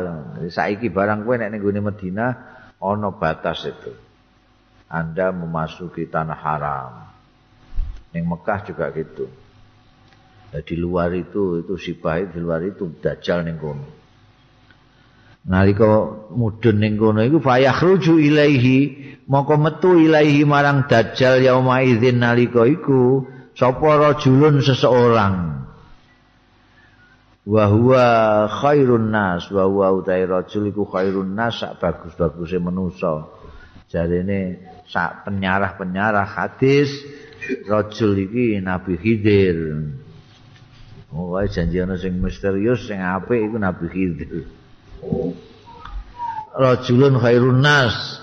[0.50, 2.32] Saiki barang kowe nek ning gone Madinah
[2.82, 3.94] ana batas itu.
[4.92, 6.94] Anda memasuki tanah haram.
[8.12, 9.30] Ning Mekah juga gitu.
[10.52, 13.88] Nah, di luar itu itu si baik di luar itu dajjal ning kono.
[15.48, 15.88] Nalika
[16.36, 18.80] mudhun ning kono iku fayakhruju ilaihi
[19.32, 23.24] moko metu ilaihi marang dajjal yauma idzin nalika iku
[23.56, 25.61] sapa rajulun seseorang.
[27.42, 28.06] Wa huwa
[28.46, 33.26] khairun nas wa huwa utai rajul iku khairun nas sak bagus-baguse manusa.
[33.90, 36.94] Jarene sak penyarah-penyarah hadis
[37.66, 39.58] rajul iki Nabi Khidir.
[41.12, 44.46] Oh, janji ana sing misterius sing apik iku Nabi Khidir.
[46.54, 48.22] Rajulun khairun nas.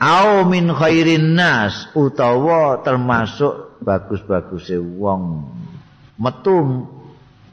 [0.00, 5.50] Au min khairin nas utawa termasuk bagus-baguse wong
[6.16, 6.86] metu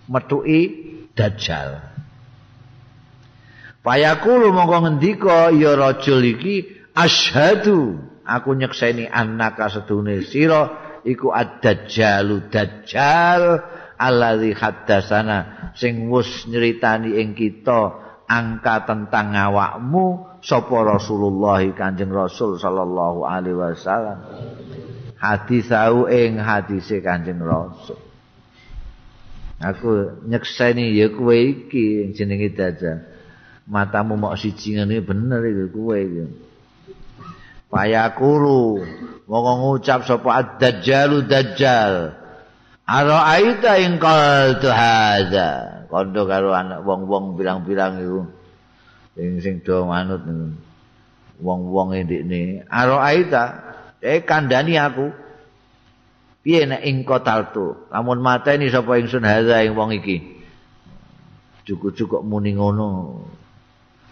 [0.06, 0.85] metuki
[1.16, 1.82] dajjal.
[3.82, 6.66] Payakulu mongko ngendika ya rajul iki
[6.98, 10.74] asyhadu aku nyekseni annaka sedune sira
[11.06, 13.62] iku ad-dajjalu dajjal
[14.02, 17.94] alladzi haddatsana sing wis nyritani ing kita
[18.26, 24.18] angka tentang awakmu sapa Rasulullah Kanjeng Rasul sallallahu alaihi wasallam
[25.22, 28.02] hadis au ing hadise Kanjeng Rasul
[29.62, 33.06] aku nyekseni ya kowe iki jenenge dajjal
[33.70, 36.26] matamu mok siji ngene bener iki kowe iki
[37.66, 38.88] Payakulu
[39.26, 42.14] Moko ngucap sapa ad-dajjalu dajjal
[42.86, 45.82] Ara aita ing qal tu hadza.
[45.90, 48.22] Kondo karo anak wong-wong bilang-bilang iku.
[49.18, 50.22] Sing sing do manut
[51.42, 52.62] wong-wong ndekne.
[52.70, 53.44] Ara aita
[54.06, 55.10] eh kandhani aku.
[56.46, 57.90] Piye nek ing kotal tu?
[57.90, 60.22] Lamun mateni sapa ingsun hadza ing wong iki.
[61.66, 63.18] Cukup-cukup muni ngono.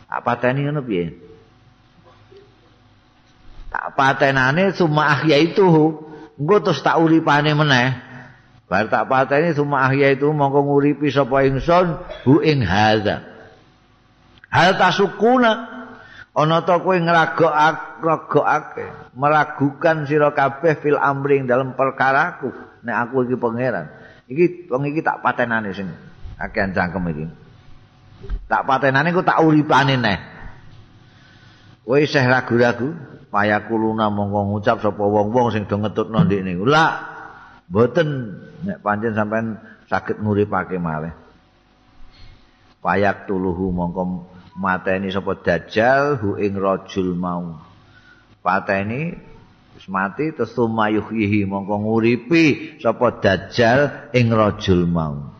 [0.10, 1.14] Apa tani ngono piye?
[3.70, 5.62] Tak patenane summa ahya itu.
[6.34, 8.02] Engko terus tak uripane meneh.
[8.66, 13.22] Bar tak pateni summa ahya itu mongko nguripi sapa ingsun hu ing hadza.
[14.50, 15.73] Hal tasukuna
[16.34, 22.50] ana ta kowe ngragokake, meragukan sira kabeh fil amring dalam perkaraku
[22.82, 23.88] nek aku iki pangeran.
[24.26, 25.94] Iki wong iki tak patenane sing
[26.42, 27.26] akehan cangkem iki.
[28.50, 30.18] Tak patenane ku tak uripane neh.
[31.84, 32.96] Kowe isih ragu-ragu,
[33.28, 36.56] payakuluna mongko ngucap sapa wong-wong sing do ngetutno ndekne.
[36.64, 36.96] Lah,
[37.68, 38.08] mboten
[38.64, 39.60] nek pancen sampean
[39.92, 41.12] saged nguripake malih
[42.84, 47.58] payak tuluhu mongko mateni sapa dajjal hu ing rajul mau.
[48.44, 49.14] Pateni
[49.74, 55.34] wis mati terus sumayuhi mongko nguripi sapa dajjal ing rajul mau.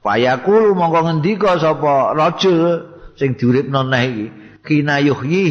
[0.00, 4.26] Payakul mongko ngendika sapa rajul sing diuripno neh iki.
[4.60, 5.44] Kinayuhi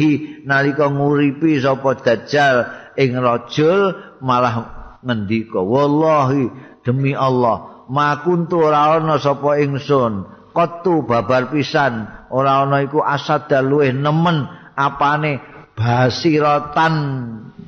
[0.46, 6.52] nalika nguripi sapa dajjal ing rajul malah ngendika wallahi
[6.84, 12.06] demi Allah ma kuntu ora ana sapa ingsun qattu babar pisan.
[12.30, 14.46] Ora ana iku asad luweh nemen.
[14.74, 15.40] Apane?
[15.74, 16.94] Basiratan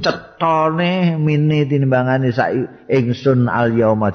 [0.02, 4.10] cetone mini tinimbangane saiki ingsun al yauma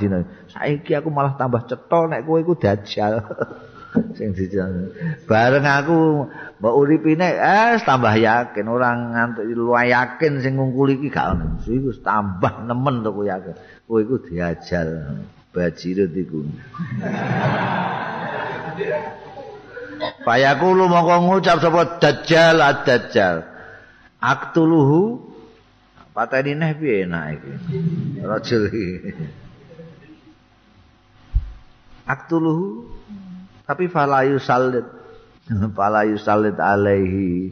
[0.52, 3.23] saiki aku malah tambah cetho nek kowe iku dajal
[4.18, 4.35] sing
[5.26, 6.30] bareng aku
[6.61, 8.65] mbok uripine eh tambah yakin.
[8.69, 11.57] Orang ngantuk luwih yakin sing ngungkul iki gak ono.
[11.65, 13.56] Iku tambah nemen to kowe yakin.
[13.88, 15.18] Kowe iku diajal
[15.56, 16.45] bajirut iku
[19.98, 23.41] Payaku lu mongko ngucap sapa dajjal ad-dajjal.
[24.22, 25.22] Aktuluhu
[26.14, 27.54] pateni neh piye enak iki.
[28.22, 28.90] Rajul iki.
[32.06, 32.88] Aktuluhu
[33.68, 34.86] tapi falayu salit
[35.78, 37.52] falayu salit alaihi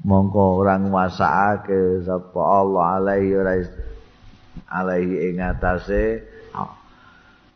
[0.00, 3.36] mongko orang nguasaake sapa Allah alaihi
[4.70, 6.24] alaihi ing atase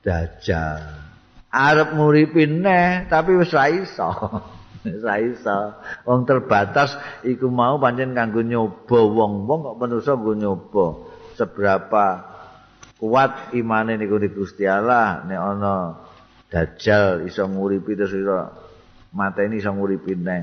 [0.04, 0.99] dajjal
[1.50, 4.10] arep nguripin neh tapi wis ra iso.
[4.86, 5.58] Wis ra iso.
[6.06, 6.94] Wong terbatas
[7.26, 8.98] iku mau pancen kanggo nyoba.
[9.02, 10.86] Wong-wong kok manusa nggo nyoba.
[11.34, 12.04] Seberapa
[13.02, 15.74] kuat imane niku Gusti Allah nek ana
[16.52, 18.38] dajjal iso nguripi terus iso
[19.16, 20.42] mateni iso nguripi neh.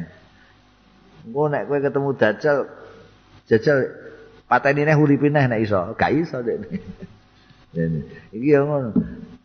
[1.27, 2.57] Engko nek kowe ketemu dajjal
[3.47, 3.77] dajjal
[4.47, 6.59] pateni neh uripi neh nek iso, gak iso dek.
[8.33, 8.95] iki ya ngono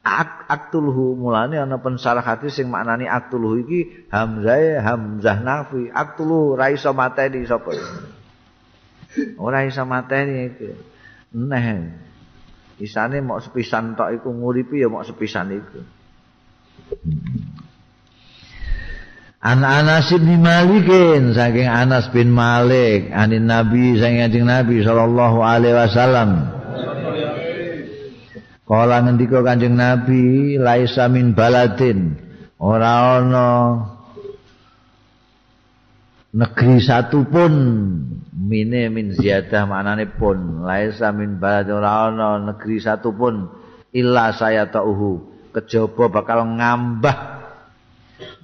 [0.02, 6.74] Ak, aktulhu mulane ana pensarah hadis sing maknani aktulhu iki hamzah hamzah nafi aktulhu ra
[6.74, 7.70] iso mateni sapa
[9.38, 10.70] ora iso mateni iki.
[11.38, 11.66] Neh.
[12.82, 15.80] Isane mok sepisan tok iku nguripi ya mok sepisan iku.
[19.42, 26.61] An Anas bin Malikin saking Anas bin Malik anin Nabi saking Nabi sallallahu alaihi wasallam
[28.72, 32.16] Kala ngendika Kanjeng Nabi, laisa min baladin,
[32.56, 33.48] ora ana
[36.32, 37.52] negeri satu pun
[38.32, 40.64] mine min ziyadah maknane pun.
[40.64, 43.44] Laisa min balad ora ana negeri satu pun
[43.92, 45.20] illa saya tauhu
[45.52, 47.16] kejaba bakal ngambah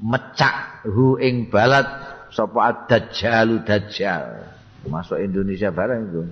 [0.05, 1.89] mecak hu ing balad
[2.29, 4.45] sapa dajjal dajjal
[4.93, 6.23] masuk Indonesia bareng itu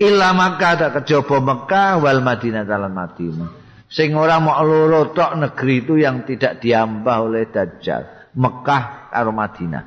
[0.00, 3.50] illa Makkah tak kejaba Mekah wal Madinah dalam Madinah.
[3.90, 8.34] Sing ora mau loro tok negeri itu yang tidak diambah oleh Dajjal.
[8.34, 9.84] Mekah karo Madinah.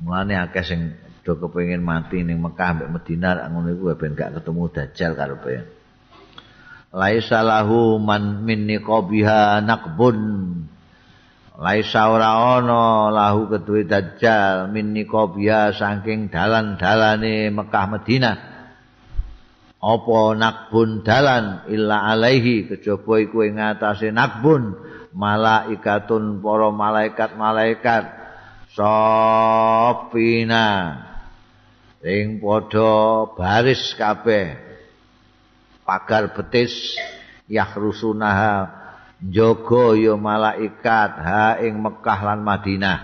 [0.00, 0.80] Mulane akeh sing
[1.26, 5.54] do kepengin mati ning Mekah mbek Madinah ngono iku ben gak ketemu Dajjal karepe
[6.90, 10.18] laisa lahu man min niqabiha naqbun
[11.60, 18.36] laisa ora ana lahu keduwe dajjal min niqabiya saking dalan-dalane Mekah Madinah.
[19.80, 24.76] Apa nakbun dalan illa alaihi kejaba iku ing ngatasé nakbun
[25.12, 28.04] malaikatun para malaikat-malaikat.
[28.76, 30.68] Sopina
[32.00, 34.56] ing padha baris kabeh.
[35.84, 36.96] Pagar betis
[37.48, 38.79] yahrusunaha
[39.20, 42.98] Jogo ya malaikat ha ing Mekah lan Madinah.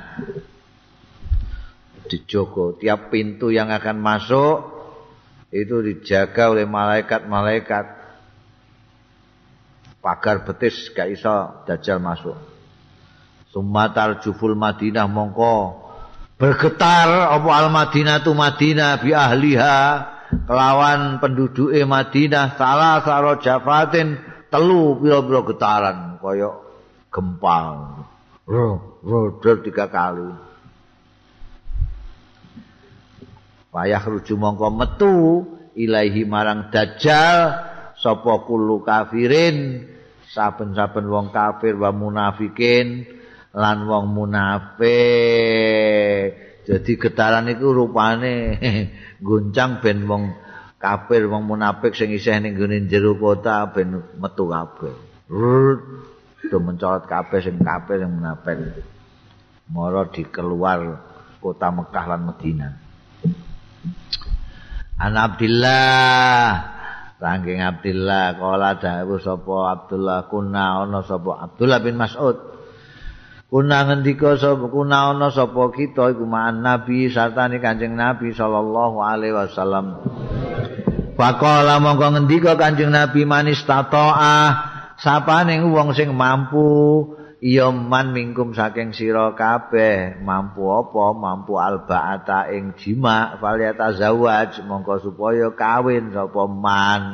[2.08, 4.56] Dijogo tiap pintu yang akan masuk
[5.52, 7.84] itu dijaga oleh malaikat-malaikat.
[10.00, 12.38] Pagar betis gak iso dajjal masuk.
[13.52, 15.84] Sumatar juful Madinah mongko
[16.40, 19.76] bergetar apa al Madinah tu Madinah bi ahliha
[20.48, 26.48] kelawan penduduk Madinah salah saro jafatin telu pira-pira getaran kaya
[27.12, 27.60] gempa.
[28.48, 30.32] Ro, ro tiga kali.
[33.68, 35.44] Payah ruju mongko metu
[35.76, 37.52] ilahi marang dajjal
[38.00, 39.84] sapa kullu kafirin
[40.32, 43.04] saben-saben wong kafir wa munafikin
[43.52, 44.88] lan wong munafik.
[46.64, 48.56] Jadi getaran iku rupane
[49.26, 50.32] guncang ben wong
[50.76, 54.94] kafir wong munafik sing isih ning gone jero kota ben metu kabeh.
[56.46, 58.84] Do mencolot kabeh sing kafir sing munafik.
[59.66, 61.02] Mara dikeluar
[61.42, 62.72] kota Mekah lan Madinah.
[64.96, 66.76] An Abdullah
[67.16, 70.28] Rangking Abdullah kala dawuh sapa Abdullah?
[70.28, 71.48] Kuna ana sapa?
[71.48, 72.36] Abdullah bin Mas'ud.
[73.48, 74.68] Kuna ngendika sapa?
[74.68, 80.04] Kuna ana sapa kita iku ma'an Nabi sartane Kanjeng Nabi sallallahu alaihi wasallam
[81.16, 84.52] Faqala mongko ngendika Kanjeng Nabi manis tatoa
[85.00, 87.08] sapane wong sing mampu
[87.40, 90.20] ya man mingkum saking sira kabeh.
[90.20, 91.16] Mampu apa?
[91.16, 94.60] Mampu albaata ing jima faliyata zawaj.
[94.68, 97.04] Mongko supaya kawin sapa man.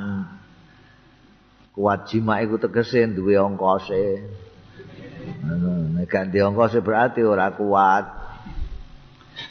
[1.71, 4.19] Kuat jima iku tegese duwe ongkose.
[5.95, 8.19] Nek duwe ongkose berarti ora kuat.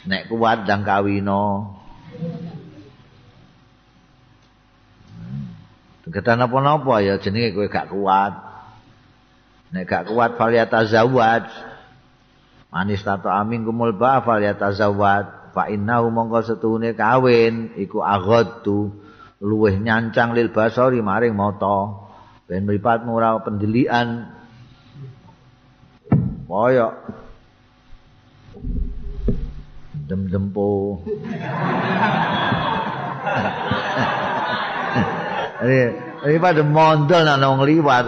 [0.04, 1.72] Nek kuat ndang kawino
[6.02, 8.34] Getan apa-apa ya jenenge kowe gak kuat.
[9.70, 11.46] Nek gak kuat fal yatazawwaj.
[12.74, 15.54] Manis tato amin kumul ba fal yatazawwaj.
[15.54, 18.90] Fa innahu mongko setune kawin iku aghadtu
[19.38, 22.10] luweh nyancang lil basari maring mata.
[22.50, 24.26] Ben mripatmu ora pendelian.
[26.50, 26.98] Kaya
[30.10, 30.98] dem-dempo.
[36.42, 38.06] pada mondol nak nong liwat.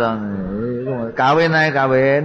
[1.15, 2.25] Kawin aja kawin.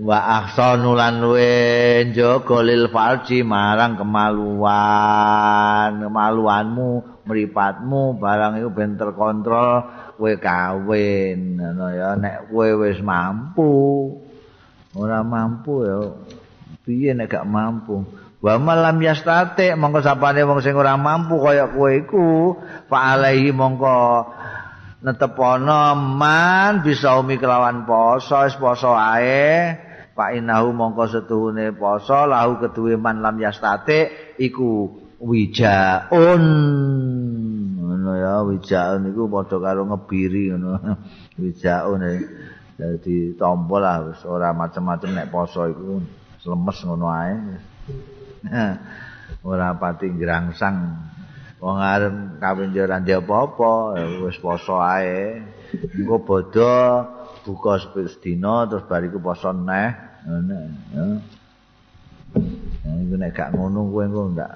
[0.00, 6.00] Wa ahsanu lan luwe njogo lil falci marang kemaluan.
[6.00, 6.90] Kemaluanmu,
[7.28, 9.84] meripatmu, barang itu ben terkontrol.
[10.16, 11.60] Kowe kawin.
[11.60, 12.16] ya.
[12.16, 13.72] Nek kowe wis mampu.
[14.96, 16.00] Ora mampu ya.
[16.86, 18.00] Piye nek gak mampu.
[18.40, 22.56] Wa malam yastate mongko sapane wong sing ora mampu kaya kowe iku
[22.88, 24.32] fa alaihi mongko
[25.04, 29.76] netepono man bisa umi kelawan poso wis poso ae
[30.16, 34.88] fa inahu mongko setuhune poso lahu keduwe man lam yastate iku
[35.20, 36.44] wijaun.
[37.76, 40.96] Ngono ya wijaun iku padha karo ngebiri ngono.
[41.40, 42.00] Wijaun
[42.80, 46.00] dadi tampa lah wis ora macem-macem nek poso iku
[46.40, 47.36] lemes ngono ae
[49.44, 50.78] ora pati ngrangsang.
[51.60, 55.44] Wong arep kawin yo ora apa-apa wis poso ae.
[55.96, 56.72] Engko bodho
[57.44, 59.92] buka sedina terus bariku poso neh.
[60.24, 60.56] Ngono
[60.96, 61.04] ya.
[62.80, 64.52] Iku nek gak ngono kowe engko ndak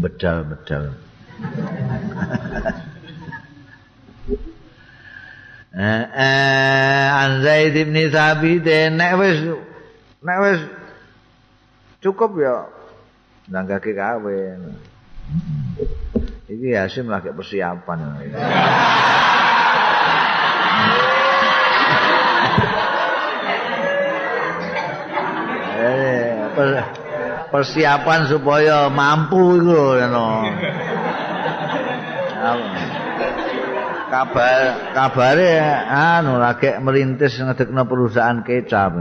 [0.00, 0.84] bedal-bedal.
[5.76, 8.64] Eh eh an Zaid bin Thabit
[8.96, 9.44] nek wis
[10.24, 10.60] nek wis
[12.00, 12.64] cukup ya
[13.46, 14.74] nanggake kawin
[16.46, 17.98] iki Hasim lagi persiapan.
[25.76, 26.32] Eh,
[27.52, 30.46] persiapan supaya mampu itu no.
[34.06, 35.58] kabar kabare
[35.90, 38.94] anu lagi merintis ngedekno perusahaan kecap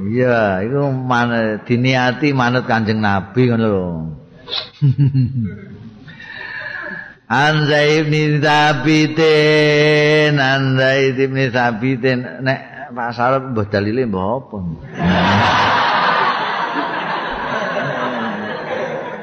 [0.00, 3.88] Iya, itu mana diniati manut Kanjeng Nabi ngono lho.
[7.30, 14.58] An Zaid bin Thabitin, An Zaid bin Thabitin nek Pak Sarep mbah dalile mbah apa?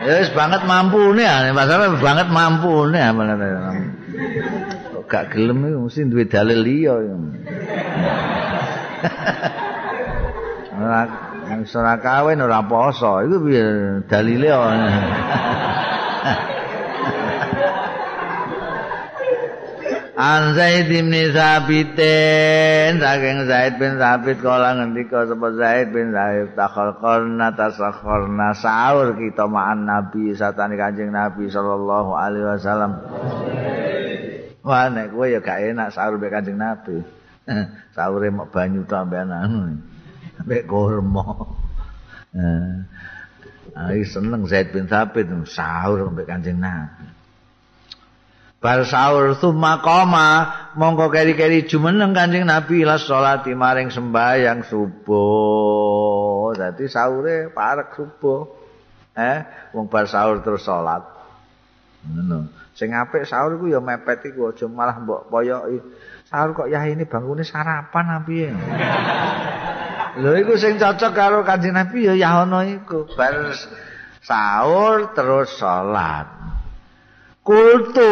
[0.07, 3.01] Wis banget mampune ya, Pak Sarep banget mampune.
[4.93, 7.15] Kok gak gelem iki mesti duwe dalil liya ya.
[10.77, 11.01] Ora
[11.73, 13.65] ora kawin ora poso, iku piye
[14.05, 14.49] dalile
[20.17, 21.93] An Zaid bin Sabit
[22.97, 29.85] saking Zaid bin Sabit kala ngendika sapa Zaid bin Sabit takhalqarna tasakharna sahur kita ma'an
[29.85, 32.97] Nabi satane Kanjeng Nabi sallallahu alaihi wasallam.
[34.65, 37.16] Wah nek kowe ya gak enak sahur mek Kanjeng Nabi.
[37.95, 39.79] Sahure mok banyu to anu.
[40.45, 41.25] Mek kurma.
[43.77, 44.05] Eh.
[44.05, 47.05] seneng Zaid bin Sabit sahur mek Kanjeng Nabi.
[48.57, 56.53] Bar sahur summa koma mongko keri-keri jumeneng Kanjeng Nabi la salat maring sembahyang subuh.
[56.57, 58.45] Dadi sahure parek subuh.
[59.17, 61.05] Eh, wong bar sahur terus salat.
[62.05, 62.49] Ngono.
[62.77, 65.81] Sing apik sahur iku ya mepet iku aja malah mbok poyoki.
[66.27, 68.51] Sahur kok ya ini bangune sarapan apa ya?
[70.19, 73.07] Lho iku sing cocok karo Kanjeng Nabi ya ya ono iku.
[73.15, 73.55] Bar
[74.19, 76.27] sahur terus salat.
[77.47, 78.11] kultu.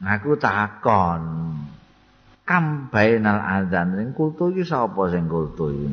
[0.00, 1.22] Aku takon.
[2.48, 3.92] Kam bainal adzan?
[3.92, 5.88] Sing kultu iki sapa sing kultu iki?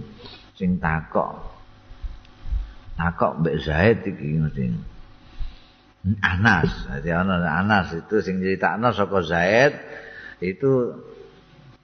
[0.56, 1.44] Sing takok.
[2.96, 4.72] Takok mbek Zaid iki mesti.
[6.24, 6.72] Anas.
[6.88, 9.74] Dadi ana Anas itu sing critakno saka Zaid
[10.44, 11.00] itu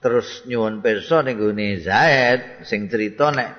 [0.02, 3.54] terus nyuwun ning gone Zaid sing cerita nek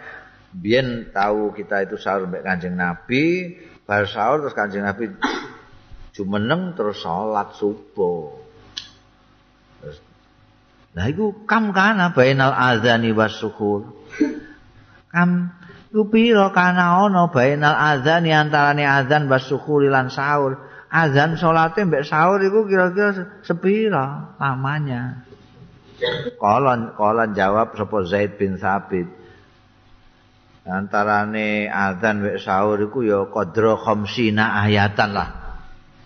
[0.53, 3.55] biyen tahu kita itu sahur mbek Kanjeng Nabi
[3.87, 5.09] bar sahur terus Kanjeng Nabi
[6.13, 8.37] jumeneng terus salat subuh.
[9.81, 9.97] Terus
[10.93, 13.89] Nah iku kam kana bainal azani was suhur.
[15.09, 15.57] Kam
[15.89, 20.61] iku pira kana ana bainal azani antarane azan was lan sahur.
[20.93, 25.25] Azan salate mbek sahur iku kira-kira sepira lamanya.
[26.37, 29.09] Kolon kolon jawab sapa Zaid bin Sabit.
[30.69, 35.29] Antarane azan mbek sahur iku ya qadra khamsina ayatan lah.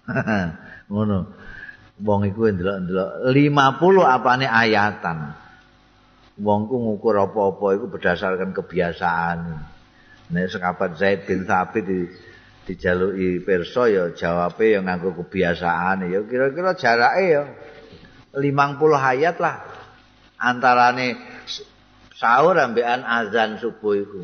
[0.88, 1.36] ngono
[2.00, 5.36] wong iku ndelok-ndelok 50 apane ayatan
[6.40, 9.40] wong ku ngukur apa-apa iku berdasarkan kebiasaan
[10.32, 12.00] nek sekabat Zaid bin Thabit di
[12.68, 17.44] dijaluki pirsa ya jawabe ya nganggo kebiasaan ya kira-kira jarake ya
[18.35, 18.44] 50
[18.91, 19.64] ayat lah
[20.35, 21.15] antarane
[22.19, 24.19] sahur ambekan azan subuh iku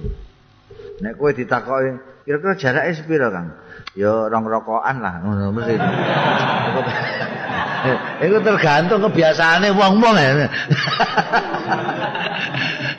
[0.99, 1.97] nek kowe ditakoki
[2.27, 3.55] kira-kira jarake sepira Kang
[3.95, 5.75] ya rong rokokan lah ngono mesti.
[8.23, 10.47] Iku tergantung kebiasaane wong-wong ya.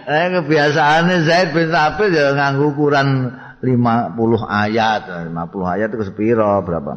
[0.05, 3.33] Eh kebiasaane Zaid bin Thabit ya nganggo ukuran
[3.65, 5.03] 50 ayat.
[5.33, 6.93] 50 ayat itu sepiro berapa?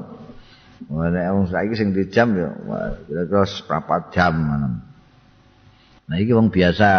[0.88, 2.54] Nek wong saiki sing di jam ya
[3.10, 4.36] kira-kira seprapat jam.
[6.08, 6.90] Nah iki wong biasa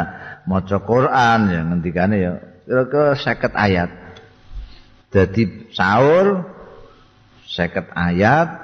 [0.50, 2.32] maca Quran ya ngendikane ya
[2.66, 3.90] kira-kira 50 ayat.
[5.08, 6.44] Jadi sahur
[7.48, 8.60] seket ayat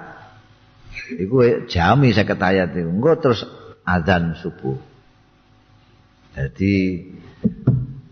[1.17, 3.41] iku jami seket ayat iku engko terus
[3.89, 4.77] azan subuh
[6.35, 7.01] Jadi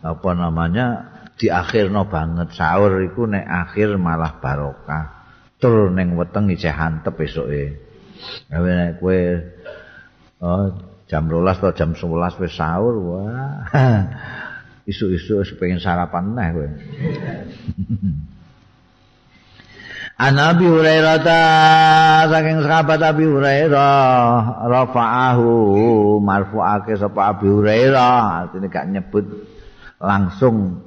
[0.00, 1.11] apa namanya
[1.42, 5.26] di akhirno banget sahur iku nek akhir malah barokah.
[5.58, 7.82] Tur ning weteng isih hantep esuke.
[8.46, 9.18] Gawe nek kowe
[10.38, 10.70] oh,
[11.10, 13.66] jam 12 atau jam 11 wis sahur wah.
[14.90, 16.68] Isu-isu pengen sarapan neh kowe.
[20.22, 21.26] An Abi Hurairah
[22.30, 25.50] saking sahabat Abi Hurairah rafa'ahu
[26.22, 29.26] marfu'ake sapa Abi Hurairah artine gak nyebut
[29.98, 30.86] langsung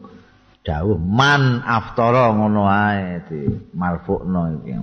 [0.66, 3.46] dawuh man aftara ngono ae di
[3.78, 4.74] marfu'no iki.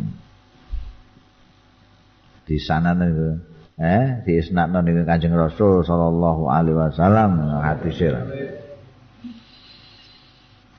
[2.47, 3.51] Di sana niku.
[3.83, 7.31] Eh di isnadno niku Kanjeng Rasul sallallahu alaihi wasallam
[7.67, 8.15] hadise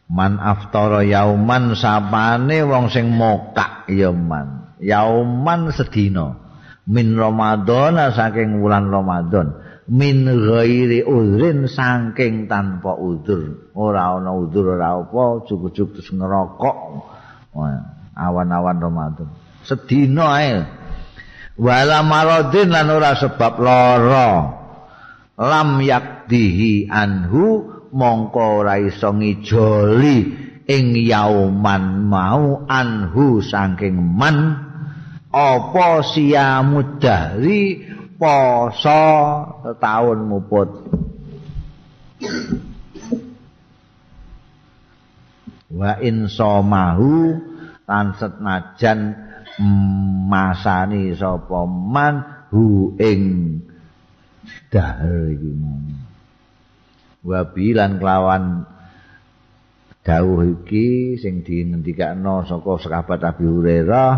[0.07, 4.71] man aftara yauman sapane wong sing mokak yauman.
[4.79, 6.39] Yauman sedina.
[6.83, 9.55] Min ramadan saking wulan ramadan
[9.91, 16.77] min ghairi udrin saking tanpa udur ora ana udur ora apa cukup-cukup terus ngerokok.
[18.13, 19.27] Awan-awan ramadan
[19.63, 20.53] sedina ae.
[21.57, 24.31] Wala maradin lan ora sebab lara.
[25.33, 30.17] Lam yakdihi anhu mongko ora iso ngijoli
[30.69, 34.69] ing yauman mau anhu saking man.
[35.33, 37.81] Apa siamudari
[38.23, 39.03] poso
[39.83, 40.69] tahun muput.
[45.73, 47.35] Wa in somahu
[47.83, 48.99] lan setnajan
[50.31, 53.21] masani sapa man hu ing
[54.71, 55.51] dahar iki
[57.27, 58.43] wabilan kelawan
[60.03, 64.11] dawuh iki sing dingendikakno saka sahabat Abi Hurairah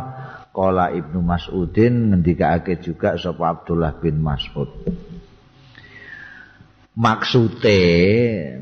[0.56, 4.72] kala Ibnu Mas'udin ngendikake juga sapa Abdullah bin Mas'ud.
[6.96, 7.84] Maksude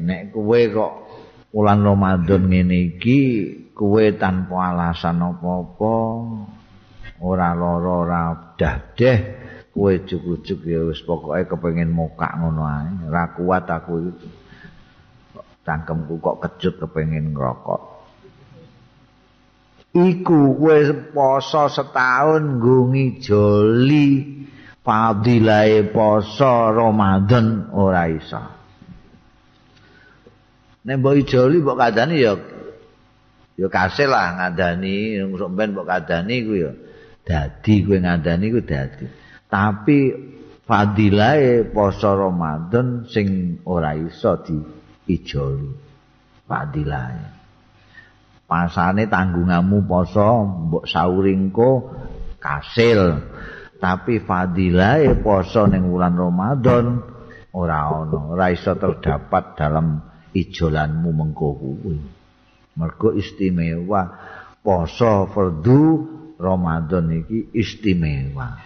[0.01, 0.93] nek kowe kok
[1.53, 3.19] wulan Ramadan ngene iki
[3.77, 5.95] kowe tanpa alasan apa-apa
[7.21, 8.21] ora lara ora
[8.57, 9.17] dahdeh
[9.69, 12.89] kowe juk-juk ya wis pokoke kepengin mokak ngono ae.
[13.05, 14.27] Ora kuat aku itu
[15.61, 17.92] cangkemku kok kejut kepengin ngrokok
[19.93, 20.77] iku kowe
[21.13, 24.07] poso setahun nggungi joli
[24.81, 28.41] fadilahe poso Ramadan ora iso.
[30.83, 32.33] Nek mbok joli mbok kadani ya
[33.53, 36.71] ya kasil lah ngandani sampean mbok kadani ku ya
[37.23, 39.05] dadi kowe ngandani ku dadi.
[39.45, 39.97] Tapi
[40.65, 45.69] fadilahe poso Ramadan sing ora iso diijoli
[46.49, 47.32] fadilahe
[48.53, 51.89] pasane tanggunganmu poso mbok sauringko
[52.37, 53.25] kasil.
[53.81, 57.01] Tapi fadilahe poso ning wulan Ramadan
[57.57, 60.05] ora ana ora iso terdapat dalam
[60.37, 61.97] ijolanmu mengko kuwi.
[62.77, 64.21] Mergo istimewa
[64.61, 65.81] poso fardu
[66.37, 68.61] Ramadan iki istimewa.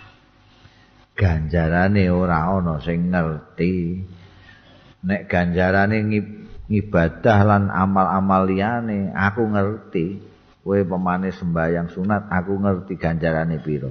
[1.15, 4.03] Ganjarane ora ana sing ngerti.
[5.07, 6.03] Nek ganjarane
[6.67, 10.35] ngibadah lan amal-amal liyane aku ngerti.
[10.67, 13.87] Kowe pemane sembayang sunat aku ngerti ganjarane piro.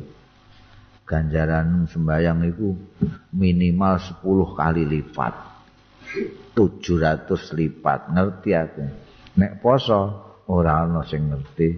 [1.08, 2.76] Ganjaran sembayang iku
[3.32, 5.34] minimal 10 kali lipat.
[6.52, 8.12] 700 lipat.
[8.12, 8.84] Ngerti aku?
[9.40, 10.00] Nek poso
[10.52, 11.68] ora ana sing ngerti.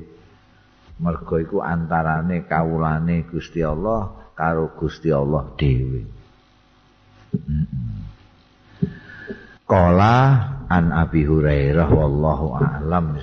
[0.98, 6.02] Mergo iku antarane kawulane Gusti Allah karo Gusti Allah dhewe.
[9.68, 13.20] Kala an Abi Hurairah wallahu a'lam